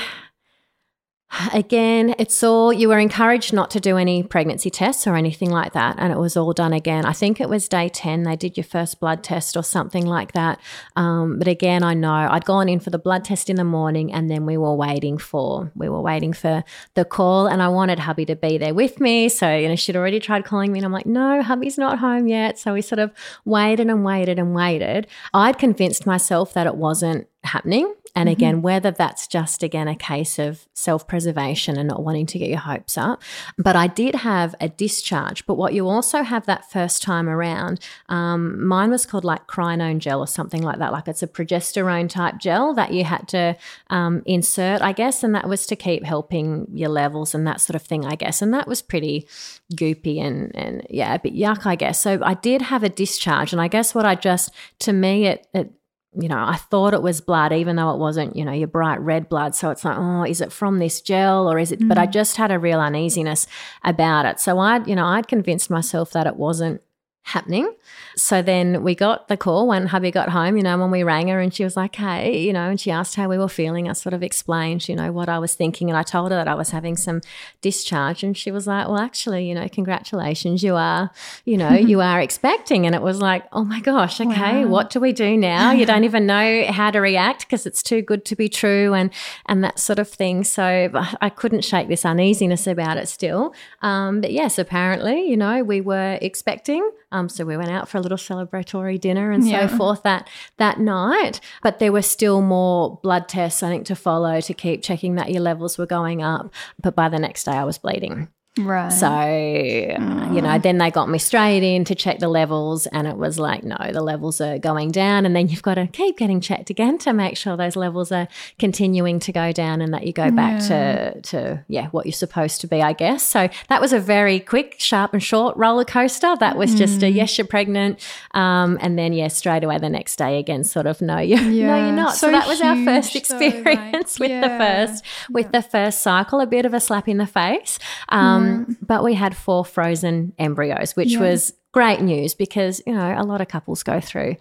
Again, 1.53 2.15
it's 2.17 2.43
all 2.43 2.71
you 2.71 2.89
were 2.89 2.99
encouraged 2.99 3.53
not 3.53 3.71
to 3.71 3.79
do 3.79 3.97
any 3.97 4.23
pregnancy 4.23 4.69
tests 4.69 5.07
or 5.07 5.15
anything 5.15 5.49
like 5.49 5.73
that. 5.73 5.95
And 5.97 6.11
it 6.11 6.19
was 6.19 6.37
all 6.37 6.53
done 6.53 6.73
again. 6.73 7.05
I 7.05 7.13
think 7.13 7.39
it 7.39 7.49
was 7.49 7.67
day 7.67 7.89
10, 7.89 8.23
they 8.23 8.35
did 8.35 8.57
your 8.57 8.63
first 8.63 8.99
blood 8.99 9.23
test 9.23 9.57
or 9.57 9.63
something 9.63 10.05
like 10.05 10.33
that. 10.33 10.59
Um, 10.95 11.39
but 11.39 11.47
again, 11.47 11.83
I 11.83 11.93
know 11.93 12.11
I'd 12.11 12.45
gone 12.45 12.69
in 12.69 12.79
for 12.79 12.89
the 12.89 12.99
blood 12.99 13.23
test 13.25 13.49
in 13.49 13.55
the 13.55 13.63
morning 13.63 14.13
and 14.13 14.29
then 14.29 14.45
we 14.45 14.57
were 14.57 14.75
waiting 14.75 15.17
for, 15.17 15.71
we 15.75 15.89
were 15.89 16.01
waiting 16.01 16.33
for 16.33 16.63
the 16.93 17.05
call 17.05 17.47
and 17.47 17.61
I 17.61 17.67
wanted 17.69 17.99
hubby 17.99 18.25
to 18.25 18.35
be 18.35 18.57
there 18.57 18.73
with 18.73 18.99
me. 18.99 19.29
So, 19.29 19.55
you 19.55 19.67
know, 19.67 19.75
she'd 19.75 19.95
already 19.95 20.19
tried 20.19 20.45
calling 20.45 20.71
me 20.71 20.79
and 20.79 20.85
I'm 20.85 20.91
like, 20.91 21.05
no, 21.05 21.41
hubby's 21.41 21.77
not 21.77 21.99
home 21.99 22.27
yet. 22.27 22.59
So 22.59 22.73
we 22.73 22.81
sort 22.81 22.99
of 22.99 23.11
waited 23.45 23.89
and 23.89 24.03
waited 24.03 24.39
and 24.39 24.53
waited. 24.53 25.07
I'd 25.33 25.57
convinced 25.57 26.05
myself 26.05 26.53
that 26.53 26.67
it 26.67 26.75
wasn't 26.75 27.27
happening. 27.43 27.93
And 28.15 28.27
mm-hmm. 28.27 28.33
again, 28.33 28.61
whether 28.61 28.91
that's 28.91 29.27
just 29.27 29.63
again 29.63 29.87
a 29.87 29.95
case 29.95 30.37
of 30.37 30.67
self 30.73 31.07
preservation 31.07 31.77
and 31.77 31.87
not 31.87 32.03
wanting 32.03 32.25
to 32.27 32.39
get 32.39 32.49
your 32.49 32.59
hopes 32.59 32.97
up. 32.97 33.21
But 33.57 33.75
I 33.75 33.87
did 33.87 34.15
have 34.15 34.53
a 34.61 34.69
discharge. 34.69 35.45
But 35.45 35.55
what 35.55 35.73
you 35.73 35.87
also 35.87 36.21
have 36.21 36.45
that 36.45 36.69
first 36.69 37.01
time 37.01 37.27
around, 37.27 37.79
um, 38.09 38.65
mine 38.65 38.91
was 38.91 39.05
called 39.05 39.23
like 39.23 39.47
crinone 39.47 39.97
gel 39.97 40.19
or 40.19 40.27
something 40.27 40.61
like 40.61 40.79
that. 40.79 40.91
Like 40.91 41.07
it's 41.07 41.23
a 41.23 41.27
progesterone 41.27 42.07
type 42.07 42.37
gel 42.37 42.73
that 42.75 42.93
you 42.93 43.03
had 43.03 43.27
to 43.29 43.55
um, 43.89 44.21
insert, 44.25 44.81
I 44.81 44.91
guess. 44.91 45.23
And 45.23 45.33
that 45.33 45.49
was 45.49 45.65
to 45.67 45.75
keep 45.75 46.03
helping 46.03 46.67
your 46.71 46.89
levels 46.89 47.33
and 47.33 47.47
that 47.47 47.61
sort 47.61 47.75
of 47.75 47.81
thing, 47.81 48.05
I 48.05 48.15
guess. 48.15 48.41
And 48.41 48.53
that 48.53 48.67
was 48.67 48.81
pretty 48.81 49.27
goopy 49.73 50.21
and, 50.21 50.55
and 50.55 50.85
yeah, 50.89 51.15
a 51.15 51.19
bit 51.19 51.33
yuck, 51.33 51.65
I 51.65 51.75
guess. 51.75 51.99
So 51.99 52.19
I 52.23 52.35
did 52.35 52.61
have 52.61 52.83
a 52.83 52.89
discharge. 52.89 53.53
And 53.53 53.61
I 53.61 53.67
guess 53.67 53.95
what 53.95 54.05
I 54.05 54.13
just, 54.13 54.51
to 54.79 54.93
me, 54.93 55.25
it, 55.25 55.47
it 55.53 55.73
you 56.15 56.29
know, 56.29 56.37
I 56.37 56.55
thought 56.55 56.93
it 56.93 57.01
was 57.01 57.21
blood, 57.21 57.51
even 57.53 57.75
though 57.75 57.91
it 57.91 57.97
wasn't, 57.97 58.35
you 58.35 58.45
know, 58.45 58.51
your 58.51 58.67
bright 58.67 58.99
red 58.99 59.29
blood. 59.29 59.55
So 59.55 59.69
it's 59.69 59.83
like, 59.83 59.97
oh, 59.97 60.23
is 60.23 60.41
it 60.41 60.51
from 60.51 60.79
this 60.79 61.01
gel 61.01 61.51
or 61.51 61.57
is 61.57 61.71
it? 61.71 61.79
Mm. 61.79 61.89
But 61.89 61.97
I 61.97 62.07
mm. 62.07 62.11
just 62.11 62.37
had 62.37 62.51
a 62.51 62.59
real 62.59 62.79
uneasiness 62.79 63.47
about 63.83 64.25
it. 64.25 64.39
So 64.39 64.59
I'd, 64.59 64.87
you 64.87 64.95
know, 64.95 65.05
I'd 65.05 65.27
convinced 65.27 65.69
myself 65.69 66.11
that 66.11 66.27
it 66.27 66.35
wasn't 66.35 66.81
happening. 67.23 67.73
So 68.17 68.41
then 68.41 68.83
we 68.83 68.95
got 68.95 69.29
the 69.29 69.37
call 69.37 69.67
when 69.67 69.87
hubby 69.87 70.11
got 70.11 70.29
home, 70.29 70.57
you 70.57 70.63
know, 70.63 70.77
when 70.77 70.91
we 70.91 71.03
rang 71.03 71.29
her 71.29 71.39
and 71.39 71.53
she 71.53 71.63
was 71.63 71.77
like, 71.77 71.95
hey, 71.95 72.37
you 72.37 72.51
know, 72.51 72.69
and 72.69 72.79
she 72.79 72.91
asked 72.91 73.15
how 73.15 73.29
we 73.29 73.37
were 73.37 73.47
feeling. 73.47 73.89
I 73.89 73.93
sort 73.93 74.13
of 74.13 74.21
explained, 74.21 74.87
you 74.89 74.95
know, 74.95 75.11
what 75.11 75.29
I 75.29 75.39
was 75.39 75.55
thinking. 75.55 75.89
And 75.89 75.97
I 75.97 76.03
told 76.03 76.31
her 76.31 76.37
that 76.37 76.49
I 76.49 76.53
was 76.53 76.71
having 76.71 76.97
some 76.97 77.21
discharge. 77.61 78.23
And 78.23 78.37
she 78.37 78.51
was 78.51 78.67
like, 78.67 78.87
well, 78.87 78.97
actually, 78.97 79.47
you 79.47 79.55
know, 79.55 79.67
congratulations, 79.69 80.63
you 80.63 80.75
are, 80.75 81.11
you 81.45 81.57
know, 81.57 81.71
you 81.73 82.01
are 82.01 82.19
expecting. 82.19 82.85
And 82.85 82.93
it 82.93 83.01
was 83.01 83.19
like, 83.19 83.45
oh 83.53 83.63
my 83.63 83.79
gosh, 83.79 84.19
okay, 84.19 84.65
wow. 84.65 84.67
what 84.67 84.89
do 84.89 84.99
we 84.99 85.13
do 85.13 85.37
now? 85.37 85.71
You 85.71 85.85
don't 85.85 86.03
even 86.03 86.25
know 86.25 86.65
how 86.65 86.91
to 86.91 86.99
react 86.99 87.47
because 87.47 87.65
it's 87.65 87.81
too 87.81 88.01
good 88.01 88.25
to 88.25 88.35
be 88.35 88.49
true 88.49 88.93
and, 88.93 89.09
and 89.45 89.63
that 89.63 89.79
sort 89.79 89.97
of 89.97 90.09
thing. 90.09 90.43
So 90.43 90.91
I 91.21 91.29
couldn't 91.29 91.63
shake 91.63 91.87
this 91.87 92.05
uneasiness 92.05 92.67
about 92.67 92.97
it 92.97 93.07
still. 93.07 93.53
Um, 93.81 94.19
but 94.19 94.33
yes, 94.33 94.59
apparently, 94.59 95.29
you 95.29 95.37
know, 95.37 95.63
we 95.63 95.79
were 95.79 96.19
expecting. 96.21 96.91
Um, 97.13 97.29
so 97.29 97.45
we 97.45 97.55
went 97.55 97.71
out 97.71 97.87
for 97.87 97.97
a 97.97 98.01
little 98.01 98.17
celebratory 98.17 98.99
dinner 98.99 99.31
and 99.31 99.47
yeah. 99.47 99.67
so 99.67 99.77
forth 99.77 100.03
that 100.03 100.29
that 100.57 100.79
night. 100.79 101.39
But 101.61 101.79
there 101.79 101.91
were 101.91 102.01
still 102.01 102.41
more 102.41 102.99
blood 103.03 103.29
tests, 103.29 103.63
I 103.63 103.69
think, 103.69 103.85
to 103.85 103.95
follow 103.95 104.41
to 104.41 104.53
keep 104.53 104.83
checking 104.83 105.15
that 105.15 105.31
your 105.31 105.41
levels 105.41 105.77
were 105.77 105.85
going 105.85 106.21
up. 106.21 106.51
But 106.81 106.95
by 106.95 107.09
the 107.09 107.19
next 107.19 107.43
day, 107.45 107.51
I 107.51 107.63
was 107.63 107.77
bleeding. 107.77 108.29
Right. 108.55 108.89
So, 108.89 109.07
mm. 109.07 110.35
you 110.35 110.39
know, 110.39 110.59
then 110.59 110.77
they 110.77 110.91
got 110.91 111.09
me 111.09 111.17
straight 111.17 111.63
in 111.63 111.85
to 111.85 111.95
check 111.95 112.19
the 112.19 112.27
levels, 112.27 112.85
and 112.85 113.07
it 113.07 113.17
was 113.17 113.39
like, 113.39 113.63
no, 113.63 113.75
the 113.91 114.01
levels 114.01 114.39
are 114.41 114.59
going 114.59 114.91
down. 114.91 115.25
And 115.25 115.35
then 115.35 115.47
you've 115.47 115.63
got 115.63 115.75
to 115.75 115.87
keep 115.87 116.19
getting 116.19 116.39
checked 116.39 116.69
again 116.69 116.99
to 116.99 117.13
make 117.13 117.35
sure 117.35 117.57
those 117.57 117.75
levels 117.75 118.11
are 118.11 118.27
continuing 118.59 119.19
to 119.21 119.31
go 119.31 119.51
down 119.51 119.81
and 119.81 119.91
that 119.95 120.05
you 120.05 120.13
go 120.13 120.29
back 120.29 120.61
yeah. 120.61 120.67
to, 120.67 121.21
to, 121.21 121.65
yeah, 121.67 121.87
what 121.87 122.05
you're 122.05 122.13
supposed 122.13 122.61
to 122.61 122.67
be, 122.67 122.83
I 122.83 122.93
guess. 122.93 123.23
So 123.23 123.49
that 123.69 123.81
was 123.81 123.91
a 123.91 123.99
very 123.99 124.39
quick, 124.39 124.75
sharp, 124.77 125.13
and 125.13 125.23
short 125.23 125.57
roller 125.57 125.85
coaster. 125.85 126.35
That 126.39 126.55
was 126.55 126.75
mm. 126.75 126.77
just 126.77 127.01
a 127.01 127.07
mm. 127.07 127.15
yes, 127.15 127.35
you're 127.39 127.47
pregnant. 127.47 127.99
Um, 128.35 128.77
and 128.81 128.99
then, 128.99 129.13
yeah, 129.13 129.29
straight 129.29 129.63
away 129.63 129.79
the 129.79 129.89
next 129.89 130.17
day 130.17 130.37
again, 130.37 130.63
sort 130.63 130.85
of, 130.85 131.01
no, 131.01 131.17
you're, 131.17 131.39
yeah. 131.39 131.67
no, 131.79 131.85
you're 131.87 131.95
not. 131.95 132.13
So, 132.13 132.27
so 132.27 132.31
that 132.31 132.47
was 132.47 132.61
our 132.61 132.75
first 132.85 133.15
experience 133.15 133.63
though, 133.63 133.71
like, 133.71 133.93
with 134.19 134.29
yeah. 134.29 134.41
the 134.41 134.63
first, 134.63 135.05
with 135.31 135.51
the 135.51 135.63
first 135.63 136.01
cycle, 136.01 136.39
a 136.39 136.45
bit 136.45 136.67
of 136.67 136.75
a 136.75 136.79
slap 136.79 137.07
in 137.07 137.17
the 137.17 137.25
face. 137.25 137.79
Um, 138.09 138.42
um, 138.43 138.77
but 138.81 139.03
we 139.03 139.13
had 139.13 139.35
four 139.35 139.65
frozen 139.65 140.33
embryos, 140.37 140.95
which 140.95 141.13
yeah. 141.13 141.19
was 141.19 141.53
great 141.71 142.01
news 142.01 142.33
because, 142.33 142.81
you 142.85 142.93
know, 142.93 143.15
a 143.17 143.23
lot 143.23 143.41
of 143.41 143.47
couples 143.47 143.83
go 143.83 143.99
through 143.99 144.37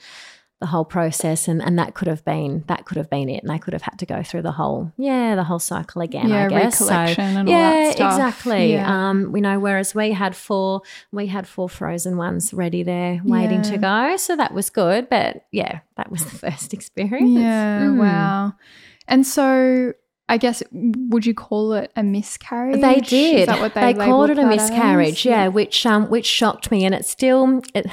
the 0.63 0.67
whole 0.67 0.85
process 0.85 1.49
and, 1.49 1.61
and 1.61 1.77
that 1.77 1.93
could 1.93 2.07
have 2.07 2.25
been 2.25 2.63
that 2.69 2.85
could 2.85 2.97
have 2.97 3.11
been 3.11 3.29
it 3.29 3.43
and 3.43 3.51
they 3.51 3.59
could 3.59 3.73
have 3.73 3.83
had 3.83 3.99
to 3.99 4.07
go 4.07 4.23
through 4.23 4.43
the 4.43 4.53
whole 4.53 4.93
yeah 4.97 5.35
the 5.35 5.43
whole 5.43 5.59
cycle 5.59 6.03
again 6.03 6.29
yeah, 6.29 6.47
I 6.47 6.49
guess 6.49 6.79
so 6.79 6.87
yeah 6.87 7.91
exactly 7.91 8.75
yeah. 8.75 9.09
um 9.09 9.33
we 9.33 9.41
know 9.41 9.59
whereas 9.59 9.93
we 9.93 10.13
had 10.13 10.37
four 10.37 10.83
we 11.11 11.27
had 11.27 11.49
four 11.49 11.69
frozen 11.69 12.17
ones 12.17 12.55
ready 12.55 12.85
there 12.85 13.21
waiting 13.25 13.65
yeah. 13.65 13.71
to 13.73 13.79
go 13.79 14.17
so 14.17 14.37
that 14.37 14.55
was 14.55 14.71
good 14.71 15.11
but 15.11 15.47
yeah 15.51 15.81
that 15.97 16.13
was 16.13 16.25
the 16.25 16.31
first 16.39 16.73
experience 16.73 17.41
yeah 17.41 17.81
mm. 17.81 17.99
wow 17.99 18.53
and 19.09 19.27
so 19.27 19.93
I 20.33 20.39
guess 20.39 20.63
would 20.73 21.27
you 21.27 21.35
call 21.35 21.75
it 21.75 21.93
a 21.95 22.03
miscarriage? 22.03 22.81
They 22.81 23.01
did. 23.01 23.41
Is 23.41 23.47
that 23.49 23.61
what 23.61 23.75
they, 23.75 23.93
they 23.93 24.07
called 24.07 24.31
it 24.31 24.39
a 24.39 24.47
miscarriage? 24.47 25.27
Yeah, 25.27 25.49
which 25.49 25.85
um 25.85 26.09
which 26.09 26.25
shocked 26.25 26.71
me, 26.71 26.87
and 26.87 26.95
it's 26.95 27.11
still 27.11 27.61
it, 27.75 27.87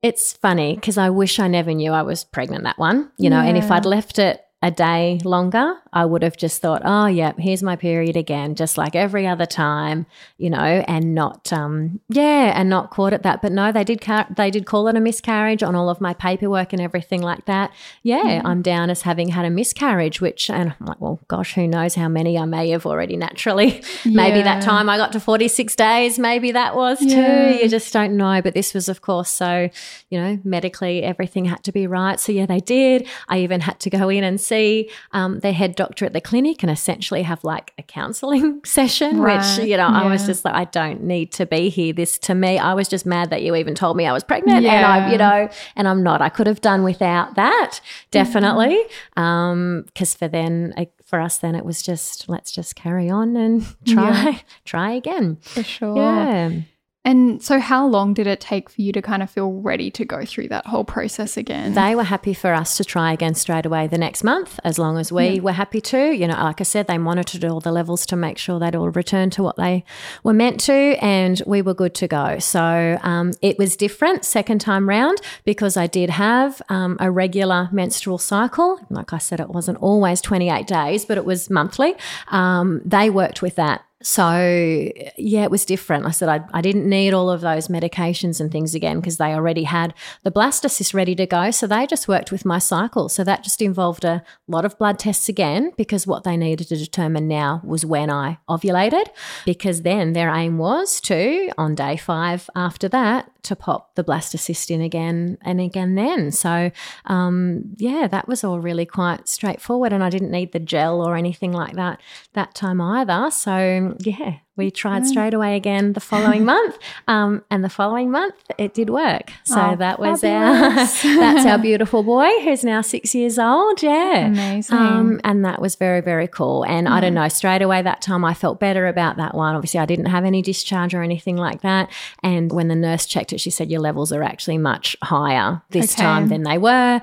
it's 0.00 0.32
funny 0.32 0.74
because 0.74 0.96
I 0.96 1.10
wish 1.10 1.38
I 1.38 1.48
never 1.48 1.74
knew 1.74 1.92
I 1.92 2.00
was 2.00 2.24
pregnant 2.24 2.64
that 2.64 2.78
one, 2.78 3.10
you 3.18 3.28
know. 3.28 3.42
Yeah. 3.42 3.48
And 3.48 3.58
if 3.58 3.70
I'd 3.70 3.84
left 3.84 4.18
it 4.18 4.40
a 4.64 4.70
day 4.70 5.20
longer, 5.24 5.74
I 5.92 6.06
would 6.06 6.22
have 6.22 6.38
just 6.38 6.62
thought, 6.62 6.80
oh, 6.86 7.04
yeah, 7.04 7.34
here's 7.36 7.62
my 7.62 7.76
period 7.76 8.16
again, 8.16 8.54
just 8.54 8.78
like 8.78 8.96
every 8.96 9.26
other 9.26 9.44
time, 9.44 10.06
you 10.38 10.48
know, 10.48 10.58
and 10.58 11.14
not, 11.14 11.52
um, 11.52 12.00
yeah, 12.08 12.58
and 12.58 12.70
not 12.70 12.90
caught 12.90 13.12
at 13.12 13.24
that. 13.24 13.42
But 13.42 13.52
no, 13.52 13.72
they 13.72 13.84
did, 13.84 14.00
car- 14.00 14.26
they 14.34 14.50
did 14.50 14.64
call 14.64 14.88
it 14.88 14.96
a 14.96 15.00
miscarriage 15.00 15.62
on 15.62 15.74
all 15.74 15.90
of 15.90 16.00
my 16.00 16.14
paperwork 16.14 16.72
and 16.72 16.80
everything 16.80 17.20
like 17.20 17.44
that. 17.44 17.72
Yeah, 18.02 18.40
mm. 18.40 18.46
I'm 18.46 18.62
down 18.62 18.88
as 18.88 19.02
having 19.02 19.28
had 19.28 19.44
a 19.44 19.50
miscarriage, 19.50 20.22
which, 20.22 20.48
and 20.48 20.74
I'm 20.80 20.86
like, 20.86 20.98
well, 20.98 21.20
gosh, 21.28 21.52
who 21.52 21.68
knows 21.68 21.94
how 21.94 22.08
many 22.08 22.38
I 22.38 22.46
may 22.46 22.70
have 22.70 22.86
already 22.86 23.18
naturally. 23.18 23.82
Yeah. 24.02 24.12
maybe 24.14 24.40
that 24.40 24.62
time 24.62 24.88
I 24.88 24.96
got 24.96 25.12
to 25.12 25.20
46 25.20 25.76
days, 25.76 26.18
maybe 26.18 26.52
that 26.52 26.74
was 26.74 27.02
yeah. 27.02 27.50
too. 27.52 27.58
You 27.62 27.68
just 27.68 27.92
don't 27.92 28.16
know. 28.16 28.40
But 28.40 28.54
this 28.54 28.72
was, 28.72 28.88
of 28.88 29.02
course, 29.02 29.28
so, 29.28 29.68
you 30.08 30.18
know, 30.18 30.40
medically 30.42 31.02
everything 31.02 31.44
had 31.44 31.62
to 31.64 31.72
be 31.72 31.86
right. 31.86 32.18
So 32.18 32.32
yeah, 32.32 32.46
they 32.46 32.60
did. 32.60 33.06
I 33.28 33.40
even 33.40 33.60
had 33.60 33.78
to 33.80 33.90
go 33.90 34.08
in 34.08 34.24
and 34.24 34.40
see 34.40 34.53
see 34.54 34.90
um, 35.12 35.40
their 35.40 35.52
head 35.52 35.74
doctor 35.74 36.04
at 36.04 36.12
the 36.12 36.20
clinic 36.20 36.62
and 36.62 36.70
essentially 36.70 37.22
have 37.22 37.42
like 37.44 37.72
a 37.78 37.82
counseling 37.82 38.60
session, 38.64 39.18
right. 39.18 39.36
which, 39.36 39.68
you 39.68 39.76
know, 39.76 39.88
yeah. 39.88 40.02
I 40.02 40.06
was 40.06 40.26
just 40.26 40.44
like, 40.44 40.54
I 40.54 40.64
don't 40.64 41.02
need 41.02 41.32
to 41.32 41.46
be 41.46 41.68
here. 41.68 41.92
This 41.92 42.18
to 42.20 42.34
me, 42.34 42.58
I 42.58 42.74
was 42.74 42.88
just 42.88 43.06
mad 43.06 43.30
that 43.30 43.42
you 43.42 43.54
even 43.54 43.74
told 43.74 43.96
me 43.96 44.06
I 44.06 44.12
was 44.12 44.24
pregnant 44.24 44.62
yeah. 44.62 44.72
and 44.72 44.86
I, 44.86 45.12
you 45.12 45.18
know, 45.18 45.48
and 45.76 45.88
I'm 45.88 46.02
not. 46.02 46.20
I 46.20 46.28
could 46.28 46.46
have 46.46 46.60
done 46.60 46.82
without 46.82 47.34
that, 47.36 47.80
definitely. 48.10 48.76
Because 48.76 49.16
mm-hmm. 49.16 49.22
um, 49.22 49.86
Cause 49.94 50.14
for 50.14 50.28
then, 50.28 50.74
for 51.04 51.20
us, 51.20 51.38
then 51.38 51.54
it 51.54 51.64
was 51.64 51.82
just, 51.82 52.28
let's 52.28 52.52
just 52.52 52.74
carry 52.76 53.08
on 53.10 53.36
and 53.36 53.64
try, 53.86 54.30
yeah. 54.30 54.38
try 54.64 54.92
again. 54.92 55.36
For 55.42 55.62
sure. 55.62 55.96
Yeah. 55.96 56.60
And 57.06 57.42
so, 57.42 57.60
how 57.60 57.86
long 57.86 58.14
did 58.14 58.26
it 58.26 58.40
take 58.40 58.70
for 58.70 58.80
you 58.80 58.90
to 58.92 59.02
kind 59.02 59.22
of 59.22 59.28
feel 59.28 59.52
ready 59.52 59.90
to 59.90 60.06
go 60.06 60.24
through 60.24 60.48
that 60.48 60.66
whole 60.66 60.84
process 60.84 61.36
again? 61.36 61.74
They 61.74 61.94
were 61.94 62.02
happy 62.04 62.32
for 62.32 62.54
us 62.54 62.78
to 62.78 62.84
try 62.84 63.12
again 63.12 63.34
straight 63.34 63.66
away 63.66 63.86
the 63.86 63.98
next 63.98 64.24
month, 64.24 64.58
as 64.64 64.78
long 64.78 64.96
as 64.96 65.12
we 65.12 65.28
yeah. 65.28 65.40
were 65.42 65.52
happy 65.52 65.82
to. 65.82 66.12
You 66.12 66.26
know, 66.26 66.34
like 66.34 66.62
I 66.62 66.64
said, 66.64 66.86
they 66.86 66.96
monitored 66.96 67.44
all 67.44 67.60
the 67.60 67.72
levels 67.72 68.06
to 68.06 68.16
make 68.16 68.38
sure 68.38 68.58
they'd 68.58 68.74
all 68.74 68.88
returned 68.88 69.32
to 69.34 69.42
what 69.42 69.56
they 69.56 69.84
were 70.22 70.32
meant 70.32 70.60
to, 70.60 70.72
and 70.72 71.42
we 71.46 71.60
were 71.60 71.74
good 71.74 71.94
to 71.96 72.08
go. 72.08 72.38
So, 72.38 72.98
um, 73.02 73.32
it 73.42 73.58
was 73.58 73.76
different 73.76 74.24
second 74.24 74.60
time 74.60 74.88
round 74.88 75.20
because 75.44 75.76
I 75.76 75.86
did 75.86 76.08
have 76.08 76.62
um, 76.70 76.96
a 77.00 77.10
regular 77.10 77.68
menstrual 77.70 78.16
cycle. 78.16 78.80
Like 78.88 79.12
I 79.12 79.18
said, 79.18 79.40
it 79.40 79.50
wasn't 79.50 79.76
always 79.82 80.22
28 80.22 80.66
days, 80.66 81.04
but 81.04 81.18
it 81.18 81.26
was 81.26 81.50
monthly. 81.50 81.96
Um, 82.28 82.80
they 82.82 83.10
worked 83.10 83.42
with 83.42 83.56
that 83.56 83.84
so 84.04 84.90
yeah, 85.16 85.44
it 85.44 85.50
was 85.50 85.64
different. 85.64 86.04
I 86.04 86.10
said 86.10 86.28
I, 86.28 86.40
I 86.52 86.60
didn't 86.60 86.86
need 86.86 87.14
all 87.14 87.30
of 87.30 87.40
those 87.40 87.68
medications 87.68 88.38
and 88.38 88.52
things 88.52 88.74
again 88.74 89.00
because 89.00 89.16
they 89.16 89.32
already 89.32 89.62
had 89.62 89.94
the 90.24 90.30
blastocyst 90.30 90.92
ready 90.92 91.14
to 91.14 91.26
go. 91.26 91.50
So 91.50 91.66
they 91.66 91.86
just 91.86 92.06
worked 92.06 92.30
with 92.30 92.44
my 92.44 92.58
cycle. 92.58 93.08
So 93.08 93.24
that 93.24 93.42
just 93.42 93.62
involved 93.62 94.04
a 94.04 94.22
lot 94.46 94.66
of 94.66 94.76
blood 94.76 94.98
tests 94.98 95.30
again 95.30 95.72
because 95.78 96.06
what 96.06 96.22
they 96.22 96.36
needed 96.36 96.68
to 96.68 96.76
determine 96.76 97.28
now 97.28 97.62
was 97.64 97.86
when 97.86 98.10
I 98.10 98.38
ovulated. 98.46 99.06
Because 99.46 99.80
then 99.82 100.12
their 100.12 100.28
aim 100.28 100.58
was 100.58 101.00
to, 101.02 101.50
on 101.56 101.74
day 101.74 101.96
five 101.96 102.50
after 102.54 102.90
that, 102.90 103.30
to 103.44 103.56
pop 103.56 103.94
the 103.94 104.04
blastocyst 104.04 104.70
in 104.70 104.80
again 104.80 105.38
and 105.42 105.60
again 105.60 105.94
then. 105.94 106.30
So, 106.30 106.70
um, 107.06 107.74
yeah, 107.76 108.06
that 108.08 108.28
was 108.28 108.44
all 108.44 108.60
really 108.60 108.86
quite 108.86 109.28
straightforward. 109.28 109.92
And 109.92 110.02
I 110.02 110.10
didn't 110.10 110.30
need 110.30 110.52
the 110.52 110.60
gel 110.60 111.00
or 111.00 111.16
anything 111.16 111.52
like 111.52 111.74
that 111.74 112.00
that 112.32 112.54
time 112.54 112.80
either. 112.80 113.30
So, 113.30 113.96
yeah, 114.00 114.38
we 114.56 114.70
tried 114.70 115.06
straight 115.06 115.34
away 115.34 115.56
again 115.56 115.94
the 115.94 116.00
following 116.00 116.44
month, 116.54 116.78
um, 117.08 117.42
and 117.50 117.64
the 117.64 117.68
following 117.68 118.10
month 118.10 118.34
it 118.58 118.72
did 118.74 118.90
work. 118.90 119.32
So 119.44 119.60
Oh, 119.60 119.76
that 119.76 119.98
was 119.98 120.20
fabulous. 120.20 121.04
our 121.04 121.16
that's 121.20 121.46
our 121.46 121.58
beautiful 121.70 122.02
boy 122.02 122.28
who's 122.42 122.62
now 122.64 122.80
six 122.80 123.14
years 123.14 123.38
old. 123.38 123.82
Yeah, 123.82 124.26
Amazing. 124.28 124.76
Um, 124.78 125.20
and 125.24 125.44
that 125.44 125.60
was 125.60 125.74
very 125.76 126.00
very 126.00 126.28
cool. 126.28 126.64
And 126.64 126.88
I 126.88 127.00
don't 127.00 127.14
know, 127.14 127.28
straight 127.28 127.62
away 127.62 127.82
that 127.82 128.00
time 128.00 128.24
I 128.24 128.34
felt 128.34 128.60
better 128.60 128.86
about 128.86 129.16
that 129.16 129.34
one. 129.34 129.54
Obviously, 129.56 129.80
I 129.80 129.86
didn't 129.86 130.06
have 130.06 130.24
any 130.24 130.40
discharge 130.42 130.94
or 130.94 131.02
anything 131.02 131.36
like 131.36 131.62
that. 131.62 131.90
And 132.22 132.52
when 132.52 132.68
the 132.68 132.76
nurse 132.76 133.06
checked 133.06 133.32
it, 133.32 133.40
she 133.40 133.50
said 133.50 133.70
your 133.70 133.80
levels 133.80 134.12
are 134.12 134.22
actually 134.22 134.58
much 134.58 134.96
higher 135.02 135.62
this 135.70 135.94
Okay. 135.94 136.02
time 136.02 136.28
than 136.28 136.42
they 136.44 136.58
were 136.58 137.00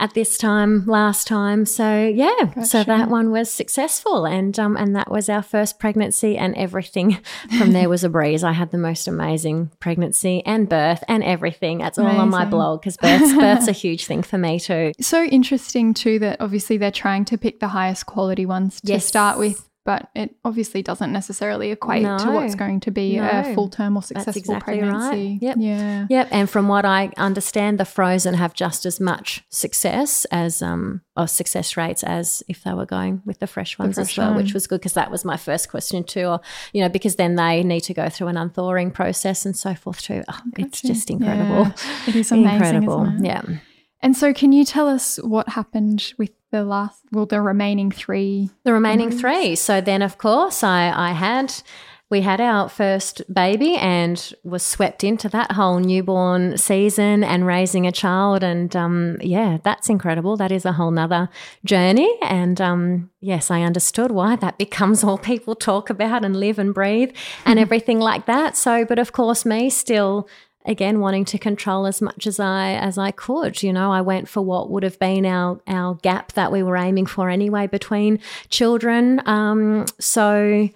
at 0.00 0.14
this 0.14 0.38
time 0.38 0.86
last 0.86 1.26
time. 1.26 1.66
So 1.66 2.06
yeah, 2.06 2.62
so 2.62 2.82
that 2.84 3.08
one 3.10 3.30
was 3.30 3.50
successful, 3.50 4.24
and 4.24 4.58
um, 4.58 4.76
and 4.76 4.96
that 4.96 5.10
was 5.10 5.28
our 5.28 5.42
first 5.42 5.78
pregnancy, 5.78 6.36
and 6.38 6.54
everything 6.56 6.93
from 7.58 7.72
there 7.72 7.88
was 7.88 8.04
a 8.04 8.08
breeze. 8.08 8.44
I 8.44 8.52
had 8.52 8.70
the 8.70 8.78
most 8.78 9.08
amazing 9.08 9.70
pregnancy 9.80 10.42
and 10.46 10.68
birth 10.68 11.02
and 11.08 11.22
everything. 11.24 11.78
That's 11.78 11.98
all 11.98 12.06
on 12.06 12.30
my 12.30 12.44
blog 12.44 12.80
because 12.80 12.96
birth's, 12.96 13.34
birth's 13.38 13.68
a 13.68 13.72
huge 13.72 14.06
thing 14.06 14.22
for 14.22 14.38
me 14.38 14.60
too. 14.60 14.92
so 15.00 15.24
interesting 15.24 15.92
too 15.94 16.18
that 16.20 16.40
obviously 16.40 16.76
they're 16.76 16.90
trying 16.90 17.24
to 17.26 17.36
pick 17.38 17.60
the 17.60 17.68
highest 17.68 18.06
quality 18.06 18.46
ones 18.46 18.80
to 18.80 18.92
Yes. 18.92 19.04
start 19.04 19.38
with, 19.38 19.68
but 19.84 20.08
it 20.14 20.34
obviously 20.44 20.82
doesn't 20.82 21.12
necessarily 21.12 21.70
equate 21.70 22.02
to 22.04 22.30
what's 22.30 22.54
going 22.54 22.80
to 22.80 22.90
be 22.90 23.16
No. 23.18 23.28
a 23.28 23.54
full 23.54 23.68
term 23.68 23.96
or 23.96 24.02
successful 24.02 24.38
exactly 24.40 24.80
right. 24.80 24.90
pregnancy. 24.90 25.38
Yep. 25.42 25.56
Yeah. 25.58 26.06
Yep, 26.08 26.28
and 26.30 26.48
from 26.50 26.68
what 26.68 26.84
I 26.84 27.10
understand, 27.16 27.78
the 27.78 27.84
frozen 27.84 28.34
have 28.34 28.54
just 28.54 28.86
as 28.86 28.98
much 28.98 29.44
success 29.50 30.24
as 30.30 30.62
um 30.62 31.02
or 31.16 31.28
success 31.28 31.76
rates 31.76 32.02
as 32.02 32.42
if 32.48 32.64
they 32.64 32.72
were 32.72 32.86
going 32.86 33.22
with 33.24 33.38
the 33.40 33.46
fresh 33.46 33.78
ones 33.78 33.94
fresh 33.96 34.12
as 34.12 34.18
well, 34.18 34.34
which 34.34 34.54
was 34.54 34.66
good 34.66 34.80
because 34.80 34.94
that 34.94 35.10
was 35.10 35.24
my 35.24 35.36
first 35.36 35.68
question 35.70 36.02
too. 36.02 36.24
Or 36.26 36.40
you 36.72 36.80
know, 36.82 36.88
because 36.88 37.16
then 37.16 37.34
they 37.36 37.62
need 37.62 37.82
to 37.82 37.94
go 37.94 38.08
through 38.08 38.28
an 38.28 38.36
unthawing 38.36 38.90
process 38.90 39.44
and 39.46 39.56
so 39.56 39.74
forth 39.74 40.00
too. 40.02 40.22
Oh, 40.28 40.40
it's 40.58 40.80
just 40.82 41.10
incredible, 41.10 41.64
Yeah. 41.64 41.72
It 42.08 42.16
is 42.16 42.32
amazing. 42.32 42.54
incredible. 42.54 43.04
It? 43.06 43.24
Yeah. 43.26 43.42
And 44.00 44.14
so, 44.14 44.34
can 44.34 44.52
you 44.52 44.66
tell 44.66 44.86
us 44.86 45.16
what 45.22 45.48
happened 45.48 46.12
with 46.18 46.30
the 46.54 46.64
last, 46.64 47.02
well, 47.10 47.26
the 47.26 47.40
remaining 47.40 47.90
three? 47.90 48.48
The 48.62 48.72
remaining 48.72 49.10
three. 49.10 49.56
So 49.56 49.80
then, 49.80 50.02
of 50.02 50.18
course, 50.18 50.62
I, 50.62 50.92
I 50.94 51.10
had 51.10 51.52
we 52.10 52.20
had 52.20 52.40
our 52.40 52.68
first 52.68 53.22
baby 53.32 53.74
and 53.74 54.32
was 54.44 54.62
swept 54.62 55.02
into 55.02 55.28
that 55.30 55.50
whole 55.52 55.80
newborn 55.80 56.56
season 56.56 57.24
and 57.24 57.44
raising 57.44 57.88
a 57.88 57.92
child. 57.92 58.44
And 58.44 58.76
um, 58.76 59.16
yeah, 59.20 59.58
that's 59.64 59.88
incredible. 59.88 60.36
That 60.36 60.52
is 60.52 60.64
a 60.64 60.72
whole 60.72 60.92
nother 60.92 61.28
journey. 61.64 62.16
And 62.22 62.60
um, 62.60 63.10
yes, 63.20 63.50
I 63.50 63.62
understood 63.62 64.12
why 64.12 64.36
that 64.36 64.56
becomes 64.64 65.02
all 65.02 65.18
people 65.18 65.56
talk 65.56 65.90
about 65.90 66.24
and 66.24 66.36
live 66.36 66.60
and 66.60 66.72
breathe 66.72 67.16
and 67.44 67.58
everything 67.58 67.98
like 67.98 68.26
that. 68.26 68.56
So, 68.56 68.84
but 68.84 69.00
of 69.00 69.10
course, 69.10 69.44
me 69.44 69.70
still 69.70 70.28
again 70.64 71.00
wanting 71.00 71.24
to 71.26 71.38
control 71.38 71.86
as 71.86 72.00
much 72.00 72.26
as 72.26 72.40
I 72.40 72.72
as 72.72 72.98
I 72.98 73.10
could. 73.10 73.62
You 73.62 73.72
know, 73.72 73.92
I 73.92 74.00
went 74.00 74.28
for 74.28 74.42
what 74.42 74.70
would 74.70 74.82
have 74.82 74.98
been 74.98 75.26
our 75.26 75.60
our 75.66 75.94
gap 75.96 76.32
that 76.32 76.52
we 76.52 76.62
were 76.62 76.76
aiming 76.76 77.06
for 77.06 77.28
anyway 77.28 77.66
between 77.66 78.18
children. 78.48 79.20
Um, 79.26 79.86
so 79.98 80.68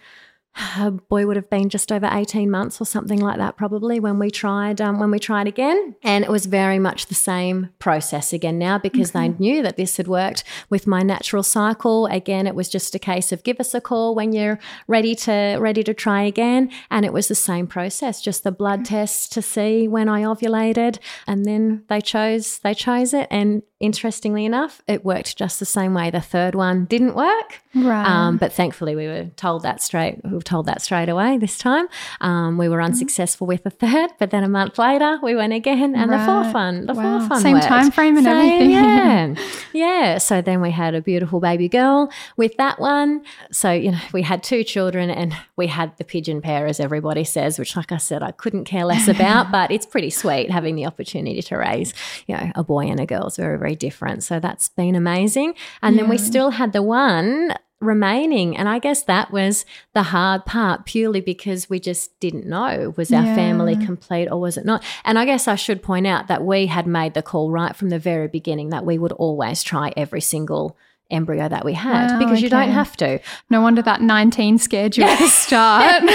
uh, 0.58 0.90
boy 0.90 1.26
would 1.26 1.36
have 1.36 1.48
been 1.50 1.68
just 1.68 1.92
over 1.92 2.08
18 2.10 2.50
months 2.50 2.80
or 2.80 2.84
something 2.84 3.20
like 3.20 3.38
that 3.38 3.56
probably 3.56 4.00
when 4.00 4.18
we 4.18 4.30
tried 4.30 4.80
um, 4.80 4.98
when 4.98 5.10
we 5.10 5.18
tried 5.18 5.46
again. 5.46 5.94
And 6.02 6.24
it 6.24 6.30
was 6.30 6.46
very 6.46 6.78
much 6.78 7.06
the 7.06 7.14
same 7.14 7.70
process 7.78 8.32
again 8.32 8.58
now 8.58 8.78
because 8.78 9.12
they 9.12 9.28
knew 9.28 9.62
that 9.62 9.76
this 9.76 9.96
had 9.96 10.08
worked 10.08 10.44
with 10.68 10.86
my 10.86 11.02
natural 11.02 11.42
cycle. 11.42 12.06
Again 12.06 12.46
it 12.46 12.54
was 12.54 12.68
just 12.68 12.94
a 12.94 12.98
case 12.98 13.30
of 13.32 13.44
give 13.44 13.60
us 13.60 13.74
a 13.74 13.80
call 13.80 14.14
when 14.14 14.32
you're 14.32 14.58
ready 14.86 15.14
to 15.14 15.58
ready 15.60 15.82
to 15.84 15.94
try 15.94 16.22
again. 16.22 16.70
And 16.90 17.04
it 17.04 17.12
was 17.12 17.28
the 17.28 17.34
same 17.34 17.66
process 17.66 18.20
just 18.20 18.44
the 18.44 18.52
blood 18.52 18.84
tests 18.84 19.28
to 19.28 19.42
see 19.42 19.86
when 19.86 20.08
I 20.08 20.22
ovulated. 20.22 20.98
And 21.26 21.44
then 21.44 21.84
they 21.88 22.00
chose 22.00 22.58
they 22.58 22.74
chose 22.74 23.14
it 23.14 23.28
and 23.30 23.62
interestingly 23.80 24.44
enough 24.44 24.82
it 24.88 25.04
worked 25.04 25.36
just 25.36 25.60
the 25.60 25.64
same 25.64 25.94
way 25.94 26.10
the 26.10 26.20
third 26.20 26.54
one 26.54 26.84
didn't 26.86 27.14
work 27.14 27.60
Right. 27.74 28.04
um, 28.06 28.38
but 28.38 28.52
thankfully, 28.52 28.96
we 28.96 29.06
were 29.06 29.26
told 29.36 29.62
that 29.62 29.80
straight. 29.80 30.18
We 30.24 30.30
were 30.32 30.40
told 30.40 30.66
that 30.66 30.82
straight 30.82 31.08
away 31.08 31.38
this 31.38 31.56
time. 31.58 31.86
Um, 32.20 32.58
we 32.58 32.68
were 32.68 32.82
unsuccessful 32.82 33.46
with 33.46 33.62
the 33.62 33.70
third, 33.70 34.10
but 34.18 34.30
then 34.30 34.42
a 34.42 34.48
month 34.48 34.78
later, 34.78 35.20
we 35.22 35.36
went 35.36 35.52
again, 35.52 35.94
and 35.94 36.10
the 36.10 36.18
fourth 36.18 36.52
one, 36.54 36.86
the 36.86 36.94
Wow. 36.94 37.18
fourth 37.20 37.30
one, 37.30 37.40
Same 37.40 37.52
worked. 37.54 37.66
time 37.68 37.90
frame 37.92 38.16
and 38.16 38.26
everything. 38.26 38.70
Yeah, 38.70 39.34
yeah. 39.72 40.18
So 40.18 40.40
then 40.42 40.60
we 40.60 40.72
had 40.72 40.94
a 40.96 41.00
beautiful 41.02 41.38
baby 41.38 41.68
girl 41.68 42.10
with 42.36 42.56
that 42.56 42.80
one. 42.80 43.22
So 43.52 43.70
you 43.70 43.92
know, 43.92 44.00
we 44.12 44.22
had 44.22 44.42
two 44.42 44.64
children, 44.64 45.08
and 45.10 45.36
we 45.56 45.68
had 45.68 45.96
the 45.98 46.04
pigeon 46.04 46.40
pair, 46.40 46.66
as 46.66 46.80
everybody 46.80 47.22
says, 47.22 47.58
which, 47.60 47.76
like 47.76 47.92
I 47.92 47.98
said, 47.98 48.22
I 48.24 48.32
couldn't 48.32 48.64
care 48.64 48.86
less 48.86 49.06
about. 49.06 49.52
but 49.52 49.70
it's 49.70 49.86
pretty 49.86 50.10
sweet 50.10 50.50
having 50.50 50.74
the 50.74 50.86
opportunity 50.86 51.42
to 51.42 51.56
raise, 51.56 51.94
you 52.26 52.34
know, 52.36 52.50
a 52.56 52.64
boy 52.64 52.86
and 52.86 52.98
a 52.98 53.06
girl. 53.06 53.26
It's 53.28 53.36
very, 53.36 53.58
very 53.58 53.67
different. 53.74 54.22
So 54.22 54.40
that's 54.40 54.68
been 54.68 54.94
amazing. 54.94 55.54
And 55.82 55.98
then 55.98 56.08
we 56.08 56.18
still 56.18 56.50
had 56.50 56.72
the 56.72 56.82
one 56.82 57.54
remaining. 57.80 58.56
And 58.56 58.68
I 58.68 58.80
guess 58.80 59.04
that 59.04 59.30
was 59.30 59.64
the 59.94 60.02
hard 60.02 60.44
part 60.44 60.84
purely 60.84 61.20
because 61.20 61.70
we 61.70 61.78
just 61.78 62.18
didn't 62.18 62.44
know 62.46 62.92
was 62.96 63.12
our 63.12 63.24
Yeah. 63.24 63.34
family 63.36 63.76
complete 63.76 64.26
or 64.28 64.40
was 64.40 64.56
it 64.56 64.64
not? 64.64 64.82
And 65.04 65.16
I 65.18 65.24
guess 65.24 65.46
I 65.46 65.54
should 65.54 65.80
point 65.82 66.06
out 66.06 66.26
that 66.26 66.44
we 66.44 66.66
had 66.66 66.88
made 66.88 67.14
the 67.14 67.22
call 67.22 67.52
right 67.52 67.76
from 67.76 67.90
the 67.90 67.98
very 68.00 68.26
beginning 68.26 68.70
that 68.70 68.84
we 68.84 68.98
would 68.98 69.12
always 69.12 69.62
try 69.62 69.92
every 69.96 70.20
single 70.20 70.76
embryo 71.10 71.48
that 71.48 71.64
we 71.64 71.72
had 71.72 72.12
Wow, 72.12 72.18
because 72.18 72.42
you 72.42 72.48
don't 72.50 72.70
have 72.70 72.96
to. 72.98 73.18
no 73.48 73.62
wonder 73.62 73.80
that 73.82 74.02
19 74.02 74.58
scared 74.58 74.96
you 74.96 75.04
at 75.04 75.18
the 75.18 75.28
start. 75.44 76.02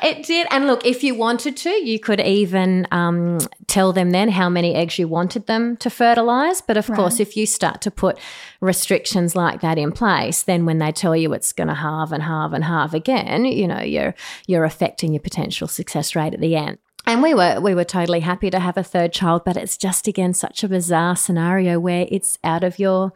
It 0.00 0.24
did. 0.24 0.46
And 0.50 0.66
look, 0.66 0.86
if 0.86 1.02
you 1.02 1.14
wanted 1.14 1.56
to, 1.58 1.70
you 1.70 1.98
could 1.98 2.20
even 2.20 2.86
um, 2.92 3.38
tell 3.66 3.92
them 3.92 4.10
then 4.10 4.28
how 4.28 4.48
many 4.48 4.74
eggs 4.74 4.98
you 4.98 5.08
wanted 5.08 5.46
them 5.46 5.76
to 5.78 5.90
fertilize. 5.90 6.60
But 6.60 6.76
of 6.76 6.86
course, 6.86 7.18
if 7.18 7.36
you 7.36 7.46
start 7.46 7.80
to 7.82 7.90
put 7.90 8.18
restrictions 8.60 9.34
like 9.34 9.60
that 9.60 9.76
in 9.78 9.92
place, 9.92 10.42
then 10.44 10.64
when 10.66 10.78
they 10.78 10.92
tell 10.92 11.16
you 11.16 11.32
it's 11.32 11.52
going 11.52 11.68
to 11.68 11.74
halve 11.74 12.12
and 12.12 12.22
halve 12.22 12.52
and 12.52 12.64
halve 12.64 12.94
again, 12.94 13.44
you 13.44 13.66
know, 13.66 13.80
you're 13.80 14.14
you're 14.46 14.64
affecting 14.64 15.12
your 15.12 15.20
potential 15.20 15.66
success 15.68 16.14
rate 16.14 16.34
at 16.34 16.40
the 16.40 16.54
end. 16.56 16.78
And 17.06 17.22
we 17.22 17.34
were 17.34 17.60
we 17.60 17.74
were 17.74 17.84
totally 17.84 18.20
happy 18.20 18.50
to 18.50 18.60
have 18.60 18.76
a 18.76 18.82
third 18.84 19.12
child, 19.12 19.42
but 19.44 19.56
it's 19.56 19.76
just 19.76 20.06
again 20.06 20.34
such 20.34 20.62
a 20.62 20.68
bizarre 20.68 21.16
scenario 21.16 21.80
where 21.80 22.06
it's 22.10 22.38
out 22.44 22.62
of 22.62 22.78
your 22.78 23.12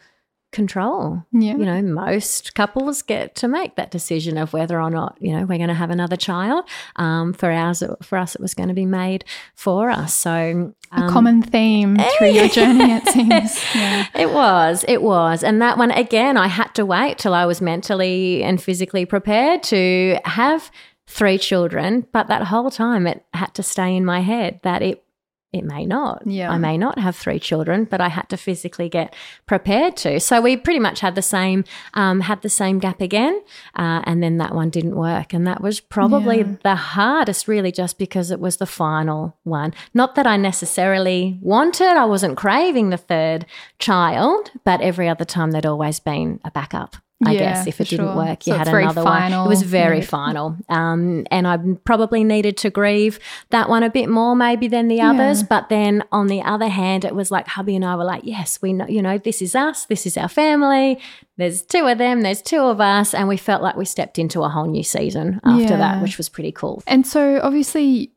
control 0.52 1.24
yeah. 1.32 1.52
you 1.52 1.64
know, 1.64 1.82
most 1.82 2.54
couples 2.54 3.02
get 3.02 3.34
to 3.36 3.48
make 3.48 3.76
that 3.76 3.90
decision 3.90 4.36
of 4.36 4.52
whether 4.52 4.80
or 4.80 4.90
not 4.90 5.16
you 5.20 5.32
know 5.32 5.44
we're 5.44 5.58
going 5.58 5.68
to 5.68 5.74
have 5.74 5.90
another 5.90 6.16
child. 6.16 6.64
Um, 6.96 7.32
for 7.32 7.50
ours, 7.50 7.82
for 8.02 8.18
us, 8.18 8.34
it 8.34 8.40
was 8.40 8.54
going 8.54 8.68
to 8.68 8.74
be 8.74 8.86
made 8.86 9.24
for 9.54 9.90
us. 9.90 10.14
So 10.14 10.74
a 10.92 11.00
um, 11.00 11.10
common 11.10 11.42
theme 11.42 11.96
through 12.18 12.30
your 12.30 12.48
journey, 12.58 12.92
it 12.92 13.08
seems. 13.08 13.74
Yeah. 13.74 14.06
it 14.14 14.30
was, 14.30 14.84
it 14.86 15.02
was, 15.02 15.42
and 15.42 15.60
that 15.62 15.78
one 15.78 15.90
again, 15.90 16.36
I 16.36 16.48
had 16.48 16.74
to 16.74 16.86
wait 16.86 17.18
till 17.18 17.34
I 17.34 17.46
was 17.46 17.60
mentally 17.60 18.42
and 18.42 18.62
physically 18.62 19.06
prepared 19.06 19.62
to 19.64 20.18
have 20.24 20.70
three 21.06 21.38
children. 21.38 22.06
But 22.12 22.28
that 22.28 22.44
whole 22.44 22.70
time, 22.70 23.06
it 23.06 23.24
had 23.34 23.54
to 23.54 23.62
stay 23.62 23.96
in 23.96 24.04
my 24.04 24.20
head 24.20 24.60
that 24.62 24.82
it 24.82 25.01
it 25.52 25.64
may 25.64 25.84
not. 25.84 26.22
Yeah. 26.26 26.50
I 26.50 26.58
may 26.58 26.78
not 26.78 26.98
have 26.98 27.14
three 27.14 27.38
children, 27.38 27.84
but 27.84 28.00
I 28.00 28.08
had 28.08 28.28
to 28.30 28.36
physically 28.36 28.88
get 28.88 29.14
prepared 29.46 29.96
to. 29.98 30.18
So 30.20 30.40
we 30.40 30.56
pretty 30.56 30.78
much 30.80 31.00
had 31.00 31.14
the 31.14 31.22
same 31.22 31.64
um, 31.94 32.20
had 32.20 32.42
the 32.42 32.48
same 32.48 32.78
gap 32.78 33.00
again, 33.00 33.42
uh, 33.76 34.00
and 34.04 34.22
then 34.22 34.38
that 34.38 34.54
one 34.54 34.70
didn't 34.70 34.96
work, 34.96 35.32
and 35.34 35.46
that 35.46 35.60
was 35.60 35.80
probably 35.80 36.38
Yeah. 36.38 36.56
the 36.62 36.74
hardest, 36.76 37.48
really, 37.48 37.70
just 37.72 37.98
because 37.98 38.30
it 38.30 38.40
was 38.40 38.56
the 38.56 38.66
final 38.66 39.36
one. 39.44 39.74
Not 39.94 40.14
that 40.14 40.26
I 40.26 40.36
necessarily 40.36 41.38
wanted, 41.42 41.96
I 41.96 42.04
wasn't 42.06 42.36
craving 42.36 42.90
the 42.90 42.96
third 42.96 43.44
child, 43.78 44.50
but 44.64 44.80
every 44.80 45.08
other 45.08 45.24
time 45.24 45.50
there'd 45.50 45.66
always 45.66 46.00
been 46.00 46.40
a 46.44 46.50
backup. 46.50 46.96
I 47.24 47.32
Yeah, 47.32 47.38
guess 47.38 47.66
if 47.66 47.80
it 47.80 47.88
didn't 47.88 48.06
sure. 48.06 48.16
work, 48.16 48.46
you 48.46 48.52
So 48.52 48.58
had 48.58 48.68
another 48.68 49.04
one. 49.04 49.32
It 49.32 49.48
was 49.48 49.62
very 49.62 50.00
final, 50.00 50.56
um, 50.68 51.26
and 51.30 51.46
I 51.46 51.58
probably 51.84 52.24
needed 52.24 52.56
to 52.58 52.70
grieve 52.70 53.18
that 53.50 53.68
one 53.68 53.82
a 53.82 53.90
bit 53.90 54.08
more 54.08 54.34
maybe 54.34 54.68
than 54.68 54.88
the 54.88 55.00
others. 55.00 55.40
Yeah. 55.42 55.46
But 55.48 55.68
then 55.68 56.04
on 56.12 56.26
the 56.26 56.42
other 56.42 56.68
hand, 56.68 57.04
it 57.04 57.14
was 57.14 57.30
like 57.30 57.46
hubby 57.48 57.76
and 57.76 57.84
I 57.84 57.96
were 57.96 58.04
like, 58.04 58.22
yes, 58.24 58.60
we 58.62 58.72
know, 58.72 58.86
you 58.86 59.02
know, 59.02 59.18
this 59.18 59.40
is 59.42 59.54
us, 59.54 59.84
this 59.86 60.06
is 60.06 60.16
our 60.16 60.28
family. 60.28 60.98
There's 61.36 61.62
two 61.62 61.86
of 61.86 61.98
them, 61.98 62.20
there's 62.22 62.42
two 62.42 62.60
of 62.60 62.80
us, 62.80 63.14
and 63.14 63.28
we 63.28 63.36
felt 63.36 63.62
like 63.62 63.76
we 63.76 63.84
stepped 63.84 64.18
into 64.18 64.42
a 64.42 64.48
whole 64.48 64.66
new 64.66 64.82
season 64.82 65.40
after 65.44 65.62
Yeah. 65.74 65.76
that, 65.76 66.02
which 66.02 66.18
was 66.18 66.28
pretty 66.28 66.52
cool. 66.52 66.82
And 66.86 67.06
so, 67.06 67.40
obviously, 67.42 68.12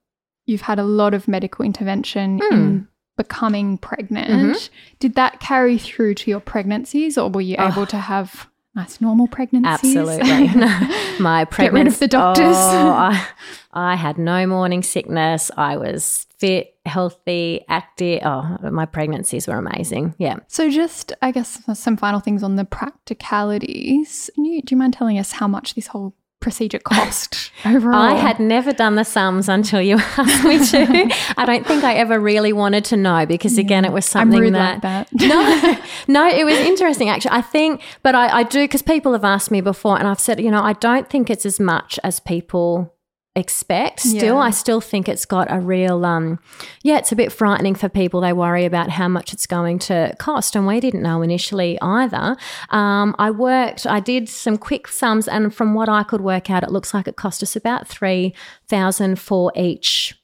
you've 0.47 0.62
had 0.62 0.80
a 0.80 0.84
lot 0.84 1.14
of 1.14 1.28
medical 1.28 1.64
intervention 1.66 2.39
Hmm. 2.43 2.53
in 2.56 2.88
becoming 3.18 3.78
pregnant. 3.78 4.30
Mhm. 4.58 4.70
Did 4.99 5.16
that 5.16 5.39
carry 5.39 5.78
through 5.78 6.16
to 6.16 6.30
your 6.30 6.41
pregnancies, 6.41 7.18
or 7.18 7.30
were 7.30 7.39
you 7.41 7.56
Oh. 7.58 7.70
able 7.70 7.86
to 7.88 7.97
have 7.97 8.47
nice 8.76 8.99
normal 9.01 9.28
pregnancies? 9.28 9.95
Absolutely. 9.95 10.47
My 11.19 11.45
Get 11.45 11.73
rid 11.73 11.88
of 11.88 11.97
the 11.99 12.07
doctors. 12.07 12.55
Oh, 12.57 12.89
I, 12.97 13.26
I 13.73 13.95
had 13.95 14.17
no 14.17 14.45
morning 14.45 14.84
sickness. 14.84 15.49
I 15.57 15.78
was 15.78 16.28
fit, 16.38 16.76
healthy, 16.86 17.63
active. 17.69 18.21
Oh, 18.23 18.57
my 18.71 18.86
pregnancies 18.86 19.47
were 19.47 19.57
amazing. 19.57 20.15
Yeah. 20.17 20.38
so, 20.47 20.69
just 20.69 21.13
I 21.21 21.32
guess 21.32 21.61
some 21.73 21.97
final 21.97 22.19
things 22.19 22.43
on 22.43 22.55
the 22.55 22.65
practicalities. 22.65 24.30
You, 24.38 24.61
do 24.61 24.76
you 24.76 24.78
mind 24.78 24.93
telling 24.93 25.17
us 25.17 25.32
how 25.32 25.47
much 25.47 25.76
this 25.76 25.88
whole 25.88 26.15
procedure 26.46 26.78
cost 26.93 27.52
overall? 27.66 28.00
I 28.00 28.14
had 28.14 28.39
never 28.39 28.72
done 28.72 28.93
the 28.96 29.04
sums 29.04 29.50
until 29.50 29.82
you 29.82 29.98
asked 30.18 30.43
me 30.46 30.64
to. 30.64 31.14
I 31.36 31.46
don't 31.46 31.66
think 31.66 31.84
I 31.84 31.96
ever 31.96 32.20
really 32.20 32.54
wanted 32.54 32.86
to 32.86 32.98
know 32.98 33.26
because 33.26 33.58
again, 33.58 33.84
it 33.84 33.91
was 33.91 34.06
something 34.06 34.54
that, 34.54 34.84
like 34.84 35.10
that. 35.10 35.10
no, 35.14 35.78
no, 36.08 36.28
it 36.30 36.46
was 36.46 36.58
interesting 36.60 37.10
actually. 37.10 37.32
I 37.32 37.41
think, 37.41 37.82
but 38.04 38.14
I, 38.14 38.39
I 38.39 38.43
do 38.43 38.64
because 38.64 38.84
people 38.84 39.12
have 39.14 39.26
asked 39.26 39.50
me 39.50 39.60
before, 39.60 39.98
and 39.98 40.08
I've 40.08 40.20
said, 40.20 40.39
you 40.39 40.52
know, 40.52 40.62
I 40.62 40.74
don't 40.74 41.10
think 41.10 41.32
it's 41.32 41.46
as 41.46 41.60
much 41.60 42.00
as 42.04 42.20
people 42.20 42.95
expect. 43.36 44.00
Still 44.00 44.36
Yeah. 44.36 44.42
i 44.48 44.50
still 44.52 44.80
think 44.80 45.10
it's 45.10 45.26
got 45.26 45.48
a 45.52 45.60
real 45.60 46.06
um 46.06 46.40
yeah 46.84 46.98
it's 46.98 47.12
a 47.12 47.16
bit 47.16 47.32
frightening 47.32 47.76
for 47.76 47.90
people. 47.90 48.22
They 48.22 48.34
worry 48.34 48.66
about 48.66 48.90
how 48.90 49.08
much 49.10 49.34
it's 49.34 49.46
going 49.46 49.80
to 49.80 50.16
cost 50.20 50.56
and 50.56 50.66
we 50.66 50.80
didn't 50.80 51.02
know 51.02 51.22
initially 51.22 51.78
either. 51.82 52.38
Um 52.70 53.16
i 53.20 53.30
worked 53.32 53.86
i 53.86 54.00
did 54.00 54.30
some 54.30 54.58
quick 54.58 54.88
sums 54.88 55.28
and 55.28 55.54
from 55.54 55.74
what 55.74 55.90
i 55.90 56.04
could 56.04 56.22
work 56.22 56.50
out 56.50 56.64
it 56.64 56.72
looks 56.72 56.94
like 56.94 57.08
it 57.08 57.16
cost 57.18 57.44
us 57.44 57.56
about 57.56 57.88
3000 57.88 59.20
for 59.20 59.52
each 59.56 60.16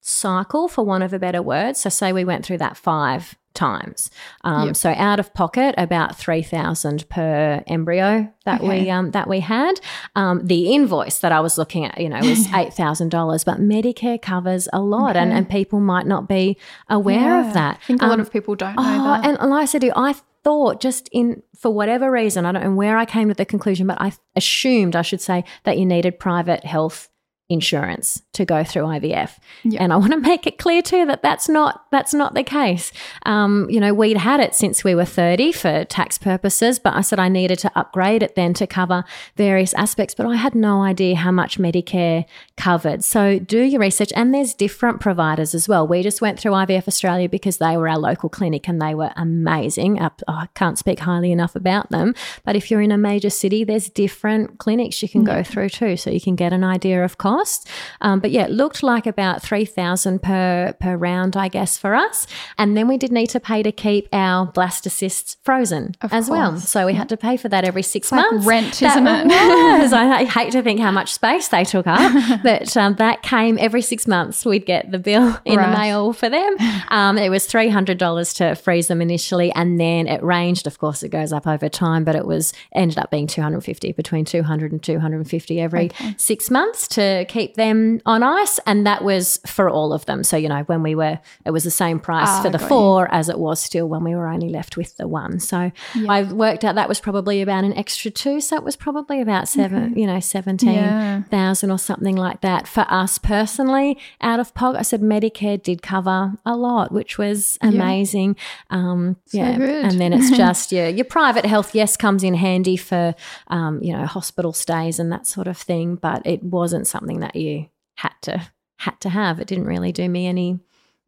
cycle 0.00 0.68
for 0.68 0.84
want 0.84 1.02
of 1.04 1.12
a 1.12 1.18
better 1.18 1.42
word. 1.42 1.76
So 1.76 1.88
say 1.90 2.12
we 2.12 2.24
went 2.24 2.44
through 2.44 2.58
that 2.58 2.76
five 2.76 3.34
times 3.64 4.10
um, 4.50 4.66
Yep. 4.68 4.76
so 4.82 4.88
out 5.08 5.18
of 5.22 5.26
pocket 5.42 5.74
about 5.86 6.10
3000 6.16 7.08
per 7.14 7.62
embryo 7.66 8.10
that 8.46 8.60
Okay. 8.60 8.82
we 8.84 8.90
um, 8.96 9.10
that 9.16 9.26
we 9.28 9.40
had 9.40 9.74
um, 10.20 10.36
the 10.52 10.60
invoice 10.76 11.18
that 11.22 11.32
i 11.38 11.40
was 11.46 11.54
looking 11.60 11.82
at 11.88 11.94
you 12.04 12.08
know 12.12 12.20
was 12.32 12.46
$8000 12.64 13.44
but 13.44 13.58
medicare 13.74 14.20
covers 14.20 14.64
a 14.72 14.80
lot 14.94 15.14
and, 15.16 15.30
Okay. 15.30 15.38
and 15.38 15.48
people 15.58 15.80
might 15.92 16.06
not 16.06 16.28
be 16.36 16.56
aware 16.88 17.20
Yeah. 17.34 17.46
of 17.48 17.54
that 17.54 17.74
I 17.82 17.84
think 17.86 18.02
a 18.02 18.06
lot 18.06 18.14
Um, 18.14 18.20
of 18.20 18.30
people 18.36 18.54
don't 18.62 18.76
know 18.76 18.82
Oh, 18.82 19.04
that. 19.12 19.24
and, 19.26 19.34
and 19.40 19.50
like 19.50 19.62
I 19.62 19.66
said 19.66 19.84
I 20.08 20.14
thought 20.42 20.80
just 20.80 21.08
in 21.12 21.42
for 21.62 21.70
whatever 21.80 22.10
reason, 22.10 22.46
I 22.46 22.52
don't 22.52 22.64
know 22.64 22.74
where 22.84 22.96
I 22.96 23.04
came 23.04 23.28
to 23.28 23.34
the 23.34 23.44
conclusion, 23.44 23.86
but 23.86 23.98
I 24.00 24.08
assumed 24.34 24.96
I 24.96 25.02
should 25.02 25.20
say 25.20 25.44
that 25.64 25.76
you 25.78 25.84
needed 25.84 26.18
private 26.18 26.64
health 26.64 27.10
insurance 27.50 28.22
to 28.32 28.44
go 28.44 28.62
through 28.62 28.84
IVF. 28.84 29.38
Yeah. 29.64 29.82
And 29.82 29.92
I 29.92 29.96
want 29.96 30.12
to 30.12 30.20
make 30.20 30.46
it 30.46 30.58
clear 30.58 30.82
too 30.82 31.04
that 31.06 31.22
that's 31.22 31.48
not 31.48 31.84
that's 31.90 32.14
not 32.14 32.34
the 32.34 32.44
case. 32.44 32.92
Um, 33.26 33.66
you 33.68 33.80
know, 33.80 33.92
we'd 33.92 34.16
had 34.16 34.38
it 34.38 34.54
since 34.54 34.84
we 34.84 34.94
were 34.94 35.04
30 35.04 35.52
for 35.52 35.84
tax 35.84 36.16
purposes, 36.16 36.78
but 36.78 36.94
I 36.94 37.00
said 37.00 37.18
I 37.18 37.28
needed 37.28 37.58
to 37.60 37.72
upgrade 37.74 38.22
it 38.22 38.36
then 38.36 38.54
to 38.54 38.66
cover 38.66 39.04
various 39.36 39.74
aspects, 39.74 40.14
but 40.14 40.26
I 40.26 40.36
had 40.36 40.54
no 40.54 40.82
idea 40.82 41.16
how 41.16 41.32
much 41.32 41.58
Medicare 41.58 42.24
covered. 42.56 43.02
So 43.02 43.40
do 43.40 43.62
your 43.62 43.80
research 43.80 44.12
and 44.14 44.32
there's 44.32 44.54
different 44.54 45.00
providers 45.00 45.54
as 45.54 45.68
well. 45.68 45.86
We 45.86 46.02
just 46.02 46.20
went 46.20 46.38
through 46.38 46.52
IVF 46.52 46.86
Australia 46.86 47.28
because 47.28 47.58
they 47.58 47.76
were 47.76 47.88
our 47.88 47.98
local 47.98 48.28
clinic 48.28 48.68
and 48.68 48.80
they 48.80 48.94
were 48.94 49.10
amazing. 49.16 50.00
Up- 50.00 50.22
oh, 50.28 50.34
I 50.34 50.48
can't 50.54 50.78
speak 50.78 51.00
highly 51.00 51.32
enough 51.32 51.56
about 51.56 51.90
them, 51.90 52.14
but 52.44 52.54
if 52.54 52.70
you're 52.70 52.80
in 52.80 52.92
a 52.92 52.98
major 52.98 53.30
city, 53.30 53.64
there's 53.64 53.88
different 53.88 54.58
clinics 54.58 55.02
you 55.02 55.08
can 55.08 55.24
go 55.24 55.42
through 55.42 55.70
too, 55.70 55.96
so 55.96 56.10
you 56.10 56.20
can 56.20 56.36
get 56.36 56.52
an 56.52 56.62
idea 56.62 57.04
of 57.04 57.18
cost. 57.18 57.68
Um, 58.00 58.20
but 58.20 58.29
yeah, 58.30 58.44
it 58.44 58.50
looked 58.50 58.82
like 58.82 59.06
about 59.06 59.42
three 59.42 59.64
thousand 59.64 60.22
per 60.22 60.74
per 60.80 60.96
round, 60.96 61.36
I 61.36 61.48
guess, 61.48 61.76
for 61.76 61.94
us. 61.94 62.26
And 62.58 62.76
then 62.76 62.88
we 62.88 62.96
did 62.96 63.12
need 63.12 63.28
to 63.30 63.40
pay 63.40 63.62
to 63.62 63.72
keep 63.72 64.08
our 64.12 64.46
blastocysts 64.52 65.36
frozen 65.44 65.94
Of 66.02 66.12
as 66.12 66.30
well. 66.30 66.56
So 66.58 66.86
we 66.86 66.94
had 66.94 67.08
to 67.10 67.16
pay 67.16 67.36
for 67.36 67.48
that 67.48 67.64
every 67.64 67.82
six 67.82 68.10
like 68.12 68.30
months. 68.30 68.46
rent, 68.46 68.74
That 68.80 68.96
isn't 68.96 69.06
it? 69.06 69.80
was. 69.82 69.92
I, 69.92 70.10
I 70.20 70.24
hate 70.24 70.52
to 70.52 70.62
think 70.62 70.80
how 70.80 70.90
much 70.90 71.12
space 71.12 71.48
they 71.48 71.64
took 71.64 71.86
up, 71.86 72.40
but 72.42 72.76
um, 72.76 72.94
that 72.96 73.22
came 73.22 73.58
every 73.58 73.82
six 73.82 74.06
months. 74.06 74.44
We'd 74.44 74.66
get 74.66 74.90
the 74.90 74.98
bill 74.98 75.38
in 75.44 75.56
Right. 75.58 75.70
the 75.70 75.76
mail 75.78 76.12
for 76.12 76.28
them. 76.28 76.56
Um, 76.90 77.18
it 77.18 77.28
was 77.30 77.46
three 77.46 77.68
hundred 77.68 77.98
dollars 77.98 78.34
to 78.34 78.54
freeze 78.56 78.88
them 78.88 79.00
initially, 79.00 79.52
and 79.52 79.78
then 79.78 80.06
it 80.08 80.22
ranged. 80.22 80.66
Of 80.66 80.78
course, 80.78 81.02
it 81.02 81.10
goes 81.10 81.32
up 81.32 81.46
over 81.46 81.68
time, 81.68 82.04
but 82.04 82.16
it 82.16 82.26
was 82.26 82.52
ended 82.72 82.98
up 82.98 83.10
being 83.10 83.26
two 83.28 83.42
hundred 83.42 83.62
fifty 83.64 83.92
between 83.92 84.24
200 84.24 84.72
and 84.72 84.82
250 84.82 85.60
every 85.60 85.86
Okay. 85.86 86.14
six 86.16 86.50
months 86.50 86.88
to 86.88 87.24
keep 87.28 87.54
them 87.54 88.00
on 88.10 88.22
ice, 88.22 88.58
and 88.66 88.86
that 88.86 89.00
was 89.04 89.38
for 89.46 89.68
all 89.70 89.92
of 89.92 90.04
them. 90.06 90.24
So 90.24 90.36
you 90.36 90.48
know 90.48 90.62
when 90.70 90.82
we 90.82 90.94
were, 90.94 91.18
it 91.46 91.50
was 91.52 91.64
the 91.64 91.70
same 91.84 91.98
price 92.00 92.28
Ah, 92.28 92.42
for 92.42 92.50
the 92.50 92.58
got 92.58 92.64
you. 92.64 92.68
four 92.68 93.14
as 93.14 93.28
it 93.28 93.38
was 93.38 93.60
still 93.60 93.86
when 93.88 94.02
we 94.04 94.14
were 94.14 94.28
only 94.28 94.48
left 94.48 94.76
with 94.76 94.96
the 94.96 95.06
one. 95.06 95.38
So 95.40 95.70
I 96.08 96.22
worked 96.24 96.64
out 96.64 96.74
that 96.74 96.88
was 96.88 97.00
probably 97.00 97.40
about 97.42 97.64
an 97.64 97.74
extra 97.74 98.10
two. 98.10 98.40
So 98.40 98.56
it 98.56 98.64
was 98.64 98.76
probably 98.76 99.20
about 99.20 99.48
seven, 99.48 99.96
you 99.96 100.06
know, 100.06 100.20
seventeen 100.20 100.74
Yeah. 100.74 101.54
or 101.74 101.78
something 101.78 102.16
like 102.16 102.40
that 102.40 102.66
for 102.68 102.84
us 102.88 103.18
personally 103.18 103.96
out 104.20 104.40
of 104.40 104.54
pocket. 104.54 104.78
I 104.78 104.82
said 104.82 105.00
Medicare 105.02 105.62
did 105.62 105.82
cover 105.82 106.32
a 106.44 106.56
lot, 106.56 106.90
which 106.92 107.18
was 107.18 107.58
amazing. 107.62 108.36
Um, 108.70 109.16
yeah, 109.32 109.56
good. 109.56 109.84
and 109.84 110.00
then 110.00 110.12
it's 110.12 110.30
just 110.44 110.72
your 110.72 110.88
your 110.88 111.04
private 111.04 111.44
health. 111.46 111.74
Yes, 111.74 111.96
comes 111.96 112.22
in 112.24 112.34
handy 112.34 112.76
for 112.76 113.14
um, 113.48 113.82
you 113.82 113.92
know 113.96 114.06
hospital 114.06 114.52
stays 114.52 114.98
and 114.98 115.12
that 115.12 115.26
sort 115.26 115.46
of 115.46 115.56
thing, 115.56 115.96
but 115.96 116.26
it 116.26 116.42
wasn't 116.42 116.86
something 116.86 117.20
that 117.20 117.36
you 117.36 117.66
had 118.00 118.14
to 118.22 118.50
had 118.78 118.98
to 119.00 119.10
have. 119.10 119.40
It 119.40 119.46
didn't 119.46 119.66
really 119.66 119.92
do 119.92 120.08
me 120.08 120.26
any 120.26 120.58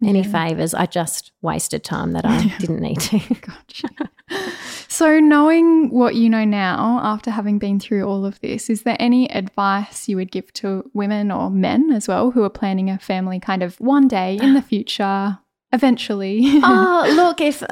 any 0.05 0.25
favors. 0.25 0.75
I 0.75 0.87
just 0.87 1.31
wasted 1.43 1.85
time 1.85 2.13
that 2.13 2.27
I 2.27 2.55
didn't 2.59 2.81
need 2.81 3.01
to. 3.01 3.19
Gotcha. 3.41 3.89
so, 4.89 5.21
knowing 5.21 5.91
what 5.91 6.17
you 6.17 6.29
know 6.29 6.45
now, 6.45 7.01
after 7.03 7.31
having 7.31 7.59
been 7.59 7.79
through 7.79 8.05
all 8.05 8.27
of 8.27 8.41
this, 8.41 8.69
is 8.69 8.83
there 8.83 8.97
any 8.99 9.31
advice 9.31 10.09
you 10.09 10.17
would 10.17 10.33
give 10.33 10.53
to 10.55 10.91
women 10.93 11.31
or 11.31 11.51
men 11.51 11.93
as 11.93 12.09
well 12.09 12.33
who 12.33 12.43
are 12.43 12.51
planning 12.51 12.91
a 12.91 12.99
family 12.99 13.39
kind 13.39 13.63
of 13.63 13.81
one 13.81 14.09
day 14.09 14.39
in 14.43 14.55
the 14.55 14.63
future, 14.63 15.39
eventually? 15.73 16.41
oh, 16.63 17.13
look, 17.17 17.41
if 17.41 17.63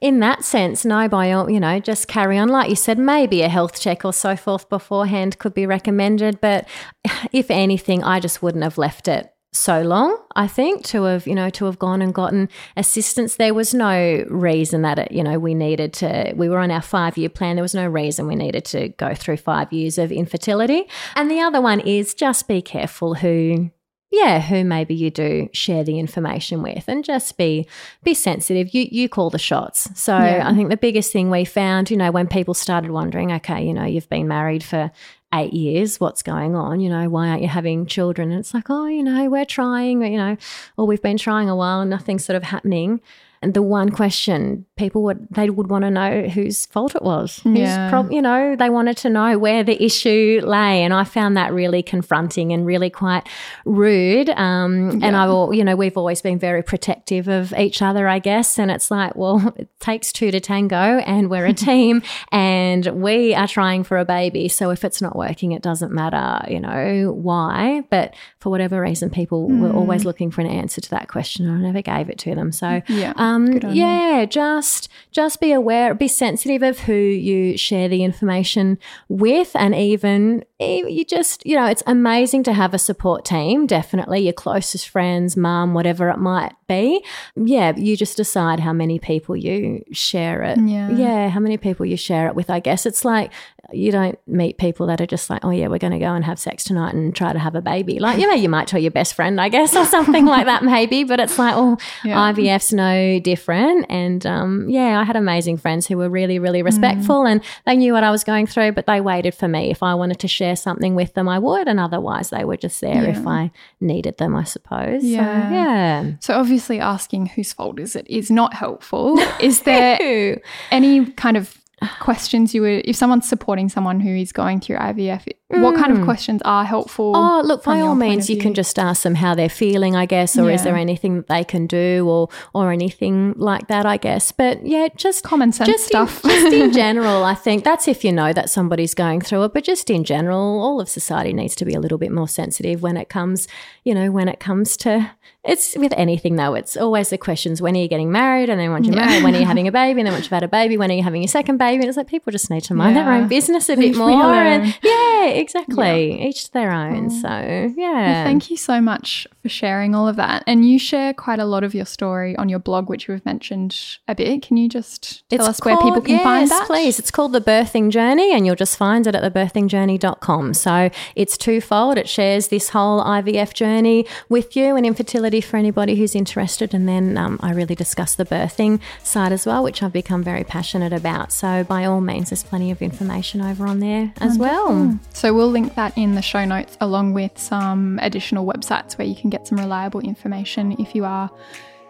in 0.00 0.20
that 0.20 0.44
sense, 0.44 0.84
no, 0.84 1.08
by 1.08 1.32
all, 1.32 1.50
you 1.50 1.60
know, 1.60 1.78
just 1.78 2.08
carry 2.08 2.38
on. 2.38 2.48
Like 2.48 2.70
you 2.70 2.76
said, 2.76 2.98
maybe 2.98 3.42
a 3.42 3.48
health 3.48 3.80
check 3.80 4.04
or 4.04 4.12
so 4.12 4.36
forth 4.36 4.68
beforehand 4.68 5.38
could 5.38 5.54
be 5.54 5.66
recommended. 5.66 6.40
But 6.40 6.68
if 7.32 7.50
anything, 7.50 8.02
I 8.02 8.20
just 8.20 8.42
wouldn't 8.42 8.64
have 8.64 8.78
left 8.78 9.08
it 9.08 9.32
so 9.52 9.82
long, 9.82 10.16
I 10.36 10.46
think, 10.46 10.84
to 10.86 11.04
have, 11.04 11.26
you 11.26 11.34
know, 11.34 11.50
to 11.50 11.64
have 11.64 11.78
gone 11.78 12.02
and 12.02 12.14
gotten 12.14 12.48
assistance. 12.76 13.36
There 13.36 13.52
was 13.52 13.74
no 13.74 14.24
reason 14.28 14.82
that 14.82 14.98
it, 14.98 15.12
you 15.12 15.24
know, 15.24 15.38
we 15.38 15.54
needed 15.54 15.92
to, 15.94 16.32
we 16.36 16.48
were 16.48 16.58
on 16.58 16.70
our 16.70 16.82
five 16.82 17.18
year 17.18 17.28
plan. 17.28 17.56
There 17.56 17.62
was 17.62 17.74
no 17.74 17.86
reason 17.86 18.26
we 18.26 18.36
needed 18.36 18.64
to 18.66 18.90
go 18.90 19.14
through 19.14 19.38
five 19.38 19.72
years 19.72 19.98
of 19.98 20.12
infertility. 20.12 20.88
And 21.16 21.30
the 21.30 21.40
other 21.40 21.60
one 21.60 21.80
is 21.80 22.14
just 22.14 22.46
be 22.46 22.62
careful 22.62 23.14
who 23.14 23.70
yeah, 24.10 24.40
who 24.40 24.64
maybe 24.64 24.94
you 24.94 25.10
do 25.10 25.48
share 25.52 25.84
the 25.84 25.98
information 25.98 26.62
with 26.62 26.84
and 26.88 27.04
just 27.04 27.36
be 27.36 27.66
be 28.02 28.14
sensitive. 28.14 28.74
You 28.74 28.88
you 28.90 29.08
call 29.08 29.30
the 29.30 29.38
shots. 29.38 29.88
So 29.98 30.16
Yeah. 30.16 30.48
I 30.48 30.54
think 30.54 30.68
the 30.68 30.76
biggest 30.76 31.12
thing 31.12 31.30
we 31.30 31.44
found, 31.44 31.90
you 31.90 31.96
know, 31.96 32.10
when 32.10 32.26
people 32.26 32.54
started 32.54 32.90
wondering, 32.90 33.30
okay, 33.32 33.64
you 33.64 33.72
know, 33.72 33.84
you've 33.84 34.08
been 34.08 34.26
married 34.26 34.64
for 34.64 34.90
eight 35.32 35.52
years, 35.52 36.00
what's 36.00 36.22
going 36.24 36.56
on? 36.56 36.80
You 36.80 36.90
know, 36.90 37.08
why 37.08 37.28
aren't 37.28 37.42
you 37.42 37.48
having 37.48 37.86
children? 37.86 38.32
And 38.32 38.40
it's 38.40 38.52
like, 38.52 38.68
oh, 38.68 38.86
you 38.86 39.04
know, 39.04 39.30
we're 39.30 39.44
trying, 39.44 40.02
you 40.02 40.18
know, 40.18 40.36
or 40.76 40.86
we've 40.88 41.02
been 41.02 41.16
trying 41.18 41.48
a 41.48 41.54
while 41.54 41.80
and 41.80 41.88
nothing's 41.90 42.24
sort 42.24 42.36
of 42.36 42.42
happening. 42.42 43.00
And 43.42 43.54
the 43.54 43.62
one 43.62 43.88
question 43.90 44.66
people 44.76 45.02
would 45.04 45.26
they 45.30 45.48
would 45.48 45.68
want 45.70 45.84
to 45.84 45.90
know 45.90 46.28
whose 46.28 46.66
fault 46.66 46.94
it 46.94 47.02
was. 47.02 47.40
Whose 47.42 47.58
Yeah. 47.58 47.88
prob- 47.88 48.12
you 48.12 48.20
know, 48.20 48.54
they 48.54 48.68
wanted 48.68 48.98
to 48.98 49.08
know 49.08 49.38
where 49.38 49.62
the 49.64 49.82
issue 49.82 50.42
lay, 50.44 50.82
and 50.84 50.92
I 50.92 51.04
found 51.04 51.38
that 51.38 51.50
really 51.54 51.82
confronting 51.82 52.52
and 52.52 52.66
really 52.66 52.90
quite 52.90 53.26
rude. 53.64 54.28
Um, 54.30 55.00
And 55.02 55.16
I 55.16 55.26
will, 55.26 55.54
you 55.54 55.64
know, 55.64 55.74
we've 55.74 55.96
always 55.96 56.20
been 56.20 56.38
very 56.38 56.62
protective 56.62 57.28
of 57.28 57.54
each 57.58 57.80
other, 57.80 58.06
I 58.08 58.18
guess. 58.18 58.58
And 58.58 58.70
it's 58.70 58.90
like, 58.90 59.16
well, 59.16 59.54
it 59.56 59.68
takes 59.80 60.12
two 60.12 60.30
to 60.30 60.40
tango, 60.40 60.76
and 61.06 61.30
we're 61.30 61.46
a 61.46 61.54
team, 61.70 62.02
and 62.30 62.84
we 63.02 63.34
are 63.34 63.48
trying 63.48 63.84
for 63.84 63.96
a 63.96 64.04
baby. 64.04 64.48
So 64.48 64.68
if 64.70 64.84
it's 64.84 65.00
not 65.00 65.16
working, 65.16 65.52
it 65.52 65.62
doesn't 65.62 65.92
matter, 65.92 66.44
you 66.52 66.60
know, 66.60 67.12
why. 67.16 67.84
But 67.88 68.12
for 68.38 68.50
whatever 68.50 68.82
reason, 68.82 69.08
people 69.08 69.48
were 69.48 69.72
always 69.72 70.04
looking 70.04 70.30
for 70.30 70.42
an 70.42 70.46
answer 70.48 70.80
to 70.82 70.90
that 70.90 71.08
question. 71.08 71.46
and 71.46 71.56
I 71.56 71.60
never 71.70 71.80
gave 71.80 72.10
it 72.10 72.18
to 72.18 72.34
them. 72.34 72.52
So 72.52 72.82
Yeah. 72.88 73.12
um, 73.16 73.29
Um, 73.30 73.50
Good 73.52 73.64
on 73.64 73.74
you. 73.74 73.82
yeah, 73.82 74.24
just 74.24 74.88
just 75.12 75.40
be 75.40 75.52
aware, 75.52 75.94
be 75.94 76.08
sensitive 76.08 76.62
of 76.62 76.80
who 76.80 76.94
you 76.94 77.56
share 77.56 77.88
the 77.88 78.04
information 78.04 78.78
with, 79.08 79.50
and 79.54 79.74
even 79.74 80.44
you 80.58 81.04
just 81.04 81.44
you 81.46 81.56
know 81.56 81.66
it's 81.66 81.82
amazing 81.86 82.42
to 82.44 82.52
have 82.52 82.74
a 82.74 82.78
support 82.78 83.24
team. 83.24 83.66
Definitely, 83.66 84.20
your 84.20 84.32
closest 84.32 84.88
friends, 84.88 85.36
mum, 85.36 85.74
whatever 85.74 86.08
it 86.10 86.18
might 86.18 86.52
be. 86.68 87.04
Yeah, 87.36 87.74
you 87.76 87.96
just 87.96 88.16
decide 88.16 88.60
how 88.60 88.72
many 88.72 88.98
people 88.98 89.36
you 89.36 89.84
share 89.92 90.42
it. 90.42 90.58
Yeah. 90.58 90.90
yeah, 90.90 91.28
how 91.28 91.40
many 91.40 91.56
people 91.56 91.86
you 91.86 91.96
share 91.96 92.26
it 92.28 92.34
with. 92.34 92.50
I 92.50 92.60
guess 92.60 92.86
it's 92.86 93.04
like 93.04 93.32
you 93.72 93.92
don't 93.92 94.18
meet 94.26 94.58
people 94.58 94.86
that 94.86 95.00
are 95.00 95.06
just 95.06 95.30
like, 95.30 95.44
oh 95.44 95.50
yeah, 95.50 95.68
we're 95.68 95.78
going 95.78 95.92
to 95.92 95.98
go 95.98 96.12
and 96.14 96.24
have 96.24 96.38
sex 96.38 96.64
tonight 96.64 96.94
and 96.94 97.14
try 97.14 97.32
to 97.32 97.38
have 97.38 97.54
a 97.54 97.60
baby. 97.62 97.98
Like 97.98 98.18
you 98.18 98.26
know, 98.26 98.34
you 98.34 98.48
might 98.48 98.66
tell 98.68 98.80
your 98.80 98.90
best 98.90 99.14
friend, 99.14 99.40
I 99.40 99.48
guess, 99.48 99.74
or 99.76 99.84
something 99.84 100.26
like 100.26 100.46
that, 100.46 100.62
maybe. 100.64 101.04
But 101.04 101.20
it's 101.20 101.38
like, 101.38 101.54
oh, 101.56 101.76
Yeah. 102.04 102.32
IVF's 102.32 102.72
no 102.72 103.20
different. 103.20 103.86
And 103.88 104.24
um, 104.26 104.68
yeah, 104.68 105.00
I 105.00 105.04
had 105.04 105.16
amazing 105.16 105.56
friends 105.58 105.86
who 105.86 105.96
were 105.98 106.08
really, 106.08 106.38
really 106.38 106.62
respectful 106.62 107.26
and 107.26 107.42
they 107.66 107.76
knew 107.76 107.92
what 107.92 108.04
I 108.04 108.10
was 108.10 108.24
going 108.24 108.46
through, 108.46 108.72
but 108.72 108.86
they 108.86 109.00
waited 109.00 109.34
for 109.34 109.48
me. 109.48 109.70
If 109.70 109.82
I 109.82 109.94
wanted 109.94 110.18
to 110.20 110.28
share 110.28 110.56
something 110.56 110.94
with 110.94 111.14
them, 111.14 111.28
I 111.28 111.38
would. 111.38 111.68
And 111.68 111.78
otherwise, 111.80 112.30
they 112.30 112.44
were 112.44 112.56
just 112.56 112.80
there 112.80 113.08
if 113.08 113.26
I 113.26 113.50
needed 113.80 114.18
them, 114.18 114.34
I 114.36 114.44
suppose. 114.44 115.04
Yeah. 115.04 115.48
So, 115.48 115.54
yeah. 115.54 116.12
So 116.20 116.34
obviously 116.34 116.80
asking 116.80 117.26
whose 117.26 117.52
fault 117.52 117.78
is 117.78 117.96
it 117.96 118.06
is 118.08 118.30
not 118.30 118.54
helpful. 118.54 119.18
Is 119.40 119.62
there 119.62 120.40
any 120.70 121.06
kind 121.12 121.36
of 121.36 121.59
questions 122.00 122.54
you 122.54 122.62
would 122.62 122.82
if 122.84 122.96
someone's 122.96 123.28
supporting 123.28 123.68
someone 123.68 124.00
who 124.00 124.14
is 124.14 124.32
going 124.32 124.60
through 124.60 124.76
IVF, 124.76 125.26
what 125.50 125.76
kind 125.76 125.92
of 125.92 125.98
mm. 125.98 126.04
questions 126.04 126.40
are 126.44 126.64
helpful? 126.64 127.12
Oh, 127.14 127.42
look, 127.44 127.64
by 127.64 127.80
all 127.80 127.94
means, 127.94 128.30
you 128.30 128.38
can 128.38 128.54
just 128.54 128.78
ask 128.78 129.02
them 129.02 129.16
how 129.16 129.34
they're 129.34 129.48
feeling, 129.48 129.96
I 129.96 130.06
guess, 130.06 130.38
or 130.38 130.50
is 130.50 130.62
there 130.62 130.76
anything 130.76 131.16
that 131.16 131.26
they 131.26 131.44
can 131.44 131.66
do, 131.66 132.06
or 132.08 132.28
or 132.54 132.72
anything 132.72 133.34
like 133.36 133.68
that, 133.68 133.86
I 133.86 133.96
guess. 133.96 134.32
But 134.32 134.64
yeah, 134.66 134.88
just 134.96 135.24
Common 135.24 135.52
sense 135.52 135.68
just 135.68 135.86
stuff. 135.86 136.24
In, 136.24 136.30
just 136.30 136.52
in 136.52 136.72
general, 136.84 137.24
I 137.24 137.34
think 137.34 137.64
that's 137.64 137.88
if 137.88 138.04
you 138.04 138.12
know 138.12 138.32
that 138.32 138.50
somebody's 138.50 138.94
going 138.94 139.20
through 139.20 139.44
it. 139.44 139.52
But 139.52 139.64
just 139.64 139.90
in 139.90 140.04
general, 140.04 140.60
all 140.60 140.80
of 140.80 140.88
society 140.88 141.32
needs 141.32 141.54
to 141.56 141.64
be 141.64 141.74
a 141.74 141.80
little 141.80 141.98
bit 141.98 142.12
more 142.12 142.28
sensitive 142.28 142.82
when 142.82 142.96
it 142.96 143.08
comes, 143.08 143.48
you 143.84 143.94
know, 143.94 144.10
when 144.10 144.28
it 144.28 144.40
comes 144.40 144.76
to 144.78 145.10
it's 145.42 145.74
with 145.76 145.94
anything 145.96 146.36
though. 146.36 146.54
It's 146.54 146.76
always 146.76 147.08
the 147.08 147.18
questions: 147.18 147.62
when 147.62 147.74
are 147.74 147.80
you 147.80 147.88
getting 147.88 148.12
married? 148.12 148.50
And 148.50 148.60
then 148.60 148.70
once 148.70 148.86
you're 148.86 148.96
married, 148.96 149.24
when 149.24 149.34
are 149.34 149.38
you 149.38 149.46
having 149.46 149.68
a 149.68 149.72
baby? 149.82 150.00
And 150.00 150.06
then 150.06 150.12
once 150.12 150.26
you've 150.26 150.32
had 150.32 150.42
a 150.42 150.48
baby, 150.48 150.76
when 150.76 150.90
are 150.90 150.94
you 150.94 151.02
having 151.02 151.22
your 151.22 151.28
second 151.28 151.56
baby? 151.56 151.76
And 151.76 151.88
it's 151.88 151.96
like 151.96 152.08
people 152.08 152.30
just 152.30 152.50
need 152.50 152.62
to 152.64 152.74
mind 152.74 152.96
their 152.96 153.10
own 153.10 153.28
business 153.28 153.68
a 153.68 153.76
bit 153.76 153.96
more. 153.96 154.10
And 154.10 154.66
yeah, 154.82 155.24
exactly. 155.40 156.22
Each 156.22 156.44
to 156.44 156.52
their 156.52 156.70
own. 156.70 157.10
So 157.10 157.28
yeah. 157.76 158.24
Thank 158.24 158.50
you 158.50 158.56
so 158.56 158.80
much 158.80 159.26
for 159.42 159.48
sharing 159.48 159.94
all 159.94 160.06
of 160.08 160.16
that. 160.16 160.44
And 160.46 160.68
you 160.68 160.78
share 160.78 161.14
quite 161.14 161.38
a 161.38 161.44
lot 161.44 161.64
of 161.64 161.74
your 161.74 161.86
story 161.86 162.36
on 162.36 162.48
your 162.48 162.58
blog, 162.58 162.88
which 162.88 163.08
we've 163.08 163.24
mentioned 163.24 163.98
a 164.06 164.14
bit. 164.14 164.42
Can 164.42 164.56
you 164.56 164.68
just 164.68 165.28
tell 165.28 165.46
us 165.46 165.60
where 165.64 165.76
people 165.76 165.92
called- 165.92 166.06
can 166.06 166.22
find 166.22 166.48
yes, 166.48 166.58
that? 166.58 166.66
please. 166.66 166.98
It's 166.98 167.10
called 167.10 167.32
The 167.32 167.40
Birthing 167.40 167.90
Journey, 167.90 168.34
and 168.34 168.46
you'll 168.46 168.56
just 168.56 168.76
find 168.76 169.06
it 169.06 169.14
at 169.14 169.22
thebirthingjourney.com. 169.22 170.54
So 170.54 170.90
it's 171.16 171.36
twofold. 171.36 171.98
It 171.98 172.08
shares 172.08 172.48
this 172.48 172.70
whole 172.70 173.02
IVF 173.02 173.54
journey 173.54 174.06
with 174.28 174.56
you 174.56 174.76
and 174.76 174.84
infertility 174.86 175.40
for 175.40 175.56
anybody 175.56 175.96
who's 175.96 176.14
interested. 176.14 176.74
And 176.74 176.88
then 176.88 177.16
um, 177.16 177.38
I 177.42 177.52
really 177.52 177.74
discuss 177.74 178.14
the 178.14 178.24
birthing 178.24 178.80
side 179.02 179.32
as 179.32 179.46
well, 179.46 179.62
which 179.62 179.82
I've 179.82 179.92
become 179.92 180.22
very 180.22 180.44
passionate 180.44 180.92
about. 180.92 181.32
So 181.32 181.64
by 181.64 181.84
all 181.84 182.00
means, 182.00 182.30
there's 182.30 182.42
plenty 182.42 182.70
of 182.70 182.82
information 182.82 183.40
over 183.40 183.66
on 183.66 183.80
there 183.80 184.12
as 184.18 184.36
well. 184.38 184.98
So 185.12 185.29
we'll 185.34 185.50
link 185.50 185.74
that 185.74 185.96
in 185.96 186.14
the 186.14 186.22
show 186.22 186.44
notes 186.44 186.76
along 186.80 187.14
with 187.14 187.38
some 187.38 187.98
additional 188.02 188.46
websites 188.46 188.96
where 188.98 189.06
you 189.06 189.14
can 189.14 189.30
get 189.30 189.46
some 189.46 189.58
reliable 189.58 190.00
information 190.00 190.76
if 190.78 190.94
you 190.94 191.04
are 191.04 191.30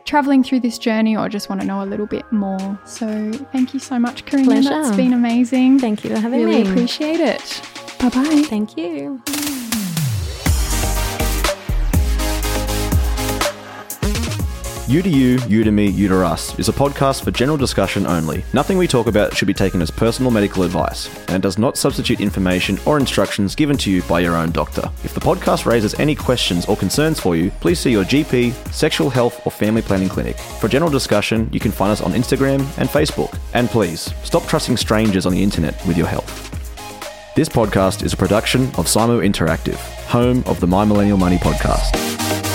traveling 0.05 0.43
through 0.43 0.61
this 0.61 0.79
journey 0.79 1.17
or 1.17 1.29
just 1.29 1.49
want 1.49 1.61
to 1.61 1.67
know 1.67 1.83
a 1.83 1.87
little 1.87 2.07
bit 2.07 2.31
more. 2.33 2.79
So 2.85 3.33
thank 3.53 3.75
you 3.75 3.81
so 3.81 3.99
much, 3.99 4.25
Carinya. 4.25 4.45
Pleasure. 4.45 4.69
That's 4.71 4.97
been 4.97 5.13
amazing. 5.13 5.79
Thank 5.79 6.05
you 6.05 6.11
for 6.11 6.19
having 6.21 6.45
really 6.45 6.65
me. 6.65 6.71
appreciate 6.71 7.21
it. 7.21 7.63
Bye 7.99 8.09
bye. 8.09 8.43
Thank 8.47 8.77
you. 8.77 9.23
You 14.91 15.03
to 15.03 15.09
You, 15.09 15.39
You 15.47 15.63
to 15.63 15.71
Me, 15.71 15.87
You 15.87 16.09
to 16.09 16.27
Us 16.27 16.59
is 16.59 16.69
a 16.69 16.73
podcast 16.73 17.23
for 17.23 17.31
general 17.31 17.57
discussion 17.57 18.09
only. 18.09 18.43
Nothing 18.53 18.77
we 18.77 18.89
talk 18.89 19.07
about 19.07 19.37
should 19.37 19.47
be 19.47 19.55
taken 19.55 19.81
as 19.81 19.89
personal 19.89 20.33
medical 20.33 20.65
advice, 20.65 21.09
and 21.29 21.41
does 21.41 21.59
not 21.59 21.77
substitute 21.77 22.21
information 22.21 22.77
or 22.87 22.99
instructions 22.99 23.55
given 23.55 23.77
to 23.77 23.89
you 23.89 24.03
by 24.03 24.19
your 24.19 24.35
own 24.35 24.51
doctor. 24.51 24.91
If 25.05 25.15
the 25.15 25.21
podcast 25.21 25.65
raises 25.65 25.95
any 26.01 26.17
questions 26.17 26.67
or 26.67 26.77
concerns 26.77 27.21
for 27.21 27.37
you, 27.37 27.53
please 27.61 27.79
see 27.79 27.93
your 27.93 28.03
GP, 28.03 28.53
sexual 28.73 29.11
health, 29.11 29.41
or 29.47 29.53
family 29.53 29.81
planning 29.81 30.09
clinic. 30.09 30.37
For 30.59 30.67
general 30.67 30.91
discussion, 30.91 31.49
you 31.53 31.61
can 31.61 31.71
find 31.71 31.93
us 31.93 32.01
on 32.01 32.15
Instagram 32.15 32.59
and 32.77 32.89
Facebook. 32.89 33.39
And 33.55 33.69
please, 33.69 34.13
stop 34.25 34.45
trusting 34.49 34.77
strangers 34.77 35.25
on 35.25 35.33
the 35.33 35.41
internet 35.41 35.81
with 35.87 35.97
your 35.97 36.09
health. 36.09 36.49
This 37.37 37.49
podcast 37.49 38.03
is 38.03 38.13
a 38.13 38.17
production 38.17 38.63
of 38.71 38.87
Simo 38.87 39.25
Interactive, 39.25 39.79
home 40.09 40.43
of 40.47 40.59
the 40.59 40.67
My 40.67 40.85
Millennial 40.85 41.17
Money 41.17 41.37
podcast. 41.37 42.50